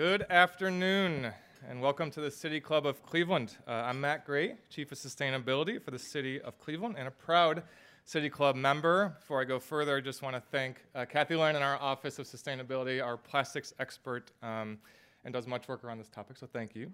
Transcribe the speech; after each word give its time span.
Good 0.00 0.24
afternoon, 0.30 1.30
and 1.68 1.82
welcome 1.82 2.10
to 2.12 2.22
the 2.22 2.30
City 2.30 2.58
Club 2.58 2.86
of 2.86 3.02
Cleveland. 3.02 3.58
Uh, 3.68 3.72
I'm 3.72 4.00
Matt 4.00 4.24
Gray, 4.24 4.54
Chief 4.70 4.90
of 4.90 4.96
Sustainability 4.96 5.78
for 5.78 5.90
the 5.90 5.98
City 5.98 6.40
of 6.40 6.58
Cleveland, 6.58 6.94
and 6.96 7.06
a 7.06 7.10
proud 7.10 7.62
City 8.06 8.30
Club 8.30 8.56
member. 8.56 9.14
Before 9.20 9.42
I 9.42 9.44
go 9.44 9.58
further, 9.58 9.98
I 9.98 10.00
just 10.00 10.22
want 10.22 10.34
to 10.36 10.40
thank 10.40 10.82
uh, 10.94 11.04
Kathy 11.04 11.36
Lynn 11.36 11.54
in 11.54 11.60
our 11.60 11.76
Office 11.76 12.18
of 12.18 12.24
Sustainability, 12.24 13.04
our 13.04 13.18
plastics 13.18 13.74
expert, 13.78 14.30
um, 14.42 14.78
and 15.26 15.34
does 15.34 15.46
much 15.46 15.68
work 15.68 15.84
around 15.84 15.98
this 15.98 16.08
topic, 16.08 16.38
so 16.38 16.46
thank 16.50 16.74
you. 16.74 16.90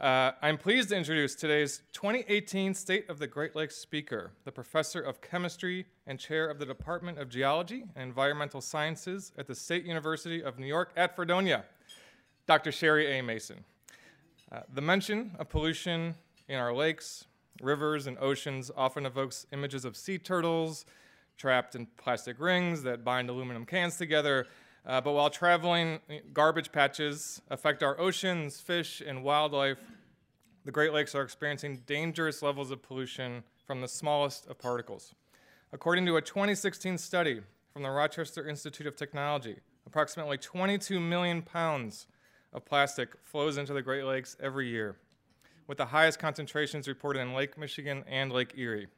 Uh, 0.00 0.32
I'm 0.40 0.56
pleased 0.56 0.88
to 0.88 0.96
introduce 0.96 1.34
today's 1.34 1.82
2018 1.92 2.72
State 2.72 3.10
of 3.10 3.18
the 3.18 3.26
Great 3.26 3.54
Lakes 3.54 3.76
speaker, 3.76 4.30
the 4.46 4.52
Professor 4.52 5.02
of 5.02 5.20
Chemistry 5.20 5.84
and 6.06 6.18
Chair 6.18 6.48
of 6.48 6.58
the 6.58 6.64
Department 6.64 7.18
of 7.18 7.28
Geology 7.28 7.84
and 7.94 8.04
Environmental 8.08 8.62
Sciences 8.62 9.32
at 9.36 9.46
the 9.46 9.54
State 9.54 9.84
University 9.84 10.42
of 10.42 10.58
New 10.58 10.66
York 10.66 10.90
at 10.96 11.14
Fredonia. 11.14 11.66
Dr. 12.46 12.70
Sherri 12.70 13.18
A. 13.18 13.22
Mason. 13.22 13.64
Uh, 14.52 14.60
the 14.72 14.80
mention 14.80 15.32
of 15.38 15.48
pollution 15.48 16.14
in 16.48 16.58
our 16.58 16.72
lakes, 16.72 17.24
rivers, 17.60 18.06
and 18.06 18.16
oceans 18.18 18.70
often 18.76 19.04
evokes 19.04 19.46
images 19.52 19.84
of 19.84 19.96
sea 19.96 20.16
turtles 20.16 20.86
trapped 21.36 21.74
in 21.74 21.86
plastic 21.96 22.38
rings 22.38 22.84
that 22.84 23.04
bind 23.04 23.28
aluminum 23.28 23.66
cans 23.66 23.96
together. 23.96 24.46
Uh, 24.86 25.00
but 25.00 25.12
while 25.12 25.28
traveling, 25.28 25.98
garbage 26.32 26.70
patches 26.70 27.42
affect 27.50 27.82
our 27.82 28.00
oceans, 28.00 28.60
fish, 28.60 29.02
and 29.04 29.24
wildlife. 29.24 29.78
The 30.64 30.70
Great 30.70 30.92
Lakes 30.92 31.16
are 31.16 31.22
experiencing 31.22 31.82
dangerous 31.86 32.42
levels 32.42 32.70
of 32.70 32.80
pollution 32.80 33.42
from 33.64 33.80
the 33.80 33.88
smallest 33.88 34.46
of 34.46 34.58
particles. 34.58 35.14
According 35.72 36.06
to 36.06 36.16
a 36.16 36.22
2016 36.22 36.98
study 36.98 37.40
from 37.72 37.82
the 37.82 37.90
Rochester 37.90 38.48
Institute 38.48 38.86
of 38.86 38.94
Technology, 38.94 39.56
approximately 39.84 40.38
22 40.38 41.00
million 41.00 41.42
pounds 41.42 42.06
of 42.56 42.64
plastic 42.64 43.10
flows 43.22 43.58
into 43.58 43.74
the 43.74 43.82
Great 43.82 44.04
Lakes 44.04 44.36
every 44.42 44.68
year, 44.68 44.96
with 45.68 45.76
the 45.76 45.86
highest 45.86 46.18
concentrations 46.18 46.88
reported 46.88 47.20
in 47.20 47.34
Lake 47.34 47.58
Michigan 47.58 48.02
and 48.08 48.32
Lake 48.32 48.54
Erie. 48.56 48.88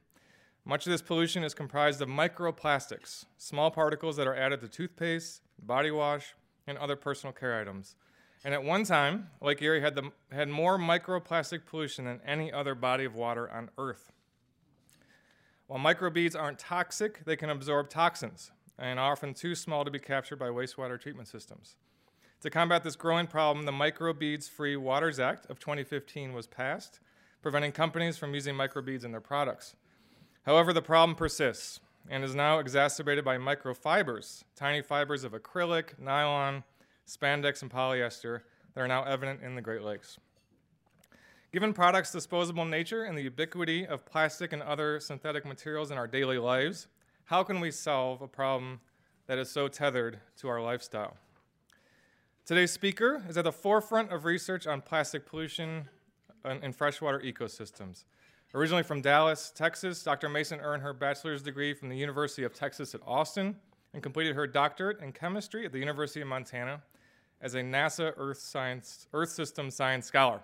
Much 0.64 0.86
of 0.86 0.92
this 0.92 1.02
pollution 1.02 1.42
is 1.42 1.54
comprised 1.54 2.00
of 2.00 2.08
microplastics, 2.08 3.24
small 3.36 3.70
particles 3.70 4.16
that 4.16 4.28
are 4.28 4.36
added 4.36 4.60
to 4.60 4.68
toothpaste, 4.68 5.42
body 5.58 5.90
wash, 5.90 6.34
and 6.68 6.78
other 6.78 6.94
personal 6.94 7.32
care 7.32 7.60
items. 7.60 7.96
And 8.44 8.54
at 8.54 8.62
one 8.62 8.84
time, 8.84 9.30
Lake 9.40 9.60
Erie 9.60 9.80
had, 9.80 9.96
the, 9.96 10.12
had 10.30 10.48
more 10.48 10.78
microplastic 10.78 11.66
pollution 11.66 12.04
than 12.04 12.20
any 12.24 12.52
other 12.52 12.76
body 12.76 13.04
of 13.04 13.16
water 13.16 13.50
on 13.50 13.70
Earth. 13.76 14.12
While 15.66 15.80
microbeads 15.80 16.38
aren't 16.38 16.60
toxic, 16.60 17.24
they 17.24 17.36
can 17.36 17.50
absorb 17.50 17.90
toxins 17.90 18.52
and 18.78 19.00
are 19.00 19.12
often 19.12 19.34
too 19.34 19.56
small 19.56 19.84
to 19.84 19.90
be 19.90 19.98
captured 19.98 20.38
by 20.38 20.48
wastewater 20.48 21.00
treatment 21.00 21.26
systems. 21.26 21.74
To 22.42 22.50
combat 22.50 22.84
this 22.84 22.94
growing 22.94 23.26
problem, 23.26 23.66
the 23.66 23.72
Microbeads 23.72 24.48
Free 24.48 24.76
Waters 24.76 25.18
Act 25.18 25.46
of 25.50 25.58
2015 25.58 26.32
was 26.32 26.46
passed, 26.46 27.00
preventing 27.42 27.72
companies 27.72 28.16
from 28.16 28.32
using 28.32 28.54
microbeads 28.54 29.04
in 29.04 29.10
their 29.10 29.20
products. 29.20 29.74
However, 30.46 30.72
the 30.72 30.80
problem 30.80 31.16
persists 31.16 31.80
and 32.08 32.22
is 32.22 32.36
now 32.36 32.60
exacerbated 32.60 33.24
by 33.24 33.38
microfibers, 33.38 34.44
tiny 34.54 34.82
fibers 34.82 35.24
of 35.24 35.32
acrylic, 35.32 35.98
nylon, 35.98 36.62
spandex, 37.08 37.60
and 37.60 37.72
polyester 37.72 38.42
that 38.72 38.82
are 38.82 38.88
now 38.88 39.02
evident 39.02 39.42
in 39.42 39.56
the 39.56 39.60
Great 39.60 39.82
Lakes. 39.82 40.16
Given 41.52 41.72
products' 41.72 42.12
disposable 42.12 42.64
nature 42.64 43.02
and 43.02 43.18
the 43.18 43.22
ubiquity 43.22 43.84
of 43.84 44.06
plastic 44.06 44.52
and 44.52 44.62
other 44.62 45.00
synthetic 45.00 45.44
materials 45.44 45.90
in 45.90 45.98
our 45.98 46.06
daily 46.06 46.38
lives, 46.38 46.86
how 47.24 47.42
can 47.42 47.58
we 47.58 47.72
solve 47.72 48.22
a 48.22 48.28
problem 48.28 48.78
that 49.26 49.38
is 49.38 49.50
so 49.50 49.66
tethered 49.66 50.20
to 50.36 50.48
our 50.48 50.62
lifestyle? 50.62 51.16
Today's 52.48 52.72
speaker 52.72 53.22
is 53.28 53.36
at 53.36 53.44
the 53.44 53.52
forefront 53.52 54.10
of 54.10 54.24
research 54.24 54.66
on 54.66 54.80
plastic 54.80 55.26
pollution 55.26 55.86
in 56.62 56.72
freshwater 56.72 57.20
ecosystems. 57.20 58.04
Originally 58.54 58.82
from 58.82 59.02
Dallas, 59.02 59.52
Texas, 59.54 60.02
Dr. 60.02 60.30
Mason 60.30 60.58
earned 60.60 60.82
her 60.82 60.94
bachelor's 60.94 61.42
degree 61.42 61.74
from 61.74 61.90
the 61.90 61.96
University 61.98 62.44
of 62.44 62.54
Texas 62.54 62.94
at 62.94 63.02
Austin 63.06 63.54
and 63.92 64.02
completed 64.02 64.34
her 64.34 64.46
doctorate 64.46 64.98
in 65.02 65.12
chemistry 65.12 65.66
at 65.66 65.72
the 65.72 65.78
University 65.78 66.22
of 66.22 66.28
Montana 66.28 66.82
as 67.42 67.52
a 67.52 67.60
NASA 67.60 68.14
Earth, 68.16 68.38
Science, 68.38 69.08
Earth 69.12 69.28
System 69.28 69.70
Science 69.70 70.06
Scholar. 70.06 70.40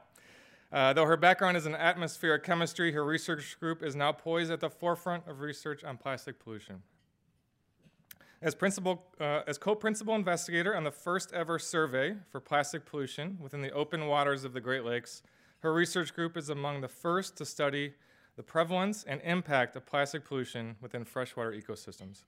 Uh, 0.70 0.93
though 0.93 1.06
her 1.06 1.16
background 1.16 1.56
is 1.56 1.64
in 1.64 1.75
atmospheric 1.75 2.43
chemistry, 2.43 2.93
her 2.93 3.03
research 3.06 3.59
group 3.60 3.82
is 3.82 3.97
now 3.97 4.12
poised 4.12 4.50
at 4.50 4.60
the 4.60 4.69
forefront 4.69 5.26
of 5.26 5.41
research 5.41 5.82
on 5.84 5.97
plastic 5.97 6.38
pollution. 6.38 6.82
As, 8.44 8.55
principal, 8.55 9.03
uh, 9.19 9.41
as 9.47 9.56
co-principal 9.56 10.15
investigator 10.15 10.77
on 10.77 10.84
the 10.84 10.91
first 10.91 11.32
ever 11.32 11.59
survey 11.59 12.15
for 12.28 12.41
plastic 12.41 12.84
pollution 12.84 13.38
within 13.41 13.62
the 13.62 13.71
open 13.71 14.06
waters 14.06 14.44
of 14.44 14.53
the 14.53 14.60
Great 14.60 14.84
Lakes, 14.84 15.22
her 15.60 15.72
research 15.72 16.15
group 16.15 16.37
is 16.37 16.50
among 16.50 16.82
the 16.82 16.88
first 16.88 17.38
to 17.38 17.47
study 17.47 17.94
the 18.37 18.43
prevalence 18.43 19.03
and 19.05 19.22
impact 19.25 19.77
of 19.77 19.87
plastic 19.87 20.27
pollution 20.27 20.77
within 20.82 21.05
freshwater 21.05 21.53
ecosystems. 21.53 22.25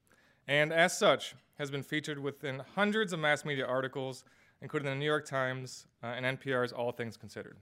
And 0.49 0.73
as 0.73 0.97
such, 0.97 1.35
has 1.59 1.71
been 1.71 1.83
featured 1.83 2.19
within 2.19 2.63
hundreds 2.75 3.13
of 3.13 3.19
mass 3.19 3.45
media 3.45 3.67
articles, 3.67 4.25
including 4.63 4.89
the 4.89 4.97
New 4.97 5.05
York 5.05 5.27
Times 5.27 5.85
uh, 6.03 6.07
and 6.07 6.41
NPR's 6.41 6.73
All 6.73 6.93
Things 6.93 7.19
Considered. 7.19 7.59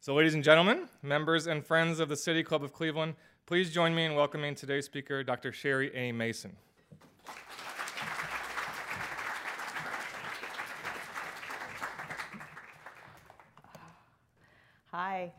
So, 0.00 0.14
ladies 0.14 0.32
and 0.32 0.42
gentlemen, 0.42 0.88
members 1.02 1.46
and 1.46 1.62
friends 1.62 2.00
of 2.00 2.08
the 2.08 2.16
City 2.16 2.42
Club 2.42 2.64
of 2.64 2.72
Cleveland, 2.72 3.16
please 3.44 3.70
join 3.70 3.94
me 3.94 4.06
in 4.06 4.14
welcoming 4.14 4.54
today's 4.54 4.86
speaker, 4.86 5.22
Dr. 5.22 5.52
Sherri 5.52 5.94
A. 5.94 6.10
Mason. 6.10 6.56
Hi. 15.02 15.32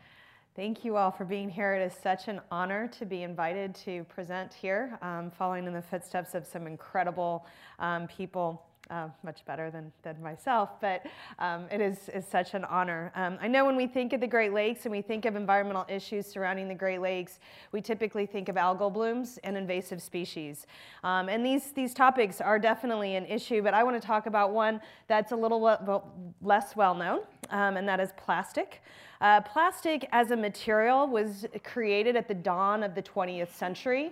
Thank 0.56 0.84
you 0.84 0.98
all 0.98 1.12
for 1.12 1.24
being 1.24 1.48
here. 1.48 1.76
It 1.76 1.86
is 1.86 1.94
such 1.94 2.28
an 2.28 2.42
honor 2.50 2.88
to 2.98 3.06
be 3.06 3.22
invited 3.22 3.76
to 3.86 4.06
present 4.06 4.52
here, 4.52 4.98
um, 5.04 5.30
following 5.30 5.68
in 5.68 5.74
the 5.74 5.84
footsteps 5.84 6.34
of 6.34 6.48
some 6.48 6.66
incredible 6.66 7.46
um, 7.78 8.08
people 8.08 8.66
uh, 8.92 9.08
much 9.24 9.44
better 9.46 9.72
than, 9.72 9.92
than 10.04 10.22
myself, 10.22 10.70
but 10.82 11.06
um, 11.40 11.66
it 11.72 11.80
is, 11.80 12.10
is 12.10 12.26
such 12.28 12.54
an 12.54 12.66
honor. 12.66 13.12
Um, 13.16 13.38
I 13.42 13.48
know 13.48 13.66
when 13.66 13.78
we 13.78 13.88
think 13.88 14.12
of 14.12 14.20
the 14.20 14.28
Great 14.28 14.52
Lakes 14.52 14.86
and 14.86 14.92
we 14.92 15.02
think 15.02 15.26
of 15.26 15.36
environmental 15.36 15.86
issues 15.88 16.28
surrounding 16.28 16.68
the 16.68 16.76
Great 16.76 17.00
Lakes, 17.00 17.40
we 17.72 17.82
typically 17.82 18.26
think 18.26 18.50
of 18.50 18.58
algal 18.58 18.92
blooms 18.92 19.40
and 19.44 19.56
invasive 19.56 20.02
species. 20.02 20.68
Um, 21.04 21.30
and 21.30 21.46
these, 21.46 21.72
these 21.72 21.94
topics 21.94 22.42
are 22.42 22.60
definitely 22.60 23.16
an 23.16 23.26
issue, 23.26 23.62
but 23.62 23.74
I 23.74 23.84
want 23.84 24.00
to 24.00 24.06
talk 24.06 24.26
about 24.26 24.52
one 24.52 24.82
that's 25.08 25.32
a 25.32 25.36
little 25.36 26.04
less 26.42 26.76
well 26.76 26.94
known, 26.94 27.22
um, 27.50 27.78
and 27.78 27.88
that 27.88 28.02
is 28.02 28.12
plastic. 28.18 28.82
Uh, 29.22 29.40
plastic 29.40 30.08
as 30.12 30.32
a 30.32 30.36
material 30.36 31.08
was 31.08 31.46
created 31.64 32.16
at 32.16 32.28
the 32.28 32.34
dawn 32.34 32.84
of 32.84 32.94
the 32.96 33.02
20th 33.02 33.54
century. 33.54 34.12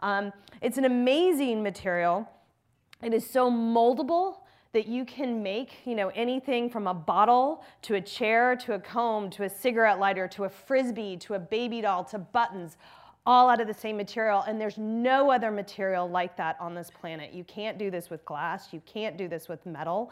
Um, 0.00 0.32
it's 0.60 0.78
an 0.78 0.84
amazing 0.84 1.62
material 1.62 2.28
it 3.02 3.14
is 3.14 3.28
so 3.28 3.50
moldable 3.50 4.36
that 4.72 4.86
you 4.86 5.04
can 5.04 5.42
make 5.42 5.84
you 5.84 5.94
know, 5.94 6.08
anything 6.14 6.70
from 6.70 6.86
a 6.86 6.94
bottle 6.94 7.64
to 7.82 7.94
a 7.94 8.00
chair 8.00 8.54
to 8.56 8.74
a 8.74 8.78
comb 8.78 9.30
to 9.30 9.44
a 9.44 9.48
cigarette 9.48 9.98
lighter 9.98 10.28
to 10.28 10.44
a 10.44 10.48
frisbee 10.48 11.16
to 11.16 11.34
a 11.34 11.38
baby 11.38 11.80
doll 11.80 12.04
to 12.04 12.18
buttons 12.18 12.76
all 13.26 13.48
out 13.50 13.60
of 13.60 13.66
the 13.66 13.74
same 13.74 13.96
material 13.96 14.42
and 14.42 14.60
there's 14.60 14.78
no 14.78 15.30
other 15.30 15.50
material 15.50 16.08
like 16.08 16.36
that 16.36 16.56
on 16.60 16.74
this 16.74 16.90
planet. 16.90 17.32
You 17.32 17.44
can't 17.44 17.78
do 17.78 17.90
this 17.90 18.10
with 18.10 18.24
glass, 18.24 18.72
you 18.72 18.80
can't 18.86 19.16
do 19.16 19.28
this 19.28 19.48
with 19.48 19.64
metal. 19.66 20.10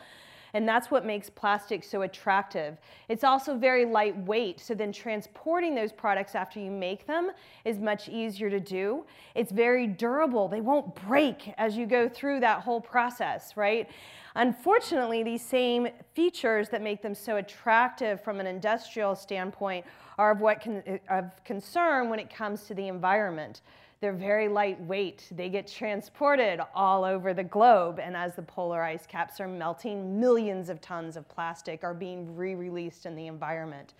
And 0.54 0.68
that's 0.68 0.90
what 0.90 1.04
makes 1.04 1.28
plastic 1.30 1.84
so 1.84 2.02
attractive. 2.02 2.78
It's 3.08 3.24
also 3.24 3.56
very 3.56 3.84
lightweight, 3.84 4.60
so 4.60 4.74
then 4.74 4.92
transporting 4.92 5.74
those 5.74 5.92
products 5.92 6.34
after 6.34 6.60
you 6.60 6.70
make 6.70 7.06
them 7.06 7.30
is 7.64 7.78
much 7.78 8.08
easier 8.08 8.50
to 8.50 8.60
do. 8.60 9.04
It's 9.34 9.52
very 9.52 9.86
durable. 9.86 10.48
They 10.48 10.60
won't 10.60 10.94
break 11.06 11.52
as 11.58 11.76
you 11.76 11.86
go 11.86 12.08
through 12.08 12.40
that 12.40 12.60
whole 12.60 12.80
process, 12.80 13.56
right? 13.56 13.88
Unfortunately, 14.34 15.22
these 15.22 15.44
same 15.44 15.88
features 16.14 16.68
that 16.68 16.80
make 16.80 17.02
them 17.02 17.14
so 17.14 17.36
attractive 17.36 18.22
from 18.22 18.40
an 18.40 18.46
industrial 18.46 19.16
standpoint 19.16 19.84
are 20.16 20.30
of 20.32 20.40
what 20.40 20.66
of 21.08 21.44
concern 21.44 22.08
when 22.08 22.18
it 22.18 22.32
comes 22.32 22.64
to 22.64 22.74
the 22.74 22.88
environment. 22.88 23.62
They're 24.00 24.12
very 24.12 24.48
lightweight. 24.48 25.28
They 25.32 25.48
get 25.48 25.66
transported 25.66 26.60
all 26.74 27.04
over 27.04 27.34
the 27.34 27.42
globe. 27.42 27.98
And 27.98 28.16
as 28.16 28.34
the 28.34 28.42
polar 28.42 28.82
ice 28.82 29.06
caps 29.06 29.40
are 29.40 29.48
melting, 29.48 30.20
millions 30.20 30.68
of 30.68 30.80
tons 30.80 31.16
of 31.16 31.28
plastic 31.28 31.82
are 31.82 31.94
being 31.94 32.36
re-released 32.36 33.06
in 33.06 33.16
the 33.16 33.26
environment. 33.26 33.94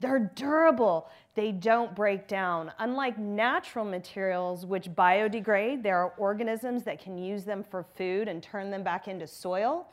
They're 0.00 0.30
durable. 0.34 1.08
They 1.34 1.52
don't 1.52 1.94
break 1.94 2.26
down. 2.28 2.72
Unlike 2.80 3.18
natural 3.18 3.84
materials, 3.84 4.66
which 4.66 4.90
biodegrade, 4.90 5.82
there 5.82 5.98
are 5.98 6.12
organisms 6.18 6.82
that 6.82 7.00
can 7.00 7.16
use 7.16 7.44
them 7.44 7.62
for 7.62 7.82
food 7.82 8.28
and 8.28 8.42
turn 8.42 8.70
them 8.70 8.82
back 8.82 9.08
into 9.08 9.26
soil. 9.26 9.86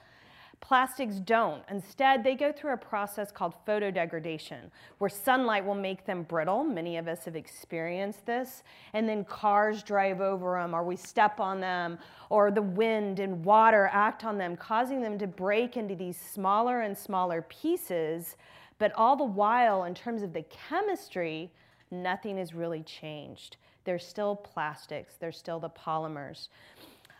Plastics 0.63 1.17
don't. 1.17 1.61
Instead, 1.69 2.23
they 2.23 2.35
go 2.35 2.53
through 2.53 2.71
a 2.71 2.77
process 2.77 3.33
called 3.33 3.53
photodegradation, 3.67 4.71
where 4.97 5.09
sunlight 5.09 5.65
will 5.65 5.75
make 5.75 6.05
them 6.05 6.23
brittle. 6.23 6.63
Many 6.63 6.95
of 6.95 7.09
us 7.09 7.25
have 7.25 7.35
experienced 7.35 8.25
this. 8.25 8.63
And 8.93 9.07
then 9.07 9.25
cars 9.25 9.83
drive 9.83 10.21
over 10.21 10.57
them, 10.57 10.73
or 10.73 10.81
we 10.81 10.95
step 10.95 11.41
on 11.41 11.59
them, 11.59 11.99
or 12.29 12.49
the 12.49 12.61
wind 12.61 13.19
and 13.19 13.43
water 13.43 13.89
act 13.91 14.23
on 14.23 14.37
them, 14.37 14.55
causing 14.55 15.01
them 15.01 15.19
to 15.19 15.27
break 15.27 15.75
into 15.75 15.95
these 15.95 16.17
smaller 16.17 16.79
and 16.79 16.97
smaller 16.97 17.41
pieces. 17.41 18.37
But 18.79 18.93
all 18.95 19.17
the 19.17 19.25
while, 19.25 19.83
in 19.83 19.93
terms 19.93 20.21
of 20.21 20.31
the 20.31 20.45
chemistry, 20.69 21.51
nothing 21.91 22.37
has 22.37 22.53
really 22.53 22.83
changed. 22.83 23.57
They're 23.83 23.99
still 23.99 24.37
plastics, 24.37 25.15
they're 25.19 25.33
still 25.33 25.59
the 25.59 25.69
polymers. 25.69 26.47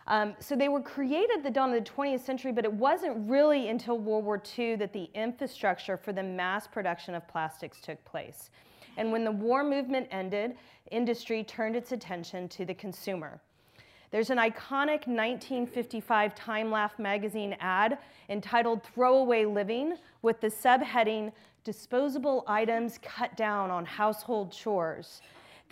Um, 0.08 0.36
so 0.40 0.56
they 0.56 0.70
were 0.70 0.82
created 0.82 1.38
at 1.38 1.44
the 1.44 1.50
dawn 1.50 1.74
of 1.74 1.84
the 1.84 1.90
20th 1.90 2.22
century, 2.22 2.52
but 2.52 2.66
it 2.66 2.74
wasn't 2.74 3.30
really 3.30 3.70
until 3.70 3.98
World 3.98 4.26
War 4.26 4.42
II 4.58 4.76
that 4.76 4.92
the 4.92 5.10
infrastructure 5.14 5.96
for 5.96 6.12
the 6.12 6.24
mass 6.24 6.68
production 6.68 7.16
of 7.16 7.28
plastics 7.28 7.80
took 7.80 8.04
place. 8.04 8.50
And 8.98 9.12
when 9.12 9.24
the 9.24 9.32
war 9.32 9.64
movement 9.64 10.08
ended, 10.12 10.56
industry 10.92 11.44
turned 11.44 11.76
its 11.76 11.92
attention 11.92 12.48
to 12.50 12.66
the 12.66 12.74
consumer. 12.74 13.40
There's 14.12 14.30
an 14.30 14.38
iconic 14.38 15.08
1955 15.08 16.36
Time 16.36 16.70
Life 16.70 17.00
magazine 17.00 17.56
ad 17.60 17.98
entitled 18.30 18.84
Throwaway 18.84 19.46
Living 19.46 19.96
with 20.22 20.40
the 20.40 20.50
subheading 20.50 21.32
Disposable 21.64 22.44
Items 22.46 23.00
Cut 23.02 23.36
Down 23.36 23.72
on 23.72 23.86
Household 23.86 24.52
Chores. 24.52 25.22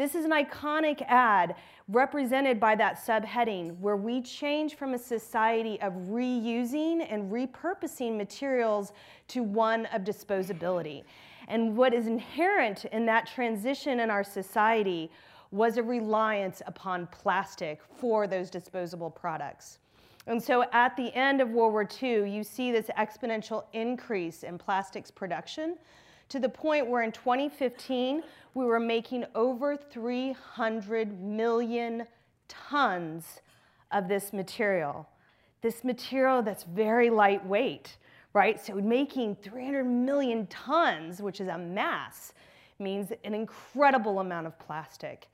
This 0.01 0.15
is 0.15 0.25
an 0.25 0.31
iconic 0.31 1.03
ad 1.07 1.53
represented 1.87 2.59
by 2.59 2.73
that 2.73 2.97
subheading 2.97 3.77
where 3.77 3.97
we 3.97 4.19
change 4.23 4.73
from 4.73 4.95
a 4.95 4.97
society 4.97 5.79
of 5.79 5.93
reusing 5.93 7.05
and 7.07 7.31
repurposing 7.31 8.17
materials 8.17 8.93
to 9.27 9.43
one 9.43 9.85
of 9.93 10.01
disposability. 10.01 11.03
And 11.49 11.77
what 11.77 11.93
is 11.93 12.07
inherent 12.07 12.85
in 12.85 13.05
that 13.05 13.27
transition 13.27 13.99
in 13.99 14.09
our 14.09 14.23
society 14.23 15.11
was 15.51 15.77
a 15.77 15.83
reliance 15.83 16.63
upon 16.65 17.05
plastic 17.11 17.81
for 17.99 18.25
those 18.25 18.49
disposable 18.49 19.11
products. 19.11 19.77
And 20.25 20.41
so 20.41 20.65
at 20.73 20.97
the 20.97 21.13
end 21.15 21.41
of 21.41 21.51
World 21.51 21.73
War 21.73 21.87
II, 22.01 22.27
you 22.27 22.43
see 22.43 22.71
this 22.71 22.87
exponential 22.97 23.65
increase 23.73 24.41
in 24.41 24.57
plastics 24.57 25.11
production 25.11 25.77
to 26.31 26.39
the 26.39 26.49
point 26.49 26.87
where 26.87 27.03
in 27.03 27.11
2015, 27.11 28.23
we 28.53 28.65
were 28.65 28.79
making 28.79 29.25
over 29.35 29.75
300 29.75 31.21
million 31.21 32.07
tons 32.47 33.41
of 33.91 34.07
this 34.07 34.31
material. 34.31 35.09
This 35.61 35.83
material 35.83 36.41
that's 36.41 36.63
very 36.63 37.09
lightweight, 37.09 37.97
right? 38.33 38.65
So 38.65 38.75
making 38.75 39.35
300 39.43 39.83
million 39.83 40.47
tons, 40.47 41.21
which 41.21 41.41
is 41.41 41.49
a 41.49 41.57
mass, 41.57 42.31
means 42.79 43.11
an 43.25 43.33
incredible 43.33 44.19
amount 44.19 44.47
of 44.47 44.57
plastic. 44.57 45.27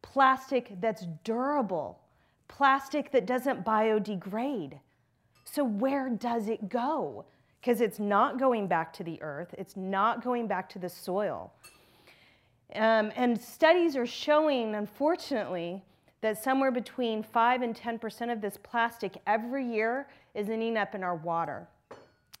Plastic 0.00 0.80
that's 0.80 1.04
durable, 1.24 2.00
plastic 2.48 3.12
that 3.12 3.26
doesn't 3.26 3.66
biodegrade. 3.66 4.78
So 5.44 5.62
where 5.62 6.08
does 6.08 6.48
it 6.48 6.70
go? 6.70 7.26
Because 7.66 7.80
it's 7.80 7.98
not 7.98 8.38
going 8.38 8.68
back 8.68 8.92
to 8.92 9.02
the 9.02 9.20
earth, 9.20 9.52
it's 9.58 9.76
not 9.76 10.22
going 10.22 10.46
back 10.46 10.68
to 10.68 10.78
the 10.78 10.88
soil. 10.88 11.52
Um, 12.76 13.10
and 13.16 13.40
studies 13.40 13.96
are 13.96 14.06
showing, 14.06 14.76
unfortunately, 14.76 15.82
that 16.20 16.40
somewhere 16.40 16.70
between 16.70 17.24
5 17.24 17.62
and 17.62 17.76
10% 17.76 18.32
of 18.32 18.40
this 18.40 18.56
plastic 18.62 19.20
every 19.26 19.66
year 19.66 20.06
is 20.36 20.48
ending 20.48 20.76
up 20.76 20.94
in 20.94 21.02
our 21.02 21.16
water. 21.16 21.66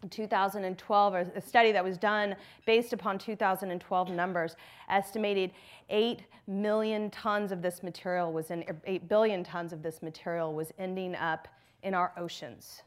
In 0.04 0.10
2012, 0.10 1.14
a 1.14 1.40
study 1.40 1.72
that 1.72 1.82
was 1.82 1.98
done 1.98 2.36
based 2.64 2.92
upon 2.92 3.18
2012 3.18 4.10
numbers 4.10 4.54
estimated 4.88 5.50
8 5.90 6.20
million 6.46 7.10
tons 7.10 7.50
of 7.50 7.62
this 7.62 7.82
material 7.82 8.32
was 8.32 8.52
in, 8.52 8.64
8 8.84 9.08
billion 9.08 9.42
tons 9.42 9.72
of 9.72 9.82
this 9.82 10.02
material 10.02 10.54
was 10.54 10.72
ending 10.78 11.16
up 11.16 11.48
in 11.82 11.94
our 11.94 12.12
oceans. 12.16 12.82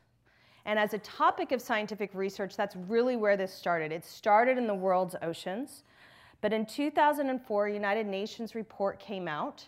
And 0.65 0.77
as 0.77 0.94
a 0.94 1.00
topic 1.00 1.51
of 1.51 1.61
scientific 1.61 2.11
research, 2.13 2.56
that's 2.56 2.75
really 2.75 3.15
where 3.15 3.38
this 3.38 3.53
started. 3.53 3.91
It 3.91 4.06
started 4.06 4.57
in 4.57 4.67
the 4.67 4.75
world's 4.75 5.15
oceans. 5.21 5.83
But 6.41 6.53
in 6.53 6.65
2004, 6.65 7.67
a 7.67 7.73
United 7.73 8.06
Nations 8.06 8.56
report 8.56 9.00
came 9.00 9.27
out. 9.27 9.67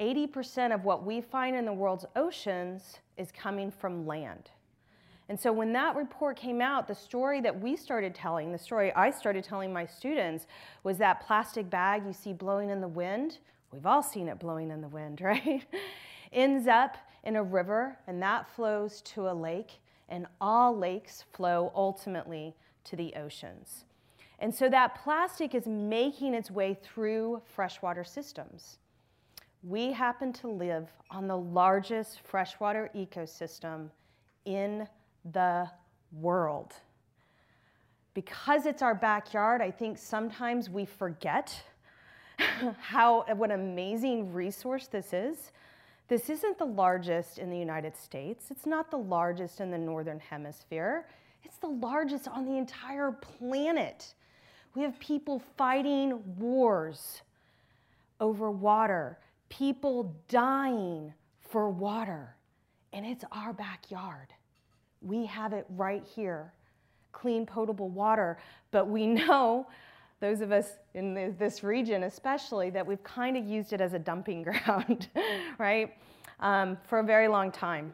80% 0.00 0.72
of 0.72 0.84
what 0.84 1.04
we 1.04 1.20
find 1.20 1.56
in 1.56 1.64
the 1.64 1.72
world's 1.72 2.06
oceans 2.14 2.98
is 3.16 3.32
coming 3.32 3.70
from 3.70 4.06
land. 4.06 4.50
And 5.28 5.38
so 5.38 5.52
when 5.52 5.72
that 5.74 5.94
report 5.94 6.36
came 6.36 6.62
out, 6.62 6.88
the 6.88 6.94
story 6.94 7.40
that 7.42 7.60
we 7.60 7.76
started 7.76 8.14
telling, 8.14 8.50
the 8.50 8.58
story 8.58 8.94
I 8.94 9.10
started 9.10 9.44
telling 9.44 9.72
my 9.72 9.84
students, 9.84 10.46
was 10.84 10.96
that 10.98 11.26
plastic 11.26 11.68
bag 11.68 12.02
you 12.06 12.14
see 12.14 12.32
blowing 12.32 12.70
in 12.70 12.80
the 12.80 12.88
wind. 12.88 13.38
We've 13.70 13.84
all 13.84 14.02
seen 14.02 14.28
it 14.28 14.38
blowing 14.38 14.70
in 14.70 14.80
the 14.80 14.88
wind, 14.88 15.20
right? 15.22 15.64
Ends 16.32 16.66
up 16.66 16.96
in 17.24 17.36
a 17.36 17.42
river, 17.42 17.98
and 18.06 18.22
that 18.22 18.48
flows 18.54 19.02
to 19.02 19.28
a 19.28 19.34
lake, 19.34 19.80
and 20.08 20.26
all 20.40 20.76
lakes 20.76 21.24
flow 21.32 21.72
ultimately 21.74 22.54
to 22.84 22.96
the 22.96 23.14
oceans. 23.14 23.84
And 24.38 24.54
so 24.54 24.68
that 24.68 24.94
plastic 25.02 25.54
is 25.54 25.66
making 25.66 26.34
its 26.34 26.50
way 26.50 26.78
through 26.80 27.42
freshwater 27.44 28.04
systems. 28.04 28.78
We 29.62 29.92
happen 29.92 30.32
to 30.34 30.48
live 30.48 30.88
on 31.10 31.26
the 31.26 31.36
largest 31.36 32.20
freshwater 32.20 32.90
ecosystem 32.94 33.90
in 34.44 34.86
the 35.32 35.68
world. 36.12 36.74
Because 38.14 38.66
it's 38.66 38.82
our 38.82 38.94
backyard, 38.94 39.60
I 39.60 39.70
think 39.70 39.98
sometimes 39.98 40.70
we 40.70 40.84
forget 40.84 41.60
how 42.78 43.24
what 43.34 43.50
an 43.50 43.60
amazing 43.60 44.32
resource 44.32 44.86
this 44.86 45.12
is. 45.12 45.50
This 46.08 46.30
isn't 46.30 46.58
the 46.58 46.64
largest 46.64 47.38
in 47.38 47.50
the 47.50 47.58
United 47.58 47.96
States. 47.96 48.46
It's 48.50 48.66
not 48.66 48.90
the 48.90 48.98
largest 48.98 49.60
in 49.60 49.70
the 49.70 49.78
northern 49.78 50.20
hemisphere. 50.20 51.06
It's 51.44 51.58
the 51.58 51.68
largest 51.68 52.26
on 52.28 52.46
the 52.46 52.56
entire 52.56 53.12
planet. 53.12 54.14
We 54.74 54.82
have 54.82 54.98
people 54.98 55.42
fighting 55.56 56.22
wars 56.38 57.22
over 58.20 58.50
water, 58.50 59.18
people 59.48 60.16
dying 60.28 61.12
for 61.50 61.68
water, 61.70 62.34
and 62.92 63.06
it's 63.06 63.24
our 63.30 63.52
backyard. 63.52 64.28
We 65.02 65.26
have 65.26 65.52
it 65.52 65.66
right 65.68 66.04
here 66.04 66.52
clean, 67.12 67.46
potable 67.46 67.88
water. 67.88 68.38
But 68.70 68.88
we 68.88 69.06
know, 69.20 69.66
those 70.20 70.40
of 70.40 70.52
us 70.52 70.78
in 70.94 71.34
this 71.38 71.62
region 71.62 72.04
especially, 72.04 72.70
that 72.70 72.86
we've 72.86 73.02
kind 73.02 73.36
of 73.36 73.46
used 73.46 73.72
it 73.72 73.80
as 73.80 73.94
a 73.94 73.98
dumping 73.98 74.42
ground, 74.44 75.08
right, 75.58 75.94
um, 76.40 76.76
for 76.84 76.98
a 76.98 77.04
very 77.04 77.28
long 77.28 77.52
time. 77.52 77.92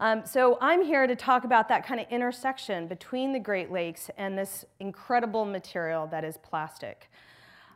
Um, 0.00 0.22
so 0.24 0.58
I'm 0.60 0.82
here 0.82 1.06
to 1.08 1.16
talk 1.16 1.44
about 1.44 1.68
that 1.68 1.84
kind 1.84 2.00
of 2.00 2.06
intersection 2.10 2.86
between 2.86 3.32
the 3.32 3.40
Great 3.40 3.72
Lakes 3.72 4.10
and 4.16 4.38
this 4.38 4.64
incredible 4.78 5.44
material 5.44 6.06
that 6.08 6.24
is 6.24 6.36
plastic. 6.38 7.10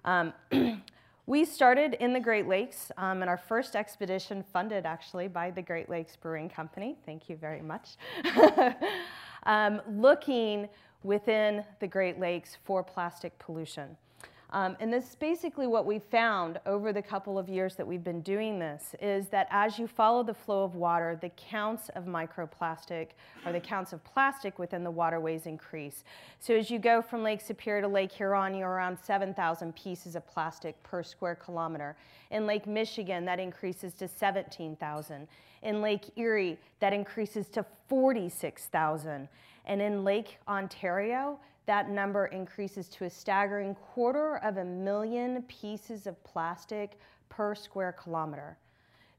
Um, 0.04 0.32
we 1.26 1.44
started 1.44 1.94
in 1.94 2.12
the 2.12 2.20
Great 2.20 2.46
Lakes 2.46 2.92
um, 2.96 3.22
in 3.22 3.28
our 3.28 3.36
first 3.36 3.74
expedition, 3.74 4.44
funded 4.52 4.86
actually 4.86 5.26
by 5.26 5.50
the 5.50 5.62
Great 5.62 5.88
Lakes 5.88 6.14
Brewing 6.14 6.48
Company. 6.48 6.96
Thank 7.04 7.28
you 7.28 7.36
very 7.36 7.62
much. 7.62 7.96
Um, 9.44 9.80
looking 9.88 10.68
within 11.02 11.64
the 11.80 11.86
Great 11.86 12.18
Lakes 12.18 12.58
for 12.64 12.82
plastic 12.82 13.38
pollution. 13.38 13.96
Um, 14.52 14.76
and 14.80 14.92
this 14.92 15.08
is 15.08 15.14
basically 15.14 15.66
what 15.66 15.86
we 15.86 15.98
found 15.98 16.60
over 16.66 16.92
the 16.92 17.00
couple 17.00 17.38
of 17.38 17.48
years 17.48 17.74
that 17.76 17.86
we've 17.86 18.04
been 18.04 18.20
doing 18.20 18.58
this 18.58 18.94
is 19.00 19.28
that 19.28 19.48
as 19.50 19.78
you 19.78 19.86
follow 19.86 20.22
the 20.22 20.34
flow 20.34 20.62
of 20.62 20.74
water, 20.74 21.18
the 21.18 21.30
counts 21.30 21.88
of 21.90 22.04
microplastic 22.04 23.08
or 23.46 23.52
the 23.52 23.60
counts 23.60 23.94
of 23.94 24.04
plastic 24.04 24.58
within 24.58 24.84
the 24.84 24.90
waterways 24.90 25.46
increase. 25.46 26.04
So 26.38 26.54
as 26.54 26.70
you 26.70 26.78
go 26.78 27.00
from 27.00 27.22
Lake 27.22 27.40
Superior 27.40 27.80
to 27.80 27.88
Lake 27.88 28.12
Huron, 28.12 28.54
you're 28.54 28.68
around 28.68 28.98
7,000 29.02 29.74
pieces 29.74 30.16
of 30.16 30.26
plastic 30.26 30.80
per 30.82 31.02
square 31.02 31.34
kilometer. 31.34 31.96
In 32.30 32.46
Lake 32.46 32.66
Michigan, 32.66 33.24
that 33.24 33.40
increases 33.40 33.94
to 33.94 34.06
17,000. 34.06 35.28
In 35.62 35.80
Lake 35.80 36.10
Erie, 36.16 36.58
that 36.80 36.92
increases 36.92 37.48
to 37.50 37.64
46,000. 37.88 39.28
And 39.64 39.80
in 39.80 40.04
Lake 40.04 40.38
Ontario, 40.46 41.38
that 41.66 41.88
number 41.88 42.26
increases 42.26 42.88
to 42.88 43.04
a 43.04 43.10
staggering 43.10 43.74
quarter 43.74 44.36
of 44.38 44.56
a 44.56 44.64
million 44.64 45.42
pieces 45.42 46.06
of 46.06 46.22
plastic 46.24 46.98
per 47.28 47.54
square 47.54 47.92
kilometer. 47.92 48.56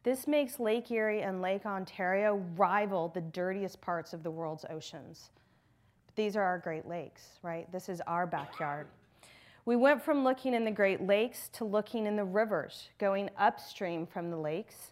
This 0.04 0.28
makes 0.28 0.60
Lake 0.60 0.92
Erie 0.92 1.22
and 1.22 1.42
Lake 1.42 1.66
Ontario 1.66 2.44
rival 2.58 3.08
the 3.08 3.22
dirtiest 3.22 3.80
parts 3.80 4.14
of 4.14 4.22
the 4.22 4.32
world's 4.32 4.66
oceans. 4.70 5.30
But 6.08 6.16
These 6.16 6.36
are 6.36 6.44
our 6.44 6.60
Great 6.60 6.88
Lakes, 6.88 7.40
right? 7.42 7.72
This 7.72 7.88
is 7.88 8.02
our 8.06 8.28
backyard. 8.28 8.88
We 9.66 9.78
went 9.78 10.04
from 10.04 10.26
looking 10.26 10.54
in 10.54 10.66
the 10.66 10.72
Great 10.72 11.02
Lakes 11.02 11.50
to 11.54 11.64
looking 11.64 12.06
in 12.06 12.18
the 12.18 12.26
rivers, 12.26 12.90
going 12.98 13.30
upstream 13.38 14.06
from 14.06 14.30
the 14.30 14.36
lakes. 14.36 14.92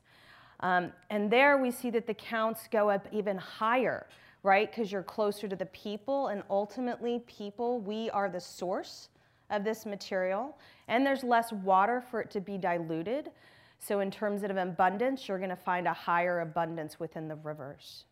Um, 0.62 0.94
and 1.10 1.30
there 1.30 1.58
we 1.58 1.72
see 1.72 1.90
that 1.90 2.08
the 2.08 2.14
counts 2.14 2.70
go 2.72 2.90
up 2.90 3.06
even 3.12 3.38
higher 3.38 4.08
right? 4.44 4.70
Because 4.70 4.92
you're 4.92 5.04
closer 5.04 5.48
to 5.48 5.56
the 5.56 5.68
people, 5.68 6.28
and 6.28 6.44
ultimately, 6.50 7.20
people, 7.28 7.80
we 7.80 8.10
are 8.10 8.30
the 8.30 8.40
source 8.40 9.10
of 9.50 9.64
this 9.64 9.86
material, 9.86 10.58
and 10.88 11.06
there's 11.06 11.24
less 11.24 11.52
water 11.52 12.02
for 12.10 12.22
it 12.22 12.32
to 12.32 12.42
be 12.42 12.58
diluted. 12.58 13.32
So, 13.80 14.00
in 14.00 14.10
terms 14.10 14.44
of 14.44 14.56
abundance, 14.56 15.28
you're 15.28 15.38
going 15.38 15.50
to 15.50 15.56
find 15.56 15.88
a 15.88 15.94
higher 15.94 16.42
abundance 16.42 17.00
within 17.00 17.28
the 17.28 17.36
rivers. 17.36 18.06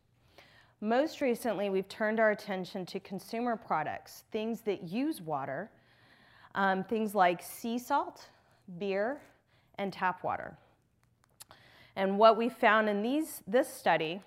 Most 0.81 1.19
recently, 1.19 1.69
we've 1.69 1.87
turned 1.89 2.19
our 2.19 2.31
attention 2.31 2.85
to 2.87 2.99
consumer 2.99 3.55
products, 3.55 4.23
things 4.31 4.61
that 4.61 4.83
use 4.83 5.21
water, 5.21 5.69
um, 6.55 6.83
things 6.83 7.13
like 7.13 7.43
sea 7.43 7.77
salt, 7.77 8.27
beer, 8.77 9.19
and 9.77 9.91
tap 9.91 10.23
water. 10.23 10.57
And 11.95 12.17
what 12.17 12.37
we 12.37 12.49
found 12.49 12.87
in 12.87 13.01
these, 13.01 13.41
this 13.45 13.67
study 13.67 14.21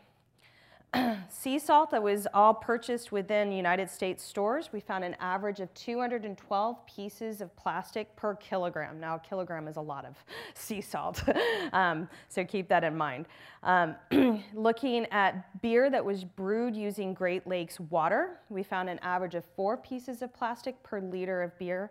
sea 1.29 1.59
salt 1.59 1.91
that 1.91 2.03
was 2.03 2.27
all 2.35 2.53
purchased 2.53 3.13
within 3.13 3.51
United 3.51 3.91
States 3.91 4.23
stores, 4.23 4.71
we 4.73 4.81
found 4.81 5.05
an 5.05 5.17
average 5.21 5.61
of 5.61 5.73
212 5.75 6.87
pieces 6.87 7.41
of 7.41 7.55
plastic 7.57 8.15
per 8.17 8.35
kilogram. 8.35 9.01
Now, 9.01 9.17
a 9.17 9.19
kilogram 9.19 9.69
is 9.69 9.77
a 9.77 9.81
lot 9.81 10.05
of 10.05 10.17
sea 10.55 10.81
salt, 10.81 11.23
um, 11.73 12.09
so 12.29 12.45
keep 12.45 12.69
that 12.69 12.85
in 12.85 12.97
mind. 12.97 13.27
Um, 13.63 13.97
looking 14.55 15.07
at 15.07 15.63
beer 15.63 15.89
that 15.89 16.05
was 16.05 16.25
brewed 16.25 16.77
using 16.77 17.15
Great 17.15 17.47
Lakes 17.47 17.81
water, 17.81 18.41
we 18.51 18.63
found 18.63 18.91
an 18.91 18.99
average 19.01 19.35
of 19.35 19.45
four 19.57 19.77
pieces 19.77 20.21
of 20.21 20.35
plastic 20.35 20.83
per 20.83 21.01
liter 21.01 21.43
of 21.43 21.59
beer. 21.59 21.91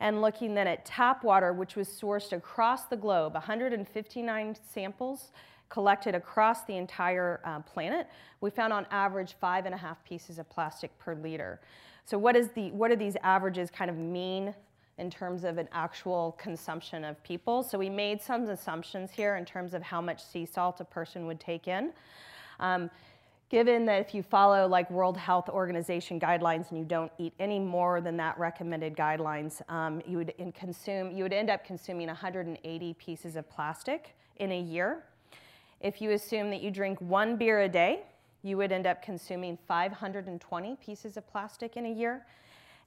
And 0.00 0.20
looking 0.20 0.54
then 0.54 0.66
at 0.66 0.84
tap 0.84 1.22
water, 1.22 1.52
which 1.52 1.76
was 1.76 1.88
sourced 1.88 2.32
across 2.32 2.86
the 2.86 2.96
globe, 2.96 3.34
159 3.34 4.56
samples 4.68 5.30
collected 5.74 6.14
across 6.14 6.62
the 6.62 6.76
entire 6.76 7.40
uh, 7.44 7.58
planet, 7.58 8.06
we 8.40 8.48
found 8.48 8.72
on 8.72 8.86
average 8.92 9.34
five 9.40 9.66
and 9.66 9.74
a 9.74 9.76
half 9.76 10.02
pieces 10.04 10.38
of 10.38 10.48
plastic 10.48 10.96
per 11.00 11.16
liter. 11.16 11.60
So 12.04 12.16
what, 12.16 12.36
is 12.36 12.50
the, 12.50 12.70
what 12.70 12.92
do 12.92 12.96
these 12.96 13.16
averages 13.24 13.70
kind 13.70 13.90
of 13.90 13.96
mean 13.96 14.54
in 14.98 15.10
terms 15.10 15.42
of 15.42 15.58
an 15.58 15.68
actual 15.72 16.36
consumption 16.38 17.04
of 17.04 17.20
people? 17.24 17.64
So 17.64 17.76
we 17.76 17.90
made 17.90 18.22
some 18.22 18.48
assumptions 18.48 19.10
here 19.10 19.34
in 19.34 19.44
terms 19.44 19.74
of 19.74 19.82
how 19.82 20.00
much 20.00 20.22
sea 20.22 20.46
salt 20.46 20.80
a 20.80 20.84
person 20.84 21.26
would 21.26 21.40
take 21.40 21.66
in. 21.66 21.92
Um, 22.60 22.88
given 23.48 23.84
that 23.86 24.00
if 24.00 24.14
you 24.14 24.22
follow 24.22 24.68
like 24.68 24.88
World 24.92 25.16
Health 25.16 25.48
Organization 25.48 26.20
guidelines 26.20 26.70
and 26.70 26.78
you 26.78 26.84
don't 26.84 27.10
eat 27.18 27.32
any 27.40 27.58
more 27.58 28.00
than 28.00 28.16
that 28.18 28.38
recommended 28.38 28.96
guidelines, 28.96 29.60
um, 29.68 30.00
you 30.06 30.18
would 30.18 30.32
consume 30.54 31.10
you 31.10 31.24
would 31.24 31.32
end 31.32 31.50
up 31.50 31.64
consuming 31.64 32.06
180 32.06 32.94
pieces 32.94 33.34
of 33.34 33.50
plastic 33.50 34.14
in 34.36 34.52
a 34.52 34.60
year. 34.60 35.02
If 35.84 36.00
you 36.00 36.12
assume 36.12 36.48
that 36.48 36.62
you 36.62 36.70
drink 36.70 36.98
one 37.02 37.36
beer 37.36 37.60
a 37.60 37.68
day, 37.68 38.04
you 38.42 38.56
would 38.56 38.72
end 38.72 38.86
up 38.86 39.02
consuming 39.02 39.58
520 39.68 40.76
pieces 40.76 41.18
of 41.18 41.30
plastic 41.30 41.76
in 41.76 41.84
a 41.84 41.90
year. 41.90 42.24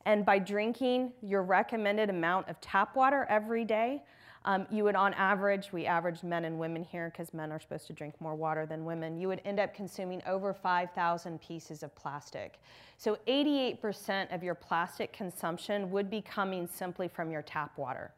And 0.08 0.25
by 0.25 0.39
drinking 0.39 1.12
your 1.22 1.44
recommended 1.44 2.10
amount 2.10 2.50
of 2.50 2.60
tap 2.60 2.96
water 2.96 3.27
every 3.30 3.66
day, 3.66 4.01
um, 4.46 4.66
you 4.72 4.84
would 4.84 4.96
on 4.96 5.13
average, 5.13 5.72
we 5.72 5.86
average 5.86 6.24
men 6.24 6.46
and 6.46 6.58
women 6.58 6.84
here 6.84 7.12
because 7.12 7.36
men 7.36 7.51
are 7.51 7.60
supposed 7.60 7.86
to 7.86 7.94
drink 7.94 8.20
more 8.20 8.34
water 8.34 8.66
than 8.66 8.84
women, 8.84 9.16
you 9.16 9.27
would 9.27 9.42
end 9.46 9.60
up 9.60 9.75
consuming 9.75 10.24
over 10.25 10.51
5,000 10.51 11.39
pieces 11.39 11.84
of 11.84 11.96
plastic. 11.96 12.60
So 12.98 13.20
88% 13.27 14.34
of 14.34 14.42
your 14.42 14.56
plastic 14.56 15.13
consumption 15.13 15.92
would 15.92 16.10
be 16.10 16.22
coming 16.24 16.66
simply 16.66 17.08
from 17.08 17.30
your 17.30 17.44
tap 17.44 17.77
water, 17.77 18.12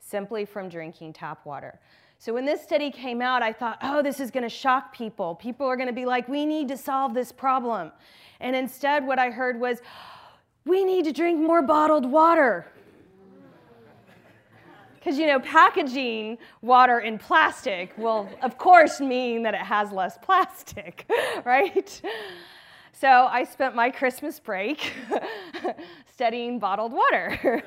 simply 0.00 0.44
from 0.44 0.68
drinking 0.68 1.12
tap 1.12 1.46
water. 1.46 1.78
So 2.20 2.34
when 2.34 2.44
this 2.44 2.60
study 2.60 2.90
came 2.90 3.22
out, 3.22 3.42
I 3.42 3.52
thought, 3.52 3.78
oh, 3.80 4.02
this 4.02 4.18
is 4.18 4.32
going 4.32 4.42
to 4.42 4.48
shock 4.48 4.92
people. 4.92 5.36
People 5.36 5.66
are 5.66 5.76
going 5.76 5.86
to 5.86 5.94
be 5.94 6.04
like, 6.04 6.28
we 6.28 6.44
need 6.44 6.66
to 6.68 6.76
solve 6.76 7.14
this 7.14 7.30
problem. 7.30 7.92
And 8.40 8.56
instead, 8.56 9.06
what 9.06 9.20
I 9.20 9.30
heard 9.30 9.60
was, 9.60 9.78
we 10.64 10.84
need 10.84 11.04
to 11.04 11.12
drink 11.12 11.40
more 11.40 11.62
bottled 11.62 12.04
water. 12.04 12.66
Because, 14.96 15.16
you 15.16 15.28
know, 15.28 15.38
packaging 15.38 16.38
water 16.60 16.98
in 16.98 17.18
plastic 17.18 17.96
will, 17.96 18.28
of 18.42 18.58
course, 18.58 19.00
mean 19.00 19.44
that 19.44 19.54
it 19.54 19.60
has 19.60 19.92
less 19.92 20.18
plastic, 20.18 21.08
right? 21.44 22.02
So 22.92 23.08
I 23.08 23.44
spent 23.44 23.76
my 23.76 23.90
Christmas 23.90 24.40
break 24.40 24.92
studying 26.12 26.58
bottled 26.58 26.92
water. 26.92 27.62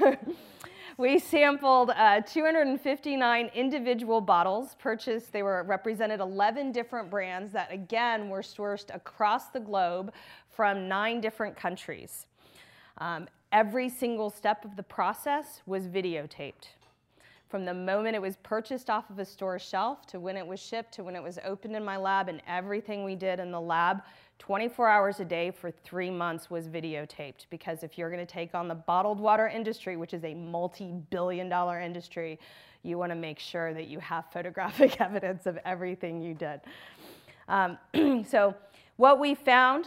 we 1.00 1.18
sampled 1.18 1.90
uh, 1.96 2.20
259 2.20 3.50
individual 3.54 4.20
bottles 4.20 4.76
purchased. 4.78 5.32
They 5.32 5.42
were 5.42 5.62
represented 5.62 6.20
11 6.20 6.72
different 6.72 7.08
brands 7.08 7.52
that, 7.54 7.72
again, 7.72 8.28
were 8.28 8.42
sourced 8.42 8.94
across 8.94 9.46
the 9.46 9.60
globe 9.60 10.12
from 10.50 10.88
nine 10.88 11.22
different 11.22 11.56
countries. 11.56 12.26
Um, 12.98 13.28
every 13.50 13.88
single 13.88 14.28
step 14.28 14.62
of 14.66 14.76
the 14.76 14.82
process 14.82 15.62
was 15.64 15.88
videotaped. 15.88 16.68
From 17.48 17.64
the 17.64 17.74
moment 17.74 18.14
it 18.14 18.22
was 18.22 18.36
purchased 18.42 18.90
off 18.90 19.08
of 19.08 19.18
a 19.18 19.24
store 19.24 19.58
shelf 19.58 20.06
to 20.08 20.20
when 20.20 20.36
it 20.36 20.46
was 20.46 20.60
shipped 20.60 20.92
to 20.94 21.02
when 21.02 21.16
it 21.16 21.22
was 21.22 21.38
opened 21.46 21.74
in 21.76 21.84
my 21.84 21.96
lab, 21.96 22.28
and 22.28 22.42
everything 22.46 23.04
we 23.04 23.14
did 23.14 23.40
in 23.40 23.50
the 23.50 23.60
lab 23.60 24.02
24 24.40 24.88
hours 24.88 25.20
a 25.20 25.24
day 25.24 25.50
for 25.50 25.70
three 25.70 26.10
months 26.10 26.50
was 26.50 26.66
videotaped 26.66 27.44
because 27.50 27.82
if 27.82 27.98
you're 27.98 28.10
going 28.10 28.26
to 28.26 28.32
take 28.32 28.54
on 28.54 28.68
the 28.68 28.74
bottled 28.74 29.20
water 29.20 29.46
industry, 29.46 29.98
which 29.98 30.14
is 30.14 30.24
a 30.24 30.34
multi 30.34 30.92
billion 31.10 31.48
dollar 31.48 31.78
industry, 31.78 32.40
you 32.82 32.96
want 32.96 33.12
to 33.12 33.16
make 33.16 33.38
sure 33.38 33.74
that 33.74 33.86
you 33.86 34.00
have 34.00 34.24
photographic 34.32 34.98
evidence 35.00 35.46
of 35.46 35.58
everything 35.64 36.22
you 36.22 36.32
did. 36.34 36.60
Um, 37.48 37.78
so, 38.26 38.54
what 38.96 39.20
we 39.20 39.34
found, 39.34 39.86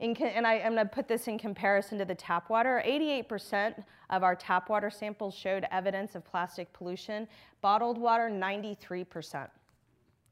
in, 0.00 0.14
and 0.16 0.46
I, 0.46 0.54
am 0.54 0.74
going 0.74 0.86
to 0.86 0.94
put 0.94 1.08
this 1.08 1.26
in 1.26 1.38
comparison 1.38 1.98
to 1.98 2.04
the 2.04 2.14
tap 2.14 2.50
water 2.50 2.82
88% 2.86 3.82
of 4.10 4.22
our 4.22 4.36
tap 4.36 4.68
water 4.68 4.90
samples 4.90 5.34
showed 5.34 5.66
evidence 5.70 6.14
of 6.14 6.24
plastic 6.24 6.72
pollution, 6.74 7.26
bottled 7.62 7.96
water, 7.96 8.28
93% 8.30 9.48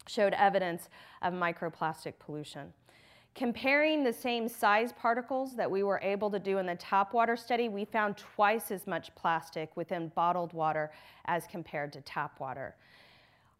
showed 0.06 0.34
evidence 0.34 0.88
of 1.22 1.32
microplastic 1.32 2.14
pollution. 2.18 2.72
Comparing 3.36 4.02
the 4.02 4.12
same 4.12 4.48
size 4.48 4.94
particles 4.94 5.54
that 5.56 5.70
we 5.70 5.82
were 5.82 6.00
able 6.02 6.30
to 6.30 6.38
do 6.38 6.56
in 6.56 6.64
the 6.64 6.74
tap 6.76 7.12
water 7.12 7.36
study, 7.36 7.68
we 7.68 7.84
found 7.84 8.16
twice 8.16 8.70
as 8.70 8.86
much 8.86 9.14
plastic 9.14 9.76
within 9.76 10.10
bottled 10.14 10.54
water 10.54 10.90
as 11.26 11.46
compared 11.46 11.92
to 11.92 12.00
tap 12.00 12.40
water. 12.40 12.74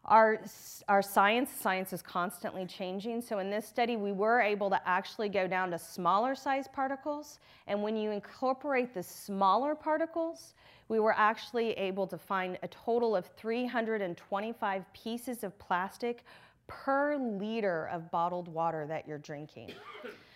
Our, 0.05 0.41
our 0.87 1.03
science, 1.03 1.51
science 1.51 1.93
is 1.93 2.01
constantly 2.01 2.65
changing. 2.65 3.21
So 3.21 3.37
in 3.37 3.51
this 3.51 3.67
study, 3.67 3.97
we 3.97 4.13
were 4.13 4.41
able 4.41 4.71
to 4.71 4.81
actually 4.87 5.29
go 5.29 5.47
down 5.47 5.69
to 5.69 5.77
smaller 5.77 6.33
size 6.33 6.67
particles. 6.67 7.37
And 7.67 7.83
when 7.83 7.95
you 7.95 8.09
incorporate 8.09 8.95
the 8.95 9.03
smaller 9.03 9.75
particles, 9.75 10.55
we 10.87 10.99
were 10.99 11.13
actually 11.15 11.73
able 11.73 12.07
to 12.07 12.17
find 12.17 12.57
a 12.63 12.67
total 12.69 13.15
of 13.15 13.27
325 13.37 14.85
pieces 14.93 15.43
of 15.43 15.59
plastic 15.59 16.23
per 16.67 17.17
liter 17.17 17.87
of 17.87 18.11
bottled 18.11 18.47
water 18.47 18.85
that 18.87 19.07
you're 19.07 19.17
drinking. 19.17 19.71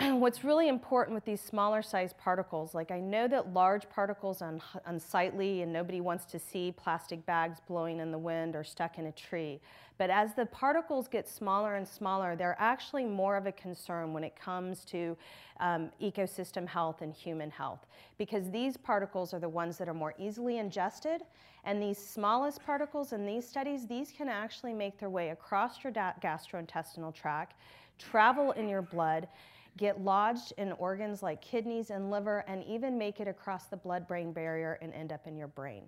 what's 0.12 0.44
really 0.44 0.68
important 0.68 1.14
with 1.14 1.26
these 1.26 1.42
smaller 1.42 1.82
sized 1.82 2.16
particles, 2.16 2.74
like 2.74 2.90
I 2.90 3.00
know 3.00 3.28
that 3.28 3.52
large 3.52 3.88
particles 3.90 4.40
are 4.40 4.58
unsightly 4.86 5.60
and 5.60 5.70
nobody 5.70 6.00
wants 6.00 6.24
to 6.26 6.38
see 6.38 6.72
plastic 6.72 7.24
bags 7.26 7.58
blowing 7.68 8.00
in 8.00 8.10
the 8.10 8.18
wind 8.18 8.56
or 8.56 8.64
stuck 8.64 8.98
in 8.98 9.06
a 9.06 9.12
tree. 9.12 9.60
But 9.98 10.08
as 10.08 10.32
the 10.34 10.46
particles 10.46 11.06
get 11.06 11.28
smaller 11.28 11.76
and 11.76 11.86
smaller, 11.86 12.34
they're 12.34 12.56
actually 12.58 13.04
more 13.04 13.36
of 13.36 13.44
a 13.44 13.52
concern 13.52 14.14
when 14.14 14.24
it 14.24 14.34
comes 14.34 14.86
to 14.86 15.18
um, 15.58 15.90
ecosystem 16.00 16.66
health 16.66 17.02
and 17.02 17.12
human 17.12 17.50
health. 17.50 17.86
Because 18.16 18.50
these 18.50 18.78
particles 18.78 19.34
are 19.34 19.40
the 19.40 19.48
ones 19.48 19.76
that 19.76 19.88
are 19.88 19.94
more 19.94 20.14
easily 20.18 20.56
ingested. 20.56 21.20
And 21.64 21.82
these 21.82 21.98
smallest 21.98 22.64
particles 22.64 23.12
in 23.12 23.26
these 23.26 23.46
studies, 23.46 23.86
these 23.86 24.10
can 24.16 24.30
actually 24.30 24.72
make 24.72 24.98
their 24.98 25.10
way 25.10 25.28
across 25.28 25.84
your 25.84 25.92
gastrointestinal 25.92 27.14
tract, 27.14 27.56
travel 27.98 28.52
in 28.52 28.66
your 28.66 28.80
blood, 28.80 29.28
get 29.76 30.02
lodged 30.02 30.52
in 30.58 30.72
organs 30.72 31.22
like 31.22 31.40
kidneys 31.40 31.90
and 31.90 32.10
liver, 32.10 32.44
and 32.48 32.64
even 32.64 32.98
make 32.98 33.20
it 33.20 33.28
across 33.28 33.66
the 33.66 33.76
blood 33.76 34.06
brain 34.06 34.32
barrier 34.32 34.78
and 34.82 34.92
end 34.94 35.12
up 35.12 35.26
in 35.26 35.36
your 35.36 35.48
brain. 35.48 35.84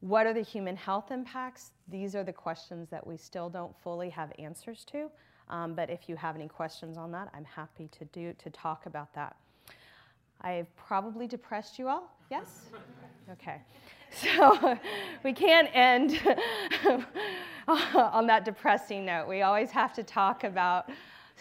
What 0.00 0.26
are 0.26 0.34
the 0.34 0.42
human 0.42 0.76
health 0.76 1.10
impacts? 1.10 1.70
These 1.88 2.14
are 2.14 2.24
the 2.24 2.32
questions 2.32 2.90
that 2.90 3.06
we 3.06 3.16
still 3.16 3.48
don't 3.48 3.74
fully 3.82 4.10
have 4.10 4.32
answers 4.38 4.84
to. 4.92 5.10
Um, 5.48 5.74
but 5.74 5.90
if 5.90 6.08
you 6.08 6.16
have 6.16 6.36
any 6.36 6.48
questions 6.48 6.96
on 6.96 7.10
that, 7.12 7.28
I'm 7.34 7.44
happy 7.44 7.88
to 7.98 8.04
do 8.06 8.34
to 8.34 8.50
talk 8.50 8.86
about 8.86 9.14
that. 9.14 9.36
I've 10.40 10.74
probably 10.76 11.26
depressed 11.26 11.78
you 11.78 11.88
all. 11.88 12.14
Yes? 12.30 12.66
Okay. 13.30 13.60
So 14.22 14.78
we 15.24 15.32
can't 15.32 15.68
end 15.74 16.20
on 17.66 18.28
that 18.28 18.44
depressing 18.44 19.04
note. 19.04 19.26
We 19.26 19.42
always 19.42 19.72
have 19.72 19.92
to 19.94 20.04
talk 20.04 20.44
about 20.44 20.88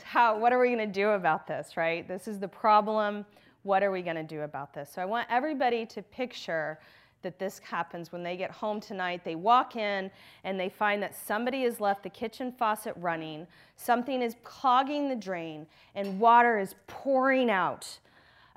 how, 0.01 0.37
what 0.37 0.51
are 0.51 0.59
we 0.59 0.67
going 0.67 0.79
to 0.79 0.85
do 0.87 1.09
about 1.09 1.47
this, 1.47 1.77
right? 1.77 2.07
This 2.07 2.27
is 2.27 2.39
the 2.39 2.47
problem. 2.47 3.25
What 3.63 3.83
are 3.83 3.91
we 3.91 4.01
going 4.01 4.15
to 4.15 4.23
do 4.23 4.41
about 4.41 4.73
this? 4.73 4.91
So 4.93 5.01
I 5.01 5.05
want 5.05 5.27
everybody 5.29 5.85
to 5.85 6.01
picture 6.01 6.79
that 7.21 7.39
this 7.39 7.59
happens 7.59 8.11
when 8.11 8.21
they 8.21 8.37
get 8.37 8.51
home 8.51 8.79
tonight. 8.79 9.23
They 9.23 9.35
walk 9.35 9.75
in 9.75 10.11
and 10.43 10.59
they 10.59 10.69
find 10.69 11.01
that 11.01 11.15
somebody 11.15 11.63
has 11.63 11.79
left 11.79 12.03
the 12.03 12.09
kitchen 12.09 12.53
faucet 12.57 12.93
running, 12.97 13.47
something 13.77 14.21
is 14.21 14.35
clogging 14.43 15.09
the 15.09 15.15
drain, 15.15 15.65
and 15.95 16.19
water 16.19 16.59
is 16.59 16.75
pouring 16.85 17.49
out 17.49 17.99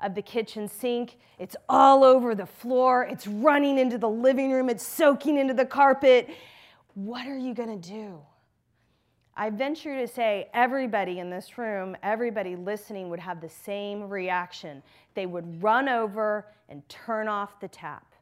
of 0.01 0.13
the 0.13 0.21
kitchen 0.21 0.67
sink. 0.67 1.17
It's 1.39 1.55
all 1.67 2.03
over 2.03 2.35
the 2.35 2.45
floor, 2.45 3.03
it's 3.03 3.25
running 3.25 3.79
into 3.79 3.97
the 3.97 4.09
living 4.09 4.51
room, 4.51 4.69
it's 4.69 4.85
soaking 4.85 5.37
into 5.37 5.53
the 5.53 5.65
carpet. 5.65 6.29
What 6.93 7.25
are 7.27 7.37
you 7.37 7.53
going 7.53 7.79
to 7.81 7.89
do? 7.89 8.19
I 9.39 9.51
venture 9.51 9.95
to 9.95 10.07
say 10.07 10.49
everybody 10.51 11.19
in 11.19 11.29
this 11.29 11.59
room, 11.59 11.95
everybody 12.01 12.55
listening 12.55 13.11
would 13.11 13.19
have 13.19 13.39
the 13.39 13.49
same 13.49 14.09
reaction. 14.09 14.81
They 15.13 15.27
would 15.27 15.61
run 15.61 15.87
over 15.87 16.47
and 16.69 16.87
turn 16.89 17.27
off 17.27 17.59
the 17.59 17.67
tap. 17.67 18.15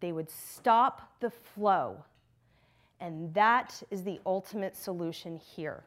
They 0.00 0.12
would 0.12 0.30
stop 0.30 1.14
the 1.20 1.30
flow. 1.30 2.04
And 3.00 3.32
that 3.32 3.82
is 3.90 4.04
the 4.04 4.20
ultimate 4.26 4.76
solution 4.76 5.38
here. 5.38 5.82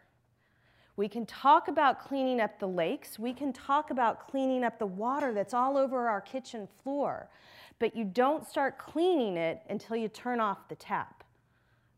We 0.96 1.08
can 1.08 1.28
talk 1.28 1.68
about 1.68 2.04
cleaning 2.04 2.42
up 2.42 2.60
the 2.60 2.68
lakes. 2.68 3.20
We 3.20 3.32
can 3.32 3.54
talk 3.54 3.92
about 3.92 4.28
cleaning 4.28 4.64
up 4.64 4.80
the 4.80 4.88
water 4.88 5.34
that's 5.34 5.54
all 5.54 5.78
over 5.78 6.08
our 6.08 6.22
kitchen 6.22 6.68
floor. 6.84 7.30
But 7.78 7.96
you 7.96 8.06
don't 8.06 8.48
start 8.48 8.80
cleaning 8.80 9.38
it 9.38 9.62
until 9.70 9.98
you 9.98 10.08
turn 10.08 10.40
off 10.40 10.68
the 10.68 10.76
tap, 10.76 11.24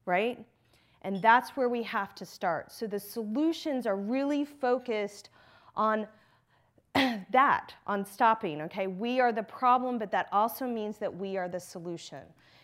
right? 0.05 0.45
And 1.05 1.21
that's 1.21 1.51
where 1.51 1.69
we 1.69 1.83
have 1.83 2.15
to 2.15 2.25
start. 2.25 2.71
So 2.71 2.87
the 2.87 2.99
solutions 2.99 3.85
are 3.85 3.95
really 3.95 4.43
focused 4.43 5.29
on 5.75 6.07
that, 6.95 7.75
on 7.85 8.03
stopping, 8.03 8.59
okay? 8.63 8.87
We 8.87 9.19
are 9.19 9.31
the 9.31 9.43
problem, 9.43 9.99
but 9.99 10.09
that 10.11 10.27
also 10.31 10.65
means 10.65 10.97
that 10.97 11.15
we 11.15 11.37
are 11.37 11.47
the 11.47 11.59
solution. 11.59 12.23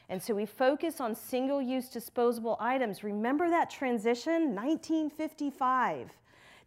And 0.10 0.22
so 0.22 0.34
we 0.34 0.48
focus 0.48 1.00
on 1.00 1.14
single 1.14 1.62
use 1.62 1.88
disposable 1.88 2.58
items. 2.60 3.04
Remember 3.04 3.48
that 3.48 3.70
transition? 3.70 4.56
1955, 4.56 6.10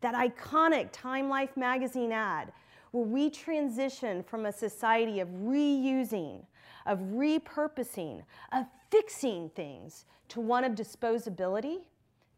that 0.00 0.14
iconic 0.14 0.90
Time 0.93 1.28
Life 1.28 1.57
magazine 1.57 2.12
ad 2.12 2.52
where 2.93 3.04
we 3.04 3.28
transitioned 3.28 4.25
from 4.25 4.47
a 4.47 4.52
society 4.52 5.19
of 5.19 5.26
reusing, 5.26 6.40
of 6.86 6.98
repurposing, 6.98 8.22
of 8.52 8.66
fixing 8.90 9.50
things 9.50 10.04
to 10.28 10.40
one 10.40 10.64
of 10.64 10.72
disposability, 10.72 11.78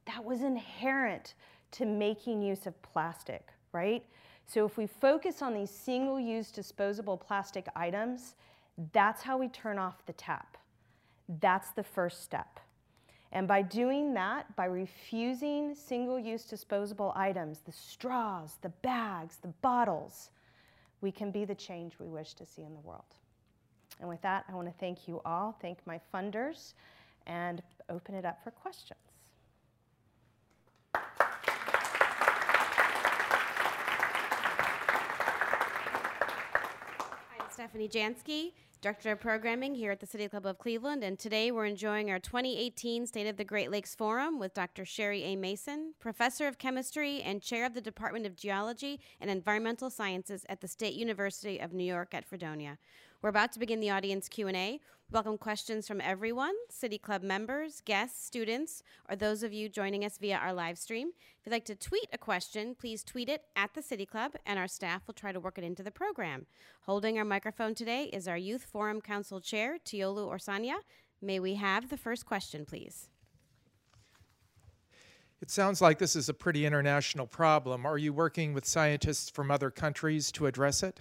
that 0.07 0.25
was 0.25 0.43
inherent 0.43 1.35
to 1.73 1.85
making 1.85 2.43
use 2.43 2.67
of 2.67 2.81
plastic, 2.83 3.49
right? 3.73 4.05
So 4.47 4.65
if 4.65 4.77
we 4.77 4.87
focus 4.87 5.43
on 5.43 5.55
these 5.55 5.71
single-use 5.71 6.53
disposable 6.53 7.17
plastic 7.17 7.67
items, 7.75 8.35
that's 8.93 9.23
how 9.23 9.37
we 9.37 9.49
turn 9.49 9.79
off 9.79 10.07
the 10.07 10.13
tap. 10.13 10.57
That's 11.41 11.71
the 11.73 11.83
first 11.83 12.23
step. 12.23 12.61
And 13.33 13.49
by 13.49 13.63
doing 13.63 14.15
that, 14.15 14.55
by 14.55 14.67
refusing 14.67 15.75
single-use 15.75 16.45
disposable 16.45 17.13
items, 17.17 17.59
the 17.59 17.73
straws, 17.73 18.59
the 18.63 18.69
bags, 18.69 19.39
the 19.43 19.49
bottles, 19.49 20.31
we 21.01 21.11
can 21.11 21.33
be 21.33 21.45
the 21.45 21.55
change 21.55 21.95
we 21.99 22.07
wish 22.07 22.35
to 22.35 22.47
see 22.47 22.63
in 22.63 22.73
the 22.73 22.81
world. 22.81 23.17
And 24.01 24.09
with 24.09 24.21
that, 24.23 24.45
I 24.49 24.55
want 24.55 24.69
to 24.69 24.75
thank 24.79 25.09
you 25.09 25.21
all, 25.25 25.57
thank 25.61 25.79
my 25.87 26.01
funders, 26.13 26.75
and 27.27 27.63
open 27.89 28.15
it 28.15 28.25
up 28.25 28.43
for 28.45 28.51
questions. 28.51 29.01
I'm 30.95 31.03
Stephanie 37.51 37.89
Jansky, 37.89 38.53
Director 38.83 39.13
of 39.13 39.21
Programming 39.21 39.75
here 39.75 39.91
at 39.91 40.01
the 40.01 40.07
City 40.07 40.29
Club 40.29 40.45
of 40.45 40.59
Cleveland, 40.59 41.03
and 41.03 41.19
today 41.19 41.51
we're 41.51 41.65
enjoying 41.65 42.11
our 42.11 42.19
2018 42.19 43.07
State 43.07 43.27
of 43.27 43.39
the 43.39 43.45
Great 43.45 43.71
Lakes 43.71 43.95
Forum 43.95 44.39
with 44.39 44.53
Dr. 44.53 44.85
Sherri 44.85 45.23
A. 45.25 45.37
Mason, 45.37 45.95
Professor 45.99 46.47
of 46.47 46.59
Chemistry 46.59 47.23
and 47.23 47.41
Chair 47.41 47.65
of 47.65 47.73
the 47.73 47.81
Department 47.81 48.27
of 48.27 48.37
Geology 48.37 49.01
and 49.21 49.31
Environmental 49.31 49.89
Sciences 49.89 50.45
at 50.51 50.61
the 50.61 50.69
State 50.69 50.95
University 50.95 51.59
of 51.59 51.73
New 51.73 51.85
York 51.85 52.13
at 52.13 52.27
Fredonia. 52.27 52.79
We're 53.27 53.31
about 53.31 53.51
to 53.55 53.59
begin 53.59 53.81
the 53.81 53.91
audience 53.91 54.29
Q&A. 54.29 54.79
Welcome 55.11 55.37
questions 55.37 55.89
from 55.89 56.01
everyone, 56.01 56.55
City 56.71 56.97
Club 56.97 57.25
members, 57.25 57.83
guests, 57.85 58.25
students, 58.25 58.85
or 59.11 59.17
those 59.17 59.43
of 59.43 59.53
you 59.53 59.69
joining 59.69 60.05
us 60.05 60.17
via 60.17 60.37
our 60.37 60.53
live 60.53 60.79
stream. 60.79 61.09
If 61.41 61.45
you'd 61.45 61.51
like 61.51 61.65
to 61.65 61.75
tweet 61.75 62.07
a 62.13 62.19
question, 62.19 62.77
please 62.79 63.03
tweet 63.03 63.29
it 63.29 63.43
at 63.57 63.75
the 63.75 63.83
City 63.83 64.07
Club, 64.07 64.35
and 64.47 64.61
our 64.61 64.69
staff 64.69 65.09
will 65.09 65.15
try 65.15 65.33
to 65.33 65.41
work 65.41 65.59
it 65.59 65.65
into 65.65 65.83
the 65.83 65.91
program. 65.91 66.47
Holding 66.83 67.19
our 67.19 67.25
microphone 67.25 67.75
today 67.75 68.05
is 68.13 68.29
our 68.29 68.39
Youth 68.39 68.63
Forum 68.63 69.01
Council 69.01 69.41
Chair, 69.41 69.79
Tiolu 69.85 70.29
Orsanya. 70.29 70.77
May 71.21 71.41
we 71.41 71.57
have 71.57 71.89
the 71.89 71.97
first 71.97 72.27
question, 72.27 72.65
please? 72.65 73.09
It 75.41 75.51
sounds 75.51 75.81
like 75.81 75.99
this 75.99 76.15
is 76.15 76.29
a 76.29 76.35
pretty 76.35 76.65
international 76.65 77.27
problem. 77.27 77.87
Are 77.87 77.99
you 77.99 78.13
working 78.13 78.53
with 78.53 78.65
scientists 78.65 79.29
from 79.31 79.51
other 79.51 79.73
countries 79.73 80.31
to 80.31 80.47
address 80.47 80.85
it? 80.85 81.01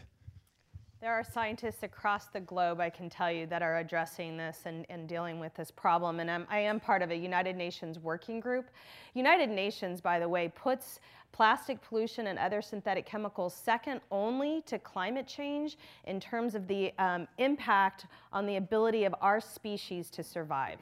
There 1.06 1.14
are 1.14 1.24
scientists 1.24 1.84
across 1.84 2.30
the 2.30 2.40
globe, 2.40 2.80
I 2.80 2.90
can 2.90 3.12
tell 3.12 3.32
you, 3.32 3.46
that 3.46 3.62
are 3.62 3.78
addressing 3.78 4.38
this 4.38 4.62
and, 4.66 4.88
and 4.90 5.08
dealing 5.08 5.40
with 5.40 5.54
this 5.54 5.70
problem. 5.70 6.20
And 6.20 6.32
I'm, 6.32 6.48
I 6.50 6.58
am 6.58 6.80
part 6.80 7.04
of 7.04 7.12
a 7.12 7.16
United 7.16 7.56
Nations 7.56 8.00
working 8.00 8.40
group. 8.40 8.72
United 9.14 9.52
Nations, 9.52 10.02
by 10.02 10.18
the 10.18 10.28
way, 10.28 10.52
puts 10.56 11.00
plastic 11.32 11.80
pollution 11.88 12.26
and 12.26 12.40
other 12.40 12.60
synthetic 12.60 13.06
chemicals 13.06 13.54
second 13.54 14.02
only 14.10 14.64
to 14.64 14.80
climate 14.80 15.28
change 15.28 15.78
in 16.06 16.20
terms 16.20 16.56
of 16.56 16.68
the 16.68 16.92
um, 16.98 17.28
impact 17.38 18.08
on 18.34 18.48
the 18.48 18.56
ability 18.56 19.04
of 19.04 19.14
our 19.22 19.40
species 19.40 20.10
to 20.10 20.24
survive. 20.24 20.80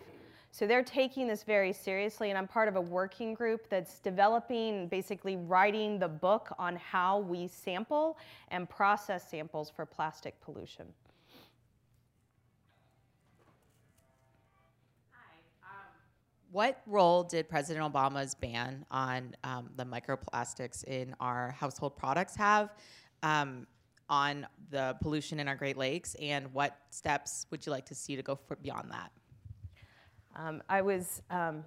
So 0.53 0.67
they're 0.67 0.83
taking 0.83 1.27
this 1.27 1.41
very 1.41 1.73
seriously, 1.73 2.29
and 2.29 2.37
I'm 2.37 2.47
part 2.47 2.67
of 2.67 2.75
a 2.75 2.81
working 2.81 3.33
group 3.33 3.67
that's 3.69 3.97
developing, 3.97 4.87
basically 4.87 5.35
writing 5.35 5.97
the 5.97 6.07
book 6.07 6.53
on 6.59 6.75
how 6.75 7.21
we 7.21 7.47
sample 7.47 8.19
and 8.49 8.69
process 8.69 9.27
samples 9.27 9.71
for 9.75 9.83
plastic 9.87 10.39
pollution. 10.41 10.85
Um, 15.63 15.69
what 16.51 16.83
role 16.85 17.23
did 17.23 17.49
President 17.49 17.91
Obama's 17.91 18.35
ban 18.35 18.85
on 18.91 19.35
um, 19.43 19.71
the 19.75 19.85
microplastics 19.85 20.83
in 20.83 21.15
our 21.19 21.49
household 21.49 21.97
products 21.97 22.35
have 22.35 22.69
um, 23.23 23.65
on 24.07 24.45
the 24.69 24.95
pollution 25.01 25.39
in 25.39 25.47
our 25.47 25.55
Great 25.55 25.77
Lakes, 25.77 26.15
and 26.21 26.53
what 26.53 26.77
steps 26.91 27.47
would 27.49 27.65
you 27.65 27.71
like 27.71 27.87
to 27.87 27.95
see 27.95 28.15
to 28.15 28.21
go 28.21 28.37
beyond 28.61 28.91
that? 28.91 29.11
Um, 30.35 30.61
I 30.69 30.81
was 30.81 31.21
um, 31.29 31.63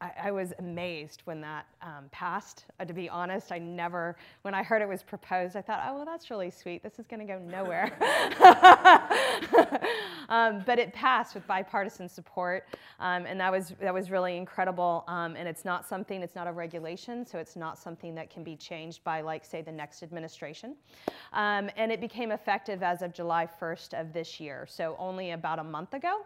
I, 0.00 0.30
was 0.30 0.52
amazed 0.58 1.22
when 1.24 1.40
that 1.40 1.66
um, 1.82 2.06
passed. 2.10 2.66
Uh, 2.78 2.84
to 2.84 2.92
be 2.92 3.08
honest, 3.08 3.52
I 3.52 3.58
never, 3.58 4.16
when 4.42 4.54
I 4.54 4.62
heard 4.62 4.82
it 4.82 4.88
was 4.88 5.02
proposed, 5.02 5.56
I 5.56 5.62
thought, 5.62 5.82
oh, 5.86 5.94
well, 5.94 6.04
that's 6.04 6.30
really 6.30 6.50
sweet. 6.50 6.82
This 6.82 6.98
is 6.98 7.06
going 7.06 7.20
to 7.20 7.32
go 7.32 7.38
nowhere. 7.38 7.92
um, 10.28 10.62
but 10.66 10.78
it 10.78 10.92
passed 10.92 11.34
with 11.34 11.46
bipartisan 11.46 12.08
support, 12.08 12.66
um, 13.00 13.24
and 13.26 13.40
that 13.40 13.50
was 13.50 13.72
that 13.80 13.94
was 13.94 14.10
really 14.10 14.36
incredible. 14.36 15.04
Um, 15.06 15.36
and 15.36 15.48
it's 15.48 15.64
not 15.64 15.86
something, 15.86 16.22
it's 16.22 16.34
not 16.34 16.46
a 16.46 16.52
regulation, 16.52 17.24
so 17.24 17.38
it's 17.38 17.56
not 17.56 17.78
something 17.78 18.14
that 18.16 18.30
can 18.30 18.42
be 18.44 18.56
changed 18.56 19.02
by, 19.04 19.20
like, 19.20 19.44
say, 19.44 19.62
the 19.62 19.72
next 19.72 20.02
administration. 20.02 20.74
And 21.32 21.92
it 21.92 22.00
became 22.00 22.32
effective 22.32 22.82
as 22.82 23.02
of 23.02 23.12
July 23.12 23.48
1st 23.60 23.98
of 24.00 24.12
this 24.12 24.40
year, 24.40 24.66
so 24.68 24.96
only 24.98 25.32
about 25.32 25.58
a 25.58 25.64
month 25.64 25.94
ago. 25.94 26.24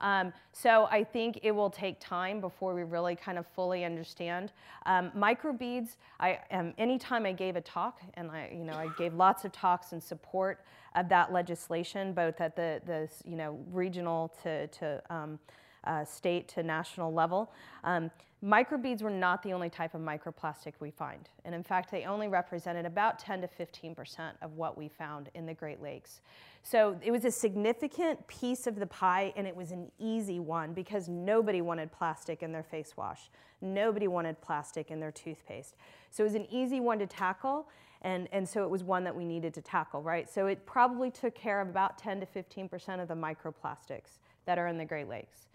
Um, 0.00 0.32
so 0.52 0.86
I 0.90 1.04
think 1.04 1.40
it 1.42 1.50
will 1.50 1.70
take 1.70 2.00
time 2.00 2.40
before 2.40 2.74
we 2.74 2.82
really 2.82 3.14
kind 3.14 3.38
of 3.38 3.46
fully 3.46 3.84
understand. 3.84 4.52
Um, 4.86 5.10
microbeads, 5.16 5.96
I, 6.18 6.38
um, 6.50 6.72
anytime 6.78 7.26
I 7.26 7.32
gave 7.32 7.56
a 7.56 7.60
talk, 7.60 8.00
and 8.14 8.30
I, 8.30 8.50
you 8.52 8.64
know, 8.64 8.74
I 8.74 8.88
gave 8.96 9.14
lots 9.14 9.44
of 9.44 9.52
talks 9.52 9.92
in 9.92 10.00
support 10.00 10.64
of 10.94 11.08
that 11.08 11.32
legislation, 11.32 12.12
both 12.12 12.40
at 12.40 12.56
the, 12.56 12.80
the 12.86 13.08
you 13.28 13.36
know, 13.36 13.58
regional 13.70 14.32
to, 14.42 14.66
to 14.68 15.02
um, 15.10 15.38
uh, 15.84 16.04
state 16.04 16.48
to 16.48 16.62
national 16.62 17.12
level. 17.12 17.52
Um, 17.84 18.10
microbeads 18.44 19.02
were 19.02 19.10
not 19.10 19.42
the 19.42 19.52
only 19.52 19.70
type 19.70 19.94
of 19.94 20.00
microplastic 20.00 20.74
we 20.80 20.90
find. 20.90 21.28
And 21.44 21.54
in 21.54 21.62
fact, 21.62 21.90
they 21.90 22.04
only 22.04 22.28
represented 22.28 22.86
about 22.86 23.18
10 23.18 23.42
to 23.42 23.48
15% 23.48 24.32
of 24.42 24.56
what 24.56 24.76
we 24.76 24.88
found 24.88 25.28
in 25.34 25.46
the 25.46 25.54
Great 25.54 25.82
Lakes. 25.82 26.20
So 26.62 26.98
it 27.02 27.10
was 27.10 27.24
a 27.24 27.30
significant 27.30 28.26
piece 28.28 28.66
of 28.66 28.76
the 28.76 28.86
pie, 28.86 29.32
and 29.36 29.46
it 29.46 29.56
was 29.56 29.70
an 29.70 29.90
easy 29.98 30.38
one 30.38 30.72
because 30.72 31.08
nobody 31.08 31.60
wanted 31.62 31.90
plastic 31.90 32.42
in 32.42 32.52
their 32.52 32.62
face 32.62 32.96
wash. 32.96 33.30
Nobody 33.60 34.08
wanted 34.08 34.40
plastic 34.40 34.90
in 34.90 35.00
their 35.00 35.10
toothpaste. 35.10 35.74
So 36.10 36.22
it 36.22 36.26
was 36.26 36.34
an 36.34 36.46
easy 36.50 36.80
one 36.80 36.98
to 36.98 37.06
tackle, 37.06 37.66
and, 38.02 38.28
and 38.32 38.48
so 38.48 38.62
it 38.64 38.70
was 38.70 38.82
one 38.82 39.04
that 39.04 39.14
we 39.14 39.24
needed 39.24 39.54
to 39.54 39.62
tackle, 39.62 40.02
right? 40.02 40.28
So 40.28 40.46
it 40.46 40.64
probably 40.66 41.10
took 41.10 41.34
care 41.34 41.60
of 41.60 41.68
about 41.68 41.98
10 41.98 42.20
to 42.20 42.26
15% 42.26 43.02
of 43.02 43.08
the 43.08 43.14
microplastics 43.14 44.18
that 44.46 44.58
are 44.58 44.66
in 44.66 44.78
the 44.78 44.84
Great 44.84 45.08
Lakes, 45.08 45.46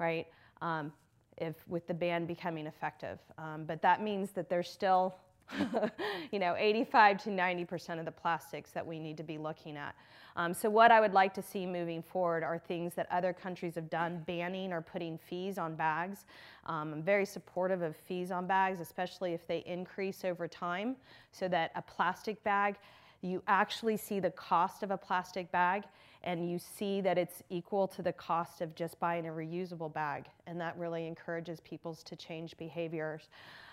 right? 0.00 0.26
Um, 0.60 0.92
if 1.40 1.54
with 1.68 1.86
the 1.86 1.94
ban 1.94 2.26
becoming 2.26 2.66
effective. 2.66 3.18
Um, 3.38 3.64
but 3.64 3.80
that 3.82 4.02
means 4.02 4.30
that 4.32 4.48
there's 4.48 4.68
still, 4.68 5.14
you 6.32 6.38
know, 6.38 6.54
85 6.58 7.22
to 7.24 7.30
90% 7.30 7.98
of 7.98 8.04
the 8.04 8.12
plastics 8.12 8.70
that 8.72 8.86
we 8.86 8.98
need 8.98 9.16
to 9.16 9.22
be 9.22 9.38
looking 9.38 9.76
at. 9.76 9.94
Um, 10.36 10.54
so 10.54 10.70
what 10.70 10.92
I 10.92 11.00
would 11.00 11.14
like 11.14 11.34
to 11.34 11.42
see 11.42 11.66
moving 11.66 12.02
forward 12.02 12.44
are 12.44 12.58
things 12.58 12.94
that 12.94 13.08
other 13.10 13.32
countries 13.32 13.74
have 13.74 13.90
done, 13.90 14.22
banning 14.26 14.72
or 14.72 14.80
putting 14.80 15.18
fees 15.18 15.58
on 15.58 15.74
bags. 15.74 16.26
Um, 16.66 16.92
I'm 16.92 17.02
very 17.02 17.26
supportive 17.26 17.82
of 17.82 17.96
fees 17.96 18.30
on 18.30 18.46
bags, 18.46 18.80
especially 18.80 19.32
if 19.32 19.46
they 19.46 19.64
increase 19.66 20.24
over 20.24 20.46
time, 20.46 20.96
so 21.32 21.48
that 21.48 21.72
a 21.74 21.82
plastic 21.82 22.42
bag, 22.44 22.76
you 23.20 23.42
actually 23.48 23.96
see 23.96 24.20
the 24.20 24.30
cost 24.30 24.84
of 24.84 24.92
a 24.92 24.96
plastic 24.96 25.50
bag 25.50 25.84
and 26.28 26.50
you 26.50 26.58
see 26.58 27.00
that 27.00 27.16
it's 27.16 27.42
equal 27.48 27.88
to 27.88 28.02
the 28.02 28.12
cost 28.12 28.60
of 28.60 28.74
just 28.74 29.00
buying 29.00 29.26
a 29.26 29.30
reusable 29.30 29.90
bag. 29.90 30.26
And 30.46 30.60
that 30.60 30.76
really 30.76 31.06
encourages 31.06 31.58
people 31.60 31.94
to 31.94 32.16
change 32.16 32.54
behaviors. 32.58 33.30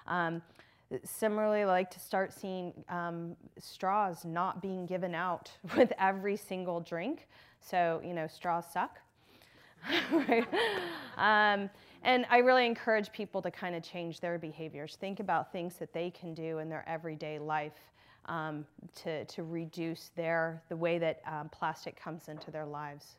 Um, 0.07 0.41
Similarly, 1.03 1.65
like 1.65 1.89
to 1.89 1.99
start 1.99 2.31
seeing 2.31 2.71
um, 2.89 3.35
straws 3.57 4.23
not 4.23 4.61
being 4.61 4.85
given 4.85 5.15
out 5.15 5.51
with 5.75 5.91
every 5.97 6.37
single 6.37 6.79
drink. 6.79 7.27
So, 7.59 8.01
you 8.05 8.13
know, 8.13 8.27
straws 8.27 8.65
suck. 8.71 8.99
um, 11.17 11.69
and 12.03 12.25
I 12.29 12.37
really 12.37 12.67
encourage 12.67 13.11
people 13.11 13.41
to 13.41 13.49
kind 13.49 13.75
of 13.75 13.81
change 13.81 14.19
their 14.19 14.37
behaviors. 14.37 14.95
Think 14.95 15.19
about 15.19 15.51
things 15.51 15.75
that 15.77 15.91
they 15.91 16.11
can 16.11 16.35
do 16.35 16.59
in 16.59 16.69
their 16.69 16.87
everyday 16.87 17.39
life 17.39 17.73
um, 18.27 18.65
to, 19.03 19.25
to 19.25 19.43
reduce 19.43 20.11
their, 20.15 20.61
the 20.69 20.75
way 20.75 20.97
that 20.99 21.21
um, 21.25 21.49
plastic 21.49 21.99
comes 21.99 22.27
into 22.27 22.51
their 22.51 22.65
lives. 22.65 23.17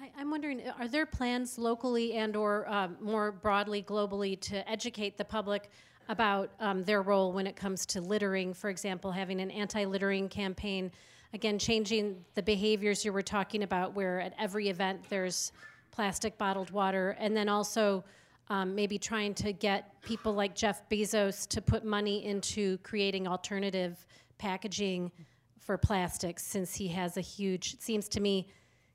Hi, 0.00 0.10
I'm 0.18 0.30
wondering, 0.30 0.62
are 0.78 0.88
there 0.88 1.06
plans 1.06 1.58
locally 1.58 2.14
and 2.14 2.34
or 2.34 2.68
um, 2.68 2.96
more 3.00 3.30
broadly 3.30 3.82
globally 3.82 4.40
to 4.40 4.68
educate 4.68 5.16
the 5.16 5.24
public 5.24 5.70
about 6.08 6.50
um, 6.60 6.82
their 6.82 7.02
role 7.02 7.32
when 7.32 7.46
it 7.46 7.56
comes 7.56 7.86
to 7.86 8.00
littering, 8.00 8.52
for 8.52 8.70
example, 8.70 9.12
having 9.12 9.40
an 9.40 9.50
anti-littering 9.50 10.28
campaign, 10.28 10.90
again, 11.32 11.58
changing 11.58 12.16
the 12.34 12.42
behaviors 12.42 13.04
you 13.04 13.12
were 13.12 13.22
talking 13.22 13.62
about 13.62 13.94
where 13.94 14.20
at 14.20 14.34
every 14.38 14.68
event 14.68 15.00
there's 15.08 15.52
plastic 15.92 16.36
bottled 16.38 16.70
water, 16.72 17.16
and 17.20 17.36
then 17.36 17.48
also 17.48 18.04
um, 18.50 18.74
maybe 18.74 18.98
trying 18.98 19.34
to 19.34 19.52
get 19.52 20.00
people 20.02 20.34
like 20.34 20.54
Jeff 20.54 20.88
Bezos 20.88 21.46
to 21.48 21.62
put 21.62 21.84
money 21.84 22.24
into 22.24 22.78
creating 22.78 23.26
alternative 23.26 24.06
packaging 24.38 25.10
for 25.58 25.78
plastics 25.78 26.44
since 26.44 26.74
he 26.74 26.88
has 26.88 27.16
a 27.16 27.20
huge, 27.22 27.74
it 27.74 27.82
seems 27.82 28.08
to 28.08 28.20
me, 28.20 28.48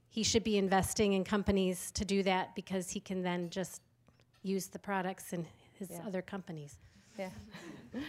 he 0.09 0.23
should 0.23 0.43
be 0.43 0.57
investing 0.57 1.13
in 1.13 1.23
companies 1.23 1.91
to 1.91 2.05
do 2.05 2.23
that 2.23 2.55
because 2.55 2.89
he 2.91 2.99
can 2.99 3.21
then 3.21 3.49
just 3.49 3.81
use 4.43 4.67
the 4.67 4.79
products 4.79 5.33
in 5.33 5.45
his 5.73 5.89
yeah. 5.91 6.01
other 6.05 6.21
companies. 6.21 6.77
Yeah. 7.17 7.29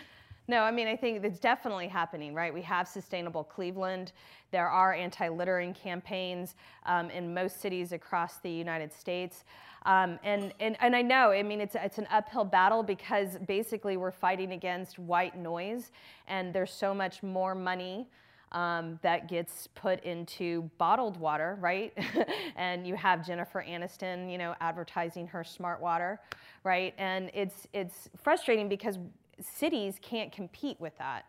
No, 0.50 0.62
I 0.62 0.72
mean, 0.72 0.88
I 0.88 0.96
think 0.96 1.24
it's 1.24 1.38
definitely 1.38 1.86
happening, 1.86 2.34
right? 2.34 2.52
We 2.52 2.62
have 2.62 2.88
Sustainable 2.88 3.44
Cleveland. 3.44 4.10
There 4.50 4.68
are 4.68 4.92
anti 4.92 5.28
littering 5.28 5.72
campaigns 5.72 6.56
um, 6.86 7.08
in 7.10 7.32
most 7.32 7.60
cities 7.60 7.92
across 7.92 8.38
the 8.38 8.50
United 8.50 8.92
States. 8.92 9.44
Um, 9.86 10.18
and, 10.24 10.52
and, 10.58 10.76
and 10.80 10.96
I 10.96 11.02
know, 11.02 11.30
I 11.30 11.44
mean, 11.44 11.60
it's, 11.60 11.76
it's 11.76 11.98
an 11.98 12.08
uphill 12.10 12.42
battle 12.42 12.82
because 12.82 13.38
basically 13.46 13.96
we're 13.96 14.10
fighting 14.10 14.50
against 14.50 14.98
white 14.98 15.38
noise, 15.38 15.92
and 16.26 16.52
there's 16.52 16.72
so 16.72 16.92
much 16.92 17.22
more 17.22 17.54
money 17.54 18.08
um, 18.50 18.98
that 19.02 19.28
gets 19.28 19.68
put 19.68 20.02
into 20.02 20.68
bottled 20.78 21.16
water, 21.16 21.56
right? 21.60 21.96
and 22.56 22.84
you 22.88 22.96
have 22.96 23.24
Jennifer 23.24 23.64
Aniston, 23.66 24.30
you 24.30 24.36
know, 24.36 24.56
advertising 24.60 25.28
her 25.28 25.44
smart 25.44 25.80
water, 25.80 26.18
right? 26.64 26.92
And 26.98 27.30
it's 27.32 27.68
it's 27.72 28.10
frustrating 28.20 28.68
because 28.68 28.98
cities 29.42 29.98
can't 30.00 30.32
compete 30.32 30.80
with 30.80 30.96
that. 30.98 31.26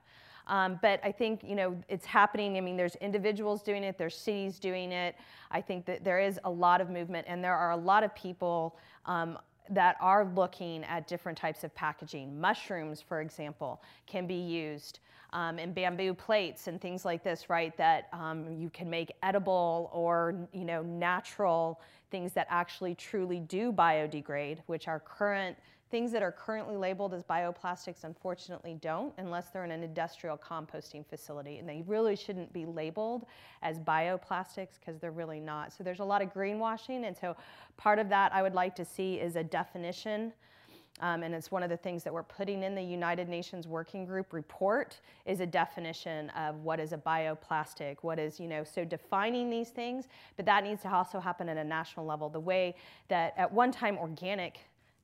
Um, 0.47 0.79
but 0.81 0.99
I 1.03 1.11
think 1.11 1.43
you 1.43 1.55
know 1.55 1.77
it's 1.87 2.05
happening. 2.05 2.57
I 2.57 2.61
mean, 2.61 2.75
there's 2.75 2.95
individuals 2.95 3.61
doing 3.61 3.83
it, 3.83 3.97
there's 3.97 4.15
cities 4.15 4.59
doing 4.59 4.91
it. 4.91 5.15
I 5.51 5.61
think 5.61 5.85
that 5.85 6.03
there 6.03 6.19
is 6.19 6.39
a 6.43 6.49
lot 6.49 6.81
of 6.81 6.89
movement, 6.89 7.27
and 7.29 7.43
there 7.43 7.55
are 7.55 7.71
a 7.71 7.77
lot 7.77 8.03
of 8.03 8.13
people 8.15 8.77
um, 9.05 9.37
that 9.69 9.95
are 10.01 10.25
looking 10.35 10.83
at 10.85 11.07
different 11.07 11.37
types 11.37 11.63
of 11.63 11.73
packaging. 11.75 12.39
Mushrooms, 12.39 13.01
for 13.01 13.21
example, 13.21 13.81
can 14.07 14.27
be 14.27 14.35
used 14.35 14.99
um, 15.33 15.59
and 15.59 15.73
bamboo 15.73 16.13
plates 16.13 16.67
and 16.67 16.81
things 16.81 17.05
like 17.05 17.23
this, 17.23 17.49
right? 17.49 17.75
That 17.77 18.09
um, 18.11 18.51
you 18.51 18.69
can 18.69 18.89
make 18.89 19.13
edible 19.23 19.89
or 19.93 20.35
you 20.53 20.65
know 20.65 20.81
natural 20.81 21.81
things 22.09 22.33
that 22.33 22.47
actually 22.49 22.95
truly 22.95 23.39
do 23.39 23.71
biodegrade, 23.71 24.57
which 24.65 24.87
are 24.87 24.99
current 24.99 25.55
things 25.91 26.11
that 26.11 26.23
are 26.23 26.31
currently 26.31 26.75
labeled 26.75 27.13
as 27.13 27.23
bioplastics 27.23 28.03
unfortunately 28.03 28.77
don't 28.81 29.13
unless 29.17 29.49
they're 29.49 29.65
in 29.65 29.71
an 29.71 29.83
industrial 29.83 30.37
composting 30.37 31.05
facility 31.05 31.57
and 31.57 31.67
they 31.67 31.83
really 31.85 32.15
shouldn't 32.15 32.51
be 32.53 32.65
labeled 32.65 33.25
as 33.61 33.77
bioplastics 33.77 34.79
because 34.79 34.99
they're 34.99 35.11
really 35.11 35.39
not 35.39 35.71
so 35.73 35.83
there's 35.83 35.99
a 35.99 36.03
lot 36.03 36.21
of 36.21 36.33
greenwashing 36.33 37.05
and 37.05 37.15
so 37.15 37.35
part 37.77 37.99
of 37.99 38.09
that 38.09 38.33
i 38.33 38.41
would 38.41 38.55
like 38.55 38.75
to 38.75 38.85
see 38.85 39.15
is 39.15 39.35
a 39.35 39.43
definition 39.43 40.31
um, 40.99 41.23
and 41.23 41.33
it's 41.33 41.49
one 41.49 41.63
of 41.63 41.69
the 41.69 41.77
things 41.77 42.03
that 42.03 42.13
we're 42.13 42.21
putting 42.21 42.61
in 42.63 42.75
the 42.75 42.81
United 42.81 43.27
Nations 43.27 43.67
Working 43.67 44.05
Group 44.05 44.33
report 44.33 44.99
is 45.25 45.39
a 45.39 45.45
definition 45.45 46.29
of 46.31 46.57
what 46.57 46.79
is 46.79 46.93
a 46.93 46.97
bioplastic, 46.97 47.97
what 48.01 48.19
is, 48.19 48.39
you 48.39 48.47
know, 48.47 48.63
so 48.63 48.85
defining 48.85 49.49
these 49.49 49.69
things, 49.69 50.07
but 50.35 50.45
that 50.45 50.63
needs 50.63 50.83
to 50.83 50.93
also 50.93 51.19
happen 51.19 51.49
at 51.49 51.57
a 51.57 51.63
national 51.63 52.05
level. 52.05 52.29
The 52.29 52.39
way 52.39 52.75
that 53.07 53.33
at 53.35 53.51
one 53.51 53.71
time 53.71 53.97
organic 53.97 54.59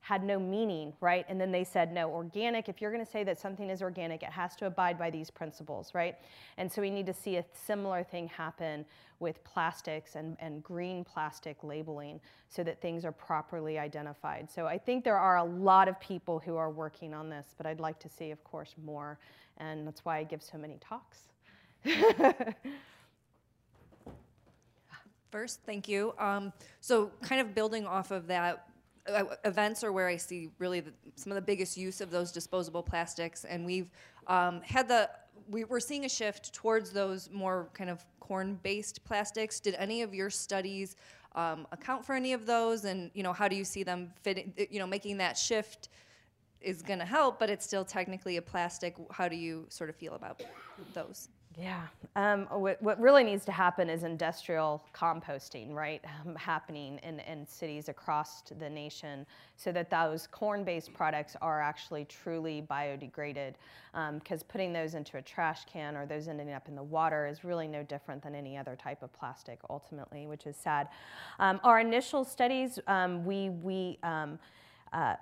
had 0.07 0.23
no 0.23 0.39
meaning, 0.39 0.93
right? 1.01 1.25
And 1.27 1.39
then 1.39 1.51
they 1.51 1.65
said, 1.65 1.91
no, 1.91 2.09
organic, 2.09 2.69
if 2.69 2.79
you're 2.79 2.93
going 2.93 3.05
to 3.05 3.11
say 3.11 3.25
that 3.25 3.37
something 3.37 3.69
is 3.69 3.81
organic, 3.81 4.23
it 4.23 4.29
has 4.29 4.55
to 4.55 4.65
abide 4.65 4.97
by 4.97 5.09
these 5.09 5.29
principles, 5.29 5.93
right? 5.93 6.15
And 6.57 6.71
so 6.71 6.81
we 6.81 6.89
need 6.89 7.05
to 7.07 7.13
see 7.13 7.35
a 7.35 7.45
similar 7.51 8.05
thing 8.05 8.29
happen 8.29 8.85
with 9.19 9.43
plastics 9.43 10.15
and, 10.15 10.37
and 10.39 10.63
green 10.63 11.03
plastic 11.03 11.61
labeling 11.61 12.21
so 12.47 12.63
that 12.63 12.81
things 12.81 13.03
are 13.03 13.11
properly 13.11 13.77
identified. 13.77 14.49
So 14.49 14.65
I 14.65 14.77
think 14.77 15.03
there 15.03 15.17
are 15.17 15.39
a 15.39 15.43
lot 15.43 15.89
of 15.89 15.99
people 15.99 16.39
who 16.39 16.55
are 16.55 16.69
working 16.69 17.13
on 17.13 17.29
this, 17.29 17.53
but 17.57 17.65
I'd 17.65 17.81
like 17.81 17.99
to 17.99 18.07
see, 18.07 18.31
of 18.31 18.41
course, 18.45 18.75
more. 18.81 19.19
And 19.57 19.85
that's 19.85 20.05
why 20.05 20.19
I 20.19 20.23
give 20.23 20.41
so 20.41 20.57
many 20.57 20.77
talks. 20.79 21.23
First, 25.31 25.59
thank 25.65 25.89
you. 25.89 26.13
Um, 26.17 26.53
so, 26.79 27.11
kind 27.21 27.41
of 27.41 27.53
building 27.53 27.85
off 27.85 28.11
of 28.11 28.27
that, 28.27 28.69
uh, 29.07 29.23
events 29.45 29.83
are 29.83 29.91
where 29.91 30.07
I 30.07 30.17
see 30.17 30.49
really 30.59 30.81
the, 30.81 30.93
some 31.15 31.31
of 31.31 31.35
the 31.35 31.41
biggest 31.41 31.77
use 31.77 32.01
of 32.01 32.11
those 32.11 32.31
disposable 32.31 32.83
plastics, 32.83 33.45
and 33.45 33.65
we've 33.65 33.91
um, 34.27 34.61
had 34.61 34.87
the 34.87 35.09
we, 35.49 35.63
are 35.63 35.79
seeing 35.79 36.05
a 36.05 36.09
shift 36.09 36.53
towards 36.53 36.91
those 36.91 37.29
more 37.31 37.69
kind 37.73 37.89
of 37.89 38.05
corn-based 38.19 39.03
plastics. 39.05 39.59
Did 39.59 39.75
any 39.75 40.01
of 40.01 40.13
your 40.13 40.29
studies 40.29 40.95
um, 41.35 41.65
account 41.71 42.05
for 42.05 42.15
any 42.15 42.33
of 42.33 42.45
those? 42.45 42.85
And 42.85 43.11
you 43.13 43.23
know, 43.23 43.33
how 43.33 43.47
do 43.47 43.55
you 43.55 43.63
see 43.63 43.83
them 43.83 44.11
fitting? 44.21 44.53
You 44.69 44.79
know, 44.79 44.87
making 44.87 45.17
that 45.17 45.37
shift 45.37 45.89
is 46.59 46.81
going 46.81 46.99
to 46.99 47.05
help, 47.05 47.39
but 47.39 47.49
it's 47.49 47.65
still 47.65 47.85
technically 47.85 48.37
a 48.37 48.41
plastic. 48.41 48.95
How 49.11 49.27
do 49.27 49.35
you 49.35 49.65
sort 49.69 49.89
of 49.89 49.95
feel 49.95 50.13
about 50.13 50.41
those? 50.93 51.29
Yeah. 51.59 51.87
Um, 52.15 52.47
what, 52.51 52.79
what 52.83 52.99
really 52.99 53.23
needs 53.23 53.43
to 53.45 53.51
happen 53.51 53.89
is 53.89 54.03
industrial 54.03 54.83
composting, 54.93 55.73
right, 55.73 56.03
um, 56.23 56.35
happening 56.35 56.99
in, 57.01 57.19
in 57.21 57.47
cities 57.47 57.89
across 57.89 58.43
the 58.59 58.69
nation 58.69 59.25
so 59.55 59.71
that 59.71 59.89
those 59.89 60.27
corn 60.27 60.63
based 60.63 60.93
products 60.93 61.35
are 61.41 61.59
actually 61.59 62.05
truly 62.05 62.63
biodegraded. 62.69 63.55
Because 63.91 64.41
um, 64.41 64.47
putting 64.47 64.71
those 64.71 64.93
into 64.93 65.17
a 65.17 65.21
trash 65.21 65.65
can 65.65 65.97
or 65.97 66.05
those 66.05 66.27
ending 66.27 66.51
up 66.51 66.67
in 66.67 66.75
the 66.75 66.83
water 66.83 67.25
is 67.25 67.43
really 67.43 67.67
no 67.67 67.81
different 67.81 68.21
than 68.21 68.35
any 68.35 68.55
other 68.55 68.75
type 68.75 69.01
of 69.01 69.11
plastic 69.11 69.57
ultimately, 69.67 70.27
which 70.27 70.45
is 70.45 70.55
sad. 70.55 70.89
Um, 71.39 71.59
our 71.63 71.79
initial 71.79 72.23
studies, 72.23 72.77
um, 72.85 73.25
we, 73.25 73.49
we 73.49 73.97
um, 74.03 74.37
uh, 74.93 75.15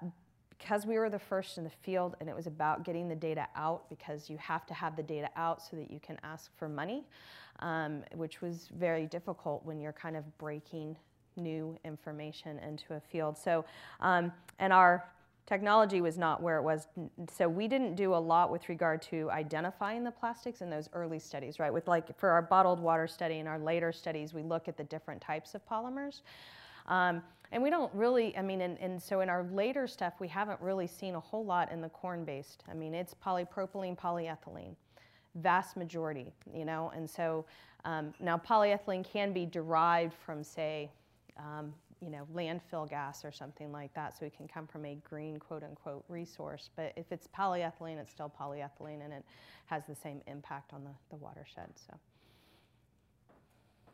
because 0.58 0.86
we 0.86 0.98
were 0.98 1.10
the 1.10 1.20
first 1.20 1.58
in 1.58 1.64
the 1.64 1.70
field 1.70 2.16
and 2.20 2.30
it 2.30 2.36
was 2.36 2.48
about 2.48 2.84
getting 2.84 3.08
the 3.08 3.16
data 3.16 3.48
out 3.56 3.90
because 3.90 4.30
you 4.30 4.38
have 4.38 4.66
to 4.66 4.74
have 4.74 4.96
the 4.96 5.04
data 5.04 5.30
out 5.36 5.62
so 5.62 5.76
that 5.76 5.92
you 5.92 6.00
can 6.00 6.18
ask 6.24 6.52
for 6.58 6.70
money, 6.70 7.04
um, 7.60 8.04
which 8.16 8.42
was 8.42 8.70
very 8.78 9.06
difficult 9.06 9.66
when 9.66 9.80
you're 9.80 9.94
kind 9.94 10.16
of 10.16 10.38
breaking 10.38 10.96
new 11.36 11.78
information 11.84 12.60
into 12.60 12.94
a 12.94 13.00
field. 13.00 13.38
So, 13.38 13.66
um, 14.00 14.32
and 14.60 14.72
our 14.72 15.06
technology 15.46 16.02
was 16.02 16.18
not 16.18 16.42
where 16.42 16.58
it 16.58 16.64
was. 16.64 16.88
So 17.32 17.48
we 17.48 17.68
didn't 17.68 17.96
do 17.96 18.16
a 18.16 18.18
lot 18.18 18.52
with 18.52 18.68
regard 18.68 19.02
to 19.04 19.30
identifying 19.30 20.04
the 20.04 20.12
plastics 20.12 20.62
in 20.62 20.70
those 20.70 20.90
early 20.94 21.20
studies, 21.20 21.60
right? 21.60 21.72
With 21.72 21.88
like 21.88 22.18
for 22.18 22.30
our 22.30 22.42
bottled 22.42 22.80
water 22.80 23.08
study 23.08 23.40
and 23.40 23.48
our 23.48 23.60
later 23.60 23.92
studies, 23.92 24.34
we 24.34 24.42
look 24.42 24.68
at 24.68 24.78
the 24.78 24.86
different 24.86 25.22
types 25.22 25.54
of 25.54 25.68
polymers. 25.68 26.22
Um, 26.88 27.22
and 27.56 27.64
we 27.64 27.70
don't 27.70 27.92
really, 27.94 28.36
I 28.36 28.42
mean, 28.42 28.60
and, 28.60 28.78
and 28.82 29.02
so 29.02 29.22
in 29.22 29.30
our 29.30 29.44
later 29.44 29.88
stuff, 29.88 30.16
we 30.20 30.28
haven't 30.28 30.60
really 30.60 30.88
seen 30.88 31.16
a 31.16 31.20
whole 31.22 31.46
lot 31.46 31.72
in 31.72 31.80
the 31.80 31.88
corn 31.88 32.26
based. 32.26 32.66
I 32.70 32.74
mean, 32.74 32.94
it's 32.94 33.14
polypropylene, 33.14 33.98
polyethylene, 33.98 34.76
vast 35.36 35.78
majority, 35.78 36.34
you 36.54 36.66
know, 36.66 36.92
and 36.94 37.10
so 37.10 37.46
um, 37.86 38.14
now 38.20 38.38
polyethylene 38.38 39.10
can 39.10 39.32
be 39.32 39.46
derived 39.46 40.16
from, 40.16 40.44
say, 40.44 40.92
um, 41.40 41.74
you 42.02 42.10
know, 42.10 42.28
landfill 42.36 42.90
gas 42.90 43.24
or 43.24 43.32
something 43.32 43.72
like 43.72 43.94
that, 43.94 44.18
so 44.20 44.26
it 44.26 44.36
can 44.36 44.50
come 44.50 44.68
from 44.68 44.84
a 44.84 44.96
green 45.10 45.38
quote 45.38 45.64
unquote 45.64 46.04
resource. 46.10 46.72
But 46.76 46.92
if 46.98 47.10
it's 47.10 47.26
polyethylene, 47.26 48.00
it's 48.00 48.12
still 48.12 48.34
polyethylene 48.38 49.02
and 49.02 49.14
it 49.14 49.24
has 49.68 49.84
the 49.88 49.96
same 49.96 50.20
impact 50.28 50.74
on 50.74 50.84
the, 50.84 50.92
the 51.10 51.16
watershed. 51.16 51.70
So. 51.88 51.94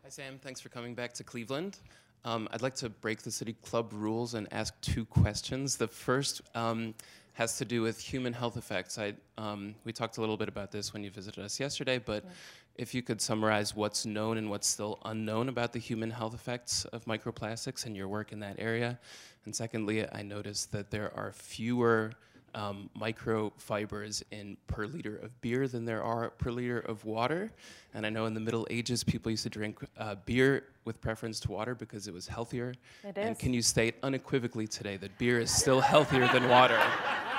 Hi, 0.02 0.10
Sam. 0.10 0.40
Thanks 0.42 0.60
for 0.60 0.70
coming 0.70 0.96
back 0.96 1.14
to 1.14 1.24
Cleveland. 1.24 1.78
Um, 2.24 2.48
I'd 2.52 2.62
like 2.62 2.76
to 2.76 2.90
break 2.90 3.24
the 3.24 3.32
City 3.32 3.56
Club 3.64 3.92
rules 3.94 4.36
and 4.36 4.48
ask 4.52 4.80
two 4.82 5.06
questions. 5.06 5.76
The 5.76 5.88
first 5.88 6.42
um, 6.54 6.94
has 7.34 7.58
to 7.58 7.66
do 7.66 7.82
with 7.82 8.00
human 8.00 8.34
health 8.34 8.58
effects. 8.58 9.00
I, 9.00 9.14
um, 9.38 9.74
we 9.86 9.92
talked 9.92 10.18
a 10.18 10.22
little 10.22 10.38
bit 10.38 10.48
about 10.48 10.72
this 10.72 10.94
when 10.94 11.04
you 11.04 11.10
visited 11.10 11.44
us 11.44 11.60
yesterday, 11.60 11.98
but 11.98 12.24
yeah. 12.24 12.32
if 12.76 12.94
you 12.94 13.02
could 13.02 13.22
summarize 13.22 13.76
what's 13.76 14.06
known 14.06 14.38
and 14.38 14.50
what's 14.50 14.68
still 14.68 15.00
unknown 15.06 15.50
about 15.50 15.74
the 15.74 15.80
human 15.80 16.12
health 16.12 16.36
effects 16.36 16.86
of 16.86 17.06
microplastics 17.06 17.86
and 17.86 17.98
your 17.98 18.08
work 18.08 18.32
in 18.32 18.40
that 18.42 18.58
area. 18.60 19.00
And 19.46 19.56
secondly, 19.56 20.06
I 20.12 20.22
noticed 20.22 20.72
that 20.74 20.92
there 20.92 21.12
are 21.16 21.32
fewer 21.32 22.12
um, 22.56 22.90
microfibers 23.00 24.24
in 24.32 24.58
per 24.68 24.86
liter 24.86 25.18
of 25.18 25.40
beer 25.42 25.68
than 25.68 25.86
there 25.86 26.04
are 26.04 26.30
per 26.32 26.52
liter 26.52 26.80
of 26.80 27.06
water. 27.06 27.52
And 27.94 28.06
I 28.06 28.10
know 28.10 28.26
in 28.26 28.34
the 28.34 28.40
Middle 28.40 28.68
Ages, 28.70 29.04
people 29.04 29.32
used 29.32 29.44
to 29.44 29.50
drink 29.50 29.80
uh, 29.98 30.16
beer 30.26 30.66
with 30.86 31.02
preference 31.02 31.40
to 31.42 31.52
water 31.52 31.76
because 31.76 32.08
it 32.08 32.14
was 32.14 32.28
healthier. 32.28 32.74
It 33.04 33.18
is. 33.18 33.28
And 33.28 33.40
can 33.40 33.54
you 33.54 33.62
state 33.62 33.96
unequivocally 34.04 34.68
today 34.68 34.98
that 34.98 35.18
beer 35.18 35.40
is 35.40 35.52
still 35.52 35.82
healthier 35.82 36.28
than 36.30 36.48
water? 36.50 36.80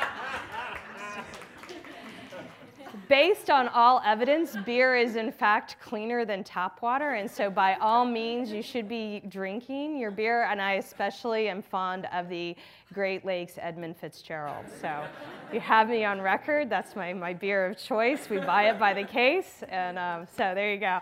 based 3.13 3.51
on 3.51 3.69
all 3.69 4.01
evidence, 4.07 4.57
beer 4.65 4.97
is 4.97 5.17
in 5.17 5.31
fact 5.31 5.77
cleaner 5.83 6.25
than 6.25 6.43
tap 6.43 6.81
water, 6.81 7.11
and 7.11 7.31
so 7.31 7.51
by 7.51 7.75
all 7.75 8.07
means, 8.07 8.51
you 8.51 8.63
should 8.63 8.89
be 8.89 9.21
drinking 9.29 9.99
your 9.99 10.11
beer. 10.11 10.45
And 10.45 10.63
I 10.63 10.77
especially 10.77 11.51
am 11.51 11.61
fond 11.61 12.09
of 12.11 12.31
the 12.31 12.57
Great 12.95 13.23
Lakes 13.27 13.59
Edmund 13.59 13.99
Fitzgerald. 13.99 14.65
So 14.81 15.05
you 15.53 15.61
have 15.61 15.91
me 15.91 16.07
on 16.07 16.23
record. 16.23 16.71
That's 16.71 16.97
my, 16.97 17.13
my 17.13 17.35
beer 17.35 17.67
of 17.67 17.77
choice. 17.77 18.31
We 18.31 18.39
buy 18.39 18.71
it 18.71 18.79
by 18.79 18.95
the 18.95 19.05
case, 19.05 19.63
and 19.69 19.99
um, 19.99 20.27
so 20.35 20.53
there 20.55 20.73
you 20.73 20.81
go. 20.81 20.99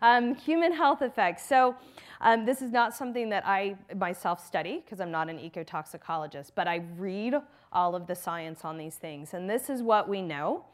Um, 0.00 0.34
human 0.36 0.72
health 0.72 1.02
effects. 1.02 1.46
So. 1.46 1.76
Um, 2.22 2.44
this 2.44 2.60
is 2.60 2.70
not 2.70 2.94
something 2.94 3.30
that 3.30 3.46
I 3.46 3.76
myself 3.96 4.46
study 4.46 4.82
because 4.84 5.00
I'm 5.00 5.10
not 5.10 5.30
an 5.30 5.38
ecotoxicologist, 5.38 6.50
but 6.54 6.68
I 6.68 6.82
read 6.98 7.32
all 7.72 7.96
of 7.96 8.06
the 8.06 8.14
science 8.14 8.62
on 8.62 8.76
these 8.76 8.96
things. 8.96 9.32
And 9.32 9.48
this 9.48 9.70
is 9.70 9.82
what 9.82 10.06
we 10.06 10.20
know. 10.20 10.66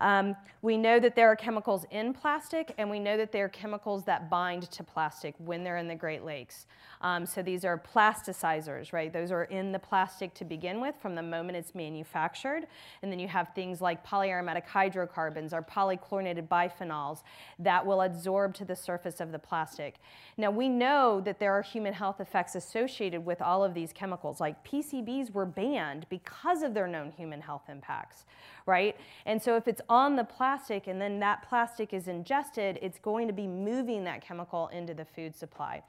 Um, 0.00 0.36
we 0.62 0.76
know 0.76 0.98
that 1.00 1.14
there 1.14 1.28
are 1.28 1.36
chemicals 1.36 1.86
in 1.90 2.12
plastic, 2.12 2.74
and 2.78 2.90
we 2.90 2.98
know 2.98 3.16
that 3.16 3.32
there 3.32 3.46
are 3.46 3.50
chemicals 3.50 4.04
that 4.04 4.30
bind 4.30 4.70
to 4.70 4.84
plastic 4.84 5.34
when 5.38 5.64
they're 5.64 5.76
in 5.76 5.88
the 5.88 5.94
Great 5.94 6.24
Lakes. 6.24 6.66
Um, 7.02 7.24
so 7.24 7.42
these 7.42 7.64
are 7.64 7.78
plasticizers, 7.78 8.92
right? 8.92 9.10
Those 9.10 9.30
are 9.32 9.44
in 9.44 9.72
the 9.72 9.78
plastic 9.78 10.34
to 10.34 10.44
begin 10.44 10.80
with 10.80 10.94
from 11.00 11.14
the 11.14 11.22
moment 11.22 11.56
it's 11.56 11.74
manufactured. 11.74 12.66
And 13.02 13.10
then 13.10 13.18
you 13.18 13.28
have 13.28 13.54
things 13.54 13.80
like 13.80 14.06
polyaromatic 14.06 14.66
hydrocarbons 14.66 15.54
or 15.54 15.62
polychlorinated 15.62 16.48
biphenyls 16.48 17.22
that 17.58 17.84
will 17.84 17.98
adsorb 17.98 18.52
to 18.54 18.66
the 18.66 18.76
surface 18.76 19.20
of 19.20 19.32
the 19.32 19.38
plastic. 19.38 19.96
Now 20.36 20.50
we 20.50 20.68
know 20.68 21.22
that 21.22 21.38
there 21.38 21.52
are 21.52 21.62
human 21.62 21.94
health 21.94 22.20
effects 22.20 22.54
associated 22.54 23.24
with 23.24 23.40
all 23.40 23.64
of 23.64 23.72
these 23.72 23.94
chemicals. 23.94 24.38
Like 24.38 24.62
PCBs 24.64 25.32
were 25.32 25.46
banned 25.46 26.04
because 26.10 26.62
of 26.62 26.74
their 26.74 26.86
known 26.86 27.12
human 27.12 27.40
health 27.40 27.62
impacts, 27.70 28.26
right? 28.66 28.94
And 29.24 29.42
so 29.42 29.56
if 29.56 29.66
it's 29.66 29.80
on 29.90 30.16
the 30.16 30.24
plastic 30.24 30.86
and 30.86 31.00
then 31.00 31.18
that 31.20 31.46
plastic 31.46 31.92
is 31.92 32.08
ingested, 32.08 32.78
it's 32.80 33.00
going 33.00 33.26
to 33.26 33.34
be 33.34 33.46
moving 33.46 34.04
that 34.04 34.22
chemical 34.22 34.68
into 34.68 34.94
the 34.94 35.04
food 35.04 35.36
supply. 35.36 35.82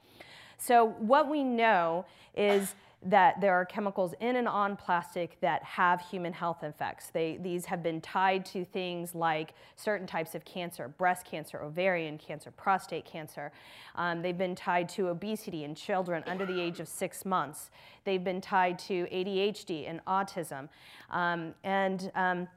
So 0.58 0.88
what 0.98 1.30
we 1.30 1.42
know 1.42 2.04
is 2.36 2.74
that 3.04 3.40
there 3.40 3.52
are 3.52 3.64
chemicals 3.64 4.14
in 4.20 4.36
and 4.36 4.46
on 4.46 4.76
plastic 4.76 5.40
that 5.40 5.62
have 5.64 6.00
human 6.00 6.32
health 6.32 6.62
effects. 6.62 7.10
They, 7.10 7.36
these 7.40 7.64
have 7.64 7.82
been 7.82 8.00
tied 8.00 8.46
to 8.46 8.64
things 8.64 9.14
like 9.14 9.54
certain 9.74 10.06
types 10.06 10.36
of 10.36 10.44
cancer, 10.44 10.86
breast 10.86 11.26
cancer, 11.26 11.60
ovarian 11.62 12.16
cancer, 12.16 12.52
prostate 12.52 13.04
cancer. 13.04 13.50
Um, 13.96 14.22
they've 14.22 14.38
been 14.38 14.54
tied 14.54 14.88
to 14.90 15.08
obesity 15.08 15.64
in 15.64 15.74
children 15.74 16.22
under 16.26 16.46
the 16.46 16.60
age 16.60 16.78
of 16.78 16.86
six 16.86 17.24
months. 17.24 17.70
They've 18.04 18.22
been 18.22 18.40
tied 18.40 18.78
to 18.80 19.06
ADHD 19.12 19.90
and 19.90 20.04
autism. 20.04 20.68
Um, 21.10 21.54
and 21.64 22.10
um, 22.14 22.48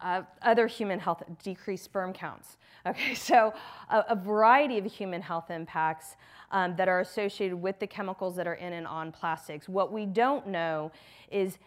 uh, 0.00 0.22
other 0.42 0.66
human 0.66 0.98
health, 0.98 1.22
decreased 1.42 1.84
sperm 1.84 2.12
counts. 2.12 2.56
Okay, 2.86 3.14
so 3.14 3.52
a, 3.90 4.04
a 4.10 4.16
variety 4.16 4.78
of 4.78 4.86
human 4.86 5.20
health 5.20 5.50
impacts 5.50 6.16
um, 6.52 6.74
that 6.76 6.88
are 6.88 7.00
associated 7.00 7.56
with 7.56 7.78
the 7.80 7.86
chemicals 7.86 8.36
that 8.36 8.46
are 8.46 8.54
in 8.54 8.72
and 8.72 8.86
on 8.86 9.12
plastics. 9.12 9.68
What 9.68 9.92
we 9.92 10.06
don't 10.06 10.46
know 10.46 10.90
is 11.30 11.58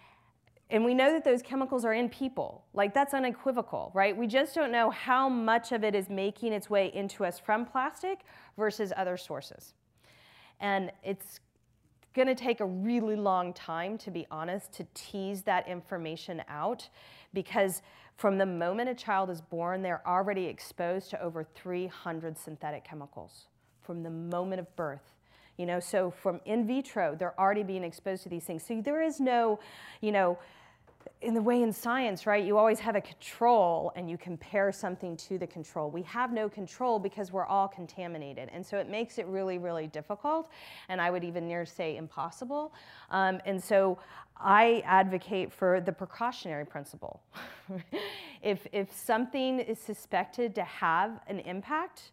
and 0.72 0.86
we 0.86 0.94
know 0.94 1.12
that 1.12 1.26
those 1.26 1.41
chemicals 1.41 1.84
are 1.84 1.94
in 1.94 2.08
people. 2.08 2.63
Like 2.74 2.94
that's 2.94 3.13
unequivocal, 3.13 3.91
right? 3.94 4.15
We 4.15 4.26
just 4.26 4.56
don't 4.56 4.72
know 4.72 4.89
how 4.89 5.28
much 5.28 5.74
of 5.74 5.84
it 5.84 5.94
is 5.94 6.10
making 6.10 6.54
its 6.54 6.70
way 6.70 6.91
into 6.96 7.26
us 7.26 7.38
from 7.38 7.65
plastic 7.65 8.22
versus 8.58 8.94
other 8.96 9.17
sources. 9.17 9.74
And 10.62 10.91
it's 11.04 11.41
going 12.13 12.28
to 12.28 12.36
take 12.36 12.62
a 12.62 12.65
really 12.65 13.17
long 13.17 13.54
time, 13.54 13.98
to 14.00 14.12
be 14.12 14.26
honest, 14.32 14.72
to 14.74 14.88
tease 14.94 15.41
that 15.44 15.67
information 15.67 16.41
out 16.48 16.88
because 17.34 17.82
from 18.17 18.38
the 18.38 18.45
moment 18.45 18.89
a 18.89 18.95
child 18.95 19.30
is 19.30 19.41
born, 19.41 19.82
they're 19.82 20.06
already 20.08 20.45
exposed 20.45 21.10
to 21.12 21.21
over 21.21 21.43
300 21.43 22.38
synthetic 22.38 22.84
chemicals 22.84 23.47
from 23.82 24.04
the 24.04 24.10
moment 24.10 24.60
of 24.60 24.76
birth. 24.76 25.13
You 25.58 25.65
know, 25.65 25.80
so 25.80 26.12
from 26.12 26.39
in 26.45 26.65
vitro, 26.65 27.15
they're 27.15 27.39
already 27.39 27.63
being 27.63 27.84
exposed 27.84 28.24
to 28.24 28.30
these 28.30 28.43
things. 28.43 28.63
So 28.65 28.82
there 28.82 29.02
is 29.02 29.19
no, 29.19 29.60
you 30.02 30.12
know, 30.12 30.39
in 31.22 31.36
the 31.36 31.42
way 31.42 31.62
in 31.62 31.72
science, 31.72 32.26
right, 32.26 32.44
you 32.44 32.58
always 32.58 32.80
have 32.80 32.96
a 32.96 33.02
control 33.02 33.92
and 33.96 34.10
you 34.10 34.18
compare 34.18 34.72
something 34.72 35.16
to 35.18 35.38
the 35.38 35.46
control. 35.46 35.92
We 35.92 36.02
have 36.04 36.34
no 36.34 36.50
control 36.50 36.98
because 36.98 37.32
we're 37.32 37.46
all 37.46 37.68
contaminated. 37.68 38.50
And 38.52 38.66
so 38.66 38.78
it 38.78 38.90
makes 38.90 39.20
it 39.20 39.28
really, 39.28 39.60
really 39.60 39.88
difficult. 39.88 40.50
And 40.90 41.00
I 41.00 41.12
would 41.12 41.24
even 41.24 41.48
near 41.48 41.66
say 41.66 41.98
impossible. 41.98 42.74
Um, 43.12 43.40
and 43.46 43.64
so 43.64 44.00
I 44.36 44.82
advocate 44.86 45.54
for 45.54 45.80
the 45.80 45.92
precautionary 45.92 46.66
principle. 46.66 47.22
if, 48.42 48.66
if 48.72 48.92
something 48.92 49.60
is 49.60 49.78
suspected 49.78 50.56
to 50.56 50.64
have 50.64 51.20
an 51.28 51.40
impact, 51.42 52.12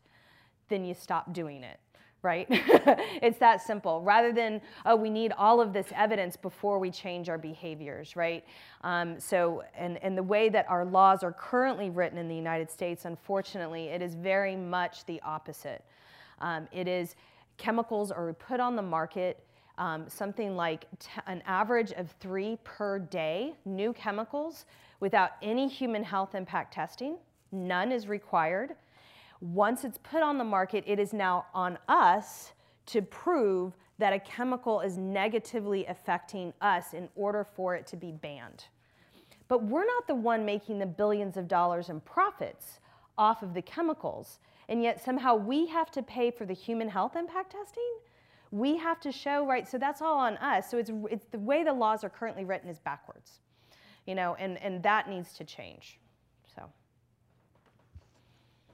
then 0.69 0.85
you 0.85 0.93
stop 0.93 1.33
doing 1.33 1.63
it 1.63 1.81
right? 2.23 2.47
it's 2.51 3.39
that 3.39 3.63
simple. 3.63 4.03
Rather 4.03 4.33
than, 4.33 4.61
oh, 4.87 4.97
we 4.97 5.11
need 5.11 5.33
all 5.39 5.61
of 5.61 5.73
this 5.73 5.87
evidence 5.95 6.37
before 6.37 6.79
we 6.79 6.91
change 6.91 7.29
our 7.29 7.39
behaviors, 7.39 8.17
right? 8.17 8.45
Um, 8.83 9.21
so, 9.21 9.63
and, 9.77 10.03
and 10.03 10.17
the 10.17 10.23
way 10.23 10.49
that 10.49 10.69
our 10.69 10.85
laws 10.85 11.23
are 11.23 11.33
currently 11.33 11.91
written 11.91 12.19
in 12.19 12.29
the 12.29 12.35
United 12.35 12.71
States, 12.71 13.05
unfortunately, 13.05 13.89
it 13.89 14.03
is 14.03 14.15
very 14.15 14.57
much 14.57 15.05
the 15.07 15.21
opposite. 15.23 15.85
Um, 16.41 16.69
it 16.73 16.89
is 16.89 17.15
chemicals 17.57 18.11
are 18.11 18.33
put 18.33 18.61
on 18.61 18.77
the 18.77 18.83
market 18.83 19.45
um, 19.79 20.07
something 20.09 20.57
like 20.57 20.87
an 21.27 21.43
average 21.47 21.93
of 21.93 22.11
three 22.21 22.59
per 22.65 22.99
day 22.99 23.55
new 23.65 23.93
chemicals 23.93 24.67
without 25.01 25.33
any 25.41 25.69
human 25.69 26.03
health 26.03 26.35
impact 26.35 26.75
testing. 26.75 27.17
None 27.53 27.93
is 27.93 28.09
required. 28.09 28.75
Once 29.41 29.85
it's 29.85 29.99
put 29.99 30.23
on 30.23 30.39
the 30.39 30.45
market, 30.45 30.85
it 30.87 30.99
is 30.99 31.13
now 31.13 31.47
on 31.55 31.79
us 31.89 32.53
to 32.87 33.03
prove 33.03 33.77
that 33.99 34.13
a 34.13 34.19
chemical 34.21 34.81
is 34.81 34.97
negatively 34.97 35.85
affecting 35.87 36.53
us 36.61 36.95
in 36.95 37.09
order 37.15 37.45
for 37.45 37.75
it 37.75 37.87
to 37.87 37.97
be 37.97 38.13
banned. 38.13 38.65
But 39.49 39.63
we're 39.65 39.87
not 39.87 40.07
the 40.07 40.15
one 40.15 40.45
making 40.45 40.79
the 40.79 40.87
billions 40.87 41.37
of 41.37 41.49
dollars 41.49 41.89
in 41.89 42.01
profits 42.01 42.81
off 43.17 43.43
of 43.43 43.55
the 43.55 43.63
chemicals. 43.63 44.39
And 44.69 44.83
yet 44.83 45.03
somehow 45.03 45.35
we 45.35 45.67
have 45.67 45.91
to 45.93 46.03
pay 46.03 46.31
for 46.31 46.45
the 46.45 46.55
human 46.55 46.89
health 46.89 47.17
impact 47.17 47.53
testing? 47.53 47.99
We 48.51 48.77
have 48.77 49.01
to 49.01 49.13
show, 49.13 49.47
right, 49.47 49.69
so 49.69 49.79
that's 49.79 50.01
all 50.01 50.19
on 50.19 50.37
us. 50.39 50.71
So 50.71 50.79
it's, 50.79 50.91
it's 51.11 51.27
the 51.27 51.39
way 51.39 51.65
the 51.65 51.73
laws 51.73 52.05
are 52.05 52.09
currently 52.09 52.45
written 52.45 52.69
is 52.69 52.79
backwards, 52.79 53.41
you 54.07 54.15
know, 54.15 54.37
and, 54.39 54.59
and 54.63 54.83
that 54.83 55.09
needs 55.09 55.35
to 55.35 55.45
change. 55.45 55.99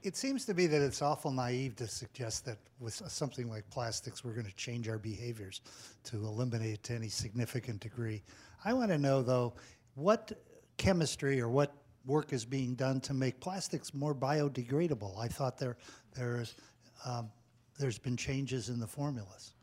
It 0.05 0.17
seems 0.19 0.45
to 0.45 0.53
me 0.53 0.67
that 0.67 0.83
it's 0.83 1.01
awful 1.01 1.31
naive 1.31 1.77
to 1.77 1.89
suggest 1.89 2.45
that 2.45 2.59
with 2.79 2.93
something 2.93 3.49
like 3.49 3.69
plastics, 3.71 4.23
we're 4.23 4.35
going 4.35 4.45
to 4.45 4.55
change 4.55 4.87
our 4.87 4.99
behaviors 4.99 5.63
to 6.05 6.17
eliminate 6.17 6.83
to 6.85 6.95
any 6.95 7.09
significant 7.09 7.81
degree. 7.81 8.23
I 8.67 8.75
want 8.75 8.91
to 8.91 8.99
know, 8.99 9.23
though, 9.23 9.55
what 9.95 10.31
chemistry 10.77 11.41
or 11.41 11.49
what 11.49 11.73
work 12.05 12.35
is 12.35 12.45
being 12.45 12.75
done 12.75 13.01
to 13.01 13.15
make 13.15 13.41
plastics 13.41 13.95
more 13.95 14.15
biodegradable. 14.15 15.19
I 15.19 15.27
thought 15.27 15.57
there, 15.57 15.79
there's, 16.15 16.55
um, 17.07 17.31
there's 17.79 17.99
been 17.99 18.19
changes 18.19 18.69
in 18.69 18.79
the 18.79 18.87
formulas. 18.87 19.55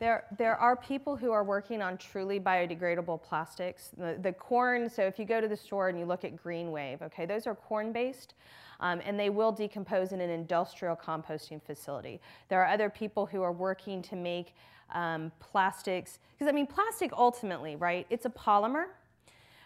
There, 0.00 0.24
there 0.36 0.56
are 0.56 0.74
people 0.74 1.14
who 1.14 1.30
are 1.30 1.44
working 1.44 1.80
on 1.80 1.96
truly 1.96 2.40
biodegradable 2.40 3.22
plastics. 3.22 3.90
The, 3.96 4.18
the 4.20 4.32
corn, 4.32 4.90
so 4.90 5.02
if 5.02 5.16
you 5.16 5.24
go 5.24 5.40
to 5.40 5.46
the 5.46 5.56
store 5.56 5.88
and 5.88 5.96
you 5.96 6.06
look 6.06 6.24
at 6.24 6.34
Greenware, 6.34 7.00
okay, 7.02 7.24
those 7.24 7.46
are 7.46 7.54
corn-based, 7.54 8.34
um, 8.80 9.00
and 9.04 9.18
they 9.18 9.30
will 9.30 9.52
decompose 9.52 10.12
in 10.12 10.20
an 10.20 10.30
industrial 10.30 10.96
composting 10.96 11.62
facility. 11.62 12.20
There 12.48 12.62
are 12.62 12.68
other 12.68 12.90
people 12.90 13.26
who 13.26 13.42
are 13.42 13.52
working 13.52 14.02
to 14.02 14.16
make 14.16 14.54
um, 14.94 15.32
plastics, 15.40 16.18
because 16.32 16.48
I 16.48 16.52
mean, 16.52 16.66
plastic 16.66 17.12
ultimately, 17.12 17.76
right, 17.76 18.06
it's 18.10 18.26
a 18.26 18.30
polymer, 18.30 18.86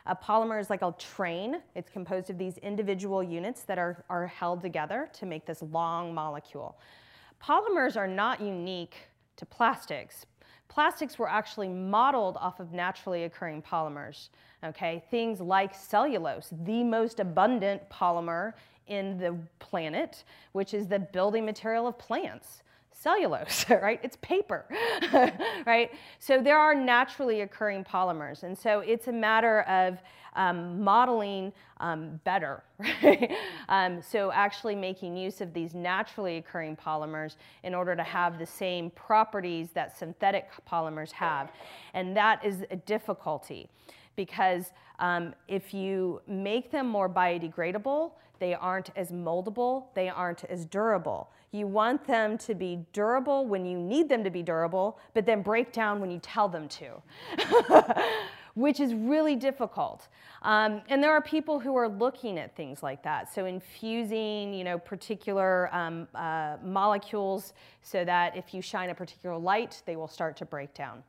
a 0.07 0.17
polymer 0.17 0.61
is 0.61 0.71
like 0.71 0.83
a 0.83 0.95
train. 0.99 1.61
It's 1.75 1.91
composed 1.91 2.31
of 2.31 2.39
these 2.39 2.59
individual 2.59 3.23
units 3.23 3.63
that 3.63 3.79
are, 3.79 4.05
are 4.09 4.27
held 4.27 4.63
together 4.63 5.09
to 5.15 5.27
make 5.27 5.47
this 5.47 5.63
long 5.63 6.15
molecule. 6.15 6.79
Polymers 7.43 7.97
are 7.97 8.09
not 8.09 8.41
unique 8.41 8.95
to 9.37 9.47
plastics. 9.47 10.27
Plastics 10.69 11.19
were 11.19 11.29
actually 11.29 11.69
modeled 11.69 12.37
off 12.39 12.61
of 12.61 12.73
naturally 12.73 13.25
occurring 13.25 13.63
polymers. 13.63 14.29
Okay, 14.65 15.03
things 15.11 15.41
like 15.41 15.75
cellulose, 15.75 16.53
the 16.65 16.85
most 16.85 17.19
abundant 17.19 17.89
polymer 17.89 18.53
in 18.91 19.17
the 19.17 19.35
planet, 19.59 20.25
which 20.53 20.75
is 20.75 20.87
the 20.87 20.99
building 20.99 21.47
material 21.47 21.87
of 21.87 21.97
plants 21.99 22.63
cellulose, 22.93 23.65
right? 23.71 24.01
It's 24.03 24.17
paper, 24.17 24.67
right? 25.67 25.91
So 26.19 26.43
there 26.43 26.59
are 26.59 26.75
naturally 26.75 27.41
occurring 27.41 27.85
polymers. 27.85 28.43
And 28.43 28.57
so 28.57 28.81
it's 28.81 29.09
a 29.09 29.13
matter 29.13 29.63
of 29.63 29.99
um, 30.37 30.83
modeling 30.83 31.53
um, 31.79 32.21
better, 32.25 32.63
right? 33.03 33.33
Um, 33.69 34.03
so 34.03 34.31
actually 34.33 34.75
making 34.75 35.17
use 35.17 35.41
of 35.41 35.53
these 35.55 35.75
naturally 35.75 36.37
occurring 36.37 36.77
polymers 36.77 37.37
in 37.65 37.75
order 37.75 37.97
to 37.97 38.03
have 38.03 38.39
the 38.39 38.47
same 38.47 38.91
properties 38.91 39.71
that 39.71 39.97
synthetic 39.97 40.49
polymers 40.71 41.11
have. 41.13 41.51
And 41.95 42.17
that 42.17 42.45
is 42.45 42.65
a 42.71 42.77
difficulty 42.77 43.69
because 44.15 44.73
um, 44.99 45.35
if 45.49 45.73
you 45.73 46.21
make 46.27 46.71
them 46.71 46.87
more 46.87 47.09
biodegradable, 47.09 48.13
they 48.41 48.55
aren't 48.55 48.91
as 48.97 49.13
moldable, 49.13 49.85
they 49.95 50.09
aren't 50.09 50.45
as 50.45 50.65
durable. 50.65 51.31
You 51.53 51.67
want 51.67 52.05
them 52.07 52.39
to 52.39 52.55
be 52.55 52.85
durable 52.93 53.47
when 53.47 53.65
you 53.65 53.79
need 53.79 54.09
them 54.09 54.25
to 54.25 54.31
be 54.31 54.43
durable, 54.43 54.99
but 55.15 55.27
then 55.27 55.43
break 55.43 55.73
down 55.73 56.01
when 56.01 56.11
you 56.11 56.19
tell 56.19 56.49
them 56.49 56.69
to, 56.69 57.03
which 58.55 58.81
is 58.81 58.95
really 58.95 59.37
difficult. 59.37 60.09
Um, 60.43 60.81
and 60.89 61.03
there 61.03 61.13
are 61.13 61.21
people 61.21 61.61
who 61.61 61.77
are 61.77 61.89
looking 61.89 62.39
at 62.39 62.57
things 62.57 62.83
like 62.83 63.03
that. 63.03 63.33
So 63.33 63.45
infusing, 63.45 64.55
you 64.55 64.65
know, 64.65 64.79
particular 64.79 65.73
um, 65.75 66.09
uh, 66.15 66.57
molecules 66.65 67.53
so 67.83 68.05
that 68.07 68.37
if 68.37 68.55
you 68.55 68.63
shine 68.63 68.89
a 68.89 68.95
particular 68.95 69.37
light, 69.37 69.83
they 69.85 69.97
will 69.97 70.09
start 70.09 70.37
to 70.39 70.47
break 70.47 70.73
down. 70.73 71.03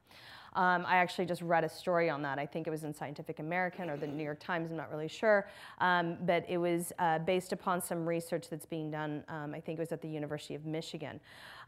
Um, 0.54 0.86
I 0.86 0.98
actually 0.98 1.26
just 1.26 1.42
read 1.42 1.64
a 1.64 1.70
story 1.70 2.10
on 2.10 2.22
that. 2.24 2.38
I 2.38 2.46
think 2.46 2.68
it 2.68 2.70
was 2.70 2.84
in 2.84 2.94
Scientific 2.94 3.40
American 3.40 3.90
or 3.90 3.98
the 3.98 4.08
New 4.08 4.24
York 4.24 4.40
Times, 4.40 4.70
I'm 4.70 4.78
not 4.78 4.92
really 4.92 5.08
sure. 5.08 5.48
Um, 5.80 6.18
but 6.26 6.46
it 6.50 6.58
was 6.58 6.92
uh, 7.00 7.20
based 7.20 7.54
upon 7.54 7.82
some 7.82 8.06
research 8.06 8.50
that's 8.50 8.66
being 8.66 8.92
done, 8.92 9.24
um, 9.30 9.54
I 9.54 9.62
think 9.62 9.80
it 9.80 9.82
was 9.82 9.92
at 9.92 10.02
the 10.02 10.10
University 10.10 10.56
of 10.56 10.66
Michigan. 10.66 11.20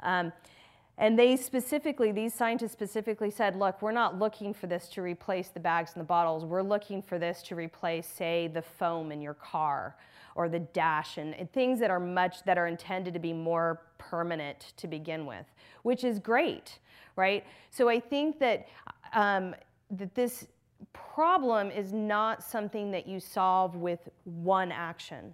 Um, 0.02 0.34
and 0.98 1.18
they 1.18 1.38
specifically, 1.38 2.12
these 2.12 2.34
scientists 2.34 2.74
specifically 2.74 3.32
said, 3.32 3.56
look, 3.56 3.82
we're 3.82 3.92
not 3.92 4.20
looking 4.20 4.54
for 4.54 4.68
this 4.68 4.88
to 4.90 5.02
replace 5.02 5.50
the 5.50 5.60
bags 5.60 5.92
and 5.96 6.02
the 6.02 6.08
bottles. 6.08 6.46
We're 6.46 6.62
looking 6.62 7.02
for 7.02 7.18
this 7.18 7.42
to 7.44 7.56
replace, 7.56 8.06
say, 8.06 8.48
the 8.48 8.62
foam 8.62 9.12
in 9.12 9.22
your 9.22 9.34
car 9.34 9.96
or 10.36 10.50
the 10.50 10.60
dash 10.60 11.18
and, 11.18 11.34
and 11.36 11.52
things 11.52 11.80
that 11.80 11.90
are 11.90 12.00
much, 12.00 12.44
that 12.44 12.58
are 12.58 12.68
intended 12.68 13.14
to 13.14 13.20
be 13.20 13.34
more 13.34 13.82
permanent 13.98 14.74
to 14.78 14.88
begin 14.88 15.26
with, 15.26 15.46
which 15.84 16.04
is 16.04 16.20
great 16.20 16.80
right? 17.16 17.46
So 17.70 17.90
I 17.90 18.00
think 18.00 18.40
that, 18.40 18.68
um, 19.14 19.56
that 19.92 20.16
this 20.16 20.48
problem 20.92 21.72
is 21.72 21.94
not 21.94 22.44
something 22.44 22.92
that 22.92 23.08
you 23.08 23.20
solve 23.20 23.76
with 23.76 24.10
one 24.24 24.72
action. 24.72 25.34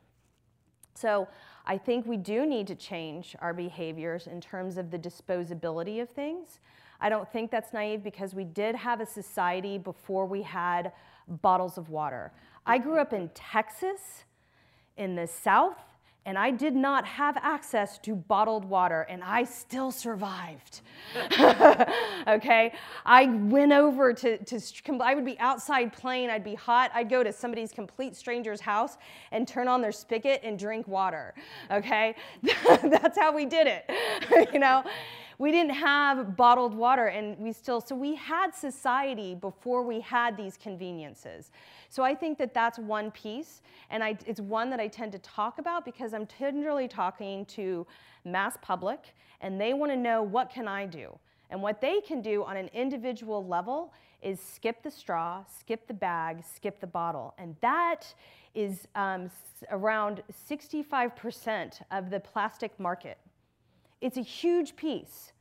So 0.93 1.27
I 1.65 1.77
think 1.77 2.05
we 2.05 2.17
do 2.17 2.45
need 2.45 2.67
to 2.67 2.75
change 2.75 3.35
our 3.39 3.53
behaviors 3.53 4.27
in 4.27 4.41
terms 4.41 4.77
of 4.77 4.91
the 4.91 4.99
disposability 4.99 6.01
of 6.01 6.09
things. 6.09 6.59
I 7.01 7.09
don't 7.09 7.31
think 7.31 7.51
that's 7.51 7.71
naive 7.71 8.03
because 8.03 8.33
we 8.33 8.43
did 8.43 8.75
have 8.75 8.99
a 8.99 9.05
society 9.05 9.77
before 9.77 10.25
we 10.25 10.41
had 10.41 10.91
bottles 11.27 11.77
of 11.77 11.89
water. 11.89 12.33
I 12.65 12.77
grew 12.77 12.99
up 12.99 13.13
in 13.13 13.29
Texas 13.33 14.25
in 14.97 15.15
the 15.15 15.25
South 15.25 15.77
and 16.25 16.37
I 16.37 16.51
did 16.51 16.75
not 16.75 17.05
have 17.05 17.37
access 17.37 17.97
to 17.99 18.15
bottled 18.15 18.65
water, 18.65 19.01
and 19.09 19.23
I 19.23 19.45
still 19.45 19.89
survived. 19.91 20.81
okay? 22.27 22.73
I 23.05 23.25
went 23.25 23.71
over 23.71 24.13
to, 24.13 24.37
to, 24.37 24.61
I 25.01 25.15
would 25.15 25.25
be 25.25 25.39
outside 25.39 25.93
playing, 25.93 26.29
I'd 26.29 26.43
be 26.43 26.55
hot, 26.55 26.91
I'd 26.93 27.09
go 27.09 27.23
to 27.23 27.31
somebody's 27.31 27.71
complete 27.71 28.15
stranger's 28.15 28.61
house 28.61 28.97
and 29.31 29.47
turn 29.47 29.67
on 29.67 29.81
their 29.81 29.91
spigot 29.91 30.41
and 30.43 30.59
drink 30.59 30.87
water. 30.87 31.33
Okay? 31.71 32.15
That's 32.83 33.17
how 33.17 33.33
we 33.33 33.45
did 33.45 33.67
it, 33.67 34.49
you 34.53 34.59
know? 34.59 34.83
We 35.39 35.51
didn't 35.51 35.73
have 35.73 36.37
bottled 36.37 36.75
water 36.75 37.07
and 37.07 37.37
we 37.39 37.51
still 37.51 37.81
so 37.81 37.95
we 37.95 38.13
had 38.13 38.53
society 38.53 39.33
before 39.33 39.81
we 39.81 39.99
had 39.99 40.37
these 40.37 40.55
conveniences 40.57 41.51
so 41.89 42.03
I 42.03 42.13
think 42.13 42.37
that 42.37 42.53
that's 42.53 42.77
one 42.77 43.09
piece, 43.11 43.61
and 43.89 44.03
I, 44.03 44.15
it's 44.27 44.39
one 44.39 44.69
that 44.69 44.79
I 44.79 44.87
tend 44.87 45.11
to 45.13 45.19
talk 45.19 45.57
about 45.57 45.83
because 45.83 46.13
I'm 46.13 46.27
tenderly 46.27 46.87
talking 46.87 47.45
to 47.47 47.85
mass 48.23 48.57
public, 48.61 49.15
and 49.41 49.59
they 49.59 49.73
want 49.73 49.91
to 49.91 49.97
know 49.97 50.21
what 50.21 50.51
can 50.51 50.67
I 50.67 50.85
do. 50.85 51.17
And 51.49 51.63
what 51.63 51.81
they 51.81 51.99
can 52.01 52.21
do 52.21 52.43
on 52.43 52.57
an 52.57 52.69
individual 52.73 53.45
level 53.45 53.91
is 54.21 54.39
skip 54.39 54.83
the 54.83 54.91
straw, 54.91 55.43
skip 55.59 55.87
the 55.87 55.93
bag, 55.95 56.43
skip 56.45 56.79
the 56.79 56.87
bottle. 56.87 57.33
And 57.39 57.55
that 57.61 58.13
is 58.53 58.87
um, 58.93 59.31
around 59.71 60.21
65% 60.47 61.81
of 61.89 62.11
the 62.11 62.19
plastic 62.19 62.79
market. 62.79 63.17
It's 64.01 64.17
a 64.17 64.21
huge 64.21 64.75
piece. 64.75 65.33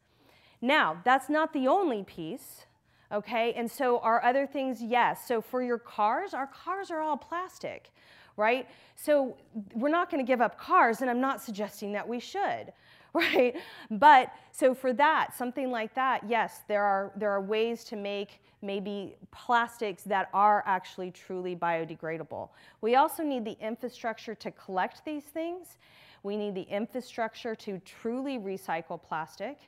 Now, 0.61 1.01
that's 1.05 1.29
not 1.29 1.53
the 1.53 1.69
only 1.69 2.03
piece 2.03 2.67
okay? 3.13 3.53
And 3.55 3.71
so 3.71 3.99
are 4.01 4.23
other 4.23 4.47
things, 4.47 4.83
yes. 4.83 5.27
So 5.27 5.41
for 5.41 5.63
your 5.63 5.79
cars, 5.79 6.35
our 6.35 6.47
cars 6.47 6.91
are 6.91 7.01
all 7.01 7.17
plastic, 7.17 7.91
right? 8.37 8.69
So 8.97 9.37
we're 9.75 9.89
not 9.89 10.11
gonna 10.11 10.25
give 10.25 10.41
up 10.41 10.59
cars, 10.59 11.01
and 11.01 11.11
I'm 11.11 11.21
not 11.21 11.41
suggesting 11.43 11.93
that 11.93 12.07
we 12.07 12.21
should, 12.21 12.73
right? 13.15 13.57
But 13.91 14.33
so 14.53 14.75
for 14.75 14.93
that, 14.93 15.35
something 15.35 15.71
like 15.71 15.95
that, 15.95 16.29
yes, 16.29 16.61
there 16.69 16.85
are, 16.85 17.13
there 17.17 17.31
are 17.31 17.41
ways 17.41 17.85
to 17.85 17.97
make 17.97 18.43
maybe 18.61 19.17
plastics 19.31 20.03
that 20.03 20.29
are 20.35 20.63
actually 20.67 21.11
truly 21.11 21.57
biodegradable. 21.57 22.51
We 22.81 22.97
also 22.97 23.23
need 23.23 23.45
the 23.45 23.57
infrastructure 23.61 24.35
to 24.35 24.51
collect 24.51 25.05
these 25.05 25.25
things. 25.25 25.79
We 26.23 26.37
need 26.37 26.55
the 26.55 26.63
infrastructure 26.63 27.55
to 27.57 27.79
truly 27.81 28.39
recycle 28.39 29.03
plastic. 29.03 29.59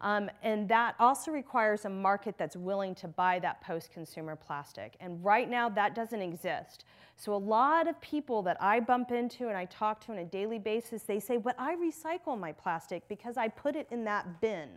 Um, 0.00 0.28
and 0.42 0.68
that 0.68 0.96
also 0.98 1.30
requires 1.30 1.84
a 1.84 1.88
market 1.88 2.36
that's 2.36 2.56
willing 2.56 2.94
to 2.96 3.08
buy 3.08 3.38
that 3.38 3.60
post-consumer 3.62 4.36
plastic. 4.36 4.94
And 5.00 5.24
right 5.24 5.48
now, 5.48 5.68
that 5.70 5.94
doesn't 5.94 6.20
exist. 6.20 6.84
So 7.16 7.34
a 7.34 7.36
lot 7.36 7.88
of 7.88 7.98
people 8.00 8.42
that 8.42 8.56
I 8.60 8.80
bump 8.80 9.12
into 9.12 9.48
and 9.48 9.56
I 9.56 9.64
talk 9.66 10.04
to 10.06 10.12
on 10.12 10.18
a 10.18 10.24
daily 10.24 10.58
basis, 10.58 11.04
they 11.04 11.20
say, 11.20 11.36
but 11.36 11.54
I 11.58 11.76
recycle 11.76 12.38
my 12.38 12.52
plastic 12.52 13.06
because 13.08 13.36
I 13.36 13.48
put 13.48 13.76
it 13.76 13.86
in 13.90 14.04
that 14.04 14.40
bin. 14.40 14.70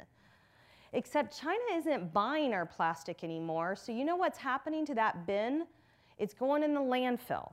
Except 0.94 1.38
China 1.38 1.60
isn't 1.76 2.14
buying 2.14 2.54
our 2.54 2.66
plastic 2.66 3.24
anymore. 3.24 3.76
So 3.76 3.92
you 3.92 4.06
know 4.06 4.16
what's 4.16 4.38
happening 4.38 4.86
to 4.86 4.96
that 4.96 5.28
bin? 5.28 5.66
It's 6.18 6.34
going 6.34 6.64
in 6.64 6.74
the 6.74 6.80
landfill. 6.80 7.52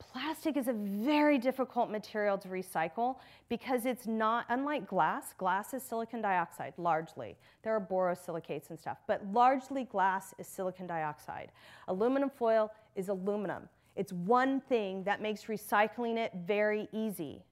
Plastic 0.00 0.56
is 0.56 0.66
a 0.66 0.72
very 0.72 1.38
difficult 1.38 1.90
material 1.90 2.36
to 2.38 2.48
recycle 2.48 3.16
because 3.48 3.84
it's 3.84 4.06
not, 4.06 4.46
unlike 4.48 4.88
glass, 4.88 5.34
glass 5.34 5.74
is 5.74 5.82
silicon 5.82 6.22
dioxide, 6.22 6.72
largely. 6.78 7.36
There 7.62 7.76
are 7.76 7.80
borosilicates 7.80 8.70
and 8.70 8.78
stuff, 8.78 8.98
but 9.06 9.24
largely 9.30 9.84
glass 9.84 10.34
is 10.38 10.48
silicon 10.48 10.86
dioxide. 10.86 11.52
Aluminum 11.86 12.30
foil 12.30 12.72
is 12.96 13.08
aluminum. 13.08 13.68
It's 13.94 14.12
one 14.12 14.60
thing 14.62 15.04
that 15.04 15.20
makes 15.20 15.44
recycling 15.44 16.16
it 16.16 16.32
very 16.46 16.88
easy. 16.92 17.44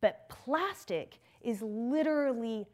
But 0.00 0.28
plastic 0.28 1.18
is 1.40 1.62
literally 1.62 2.66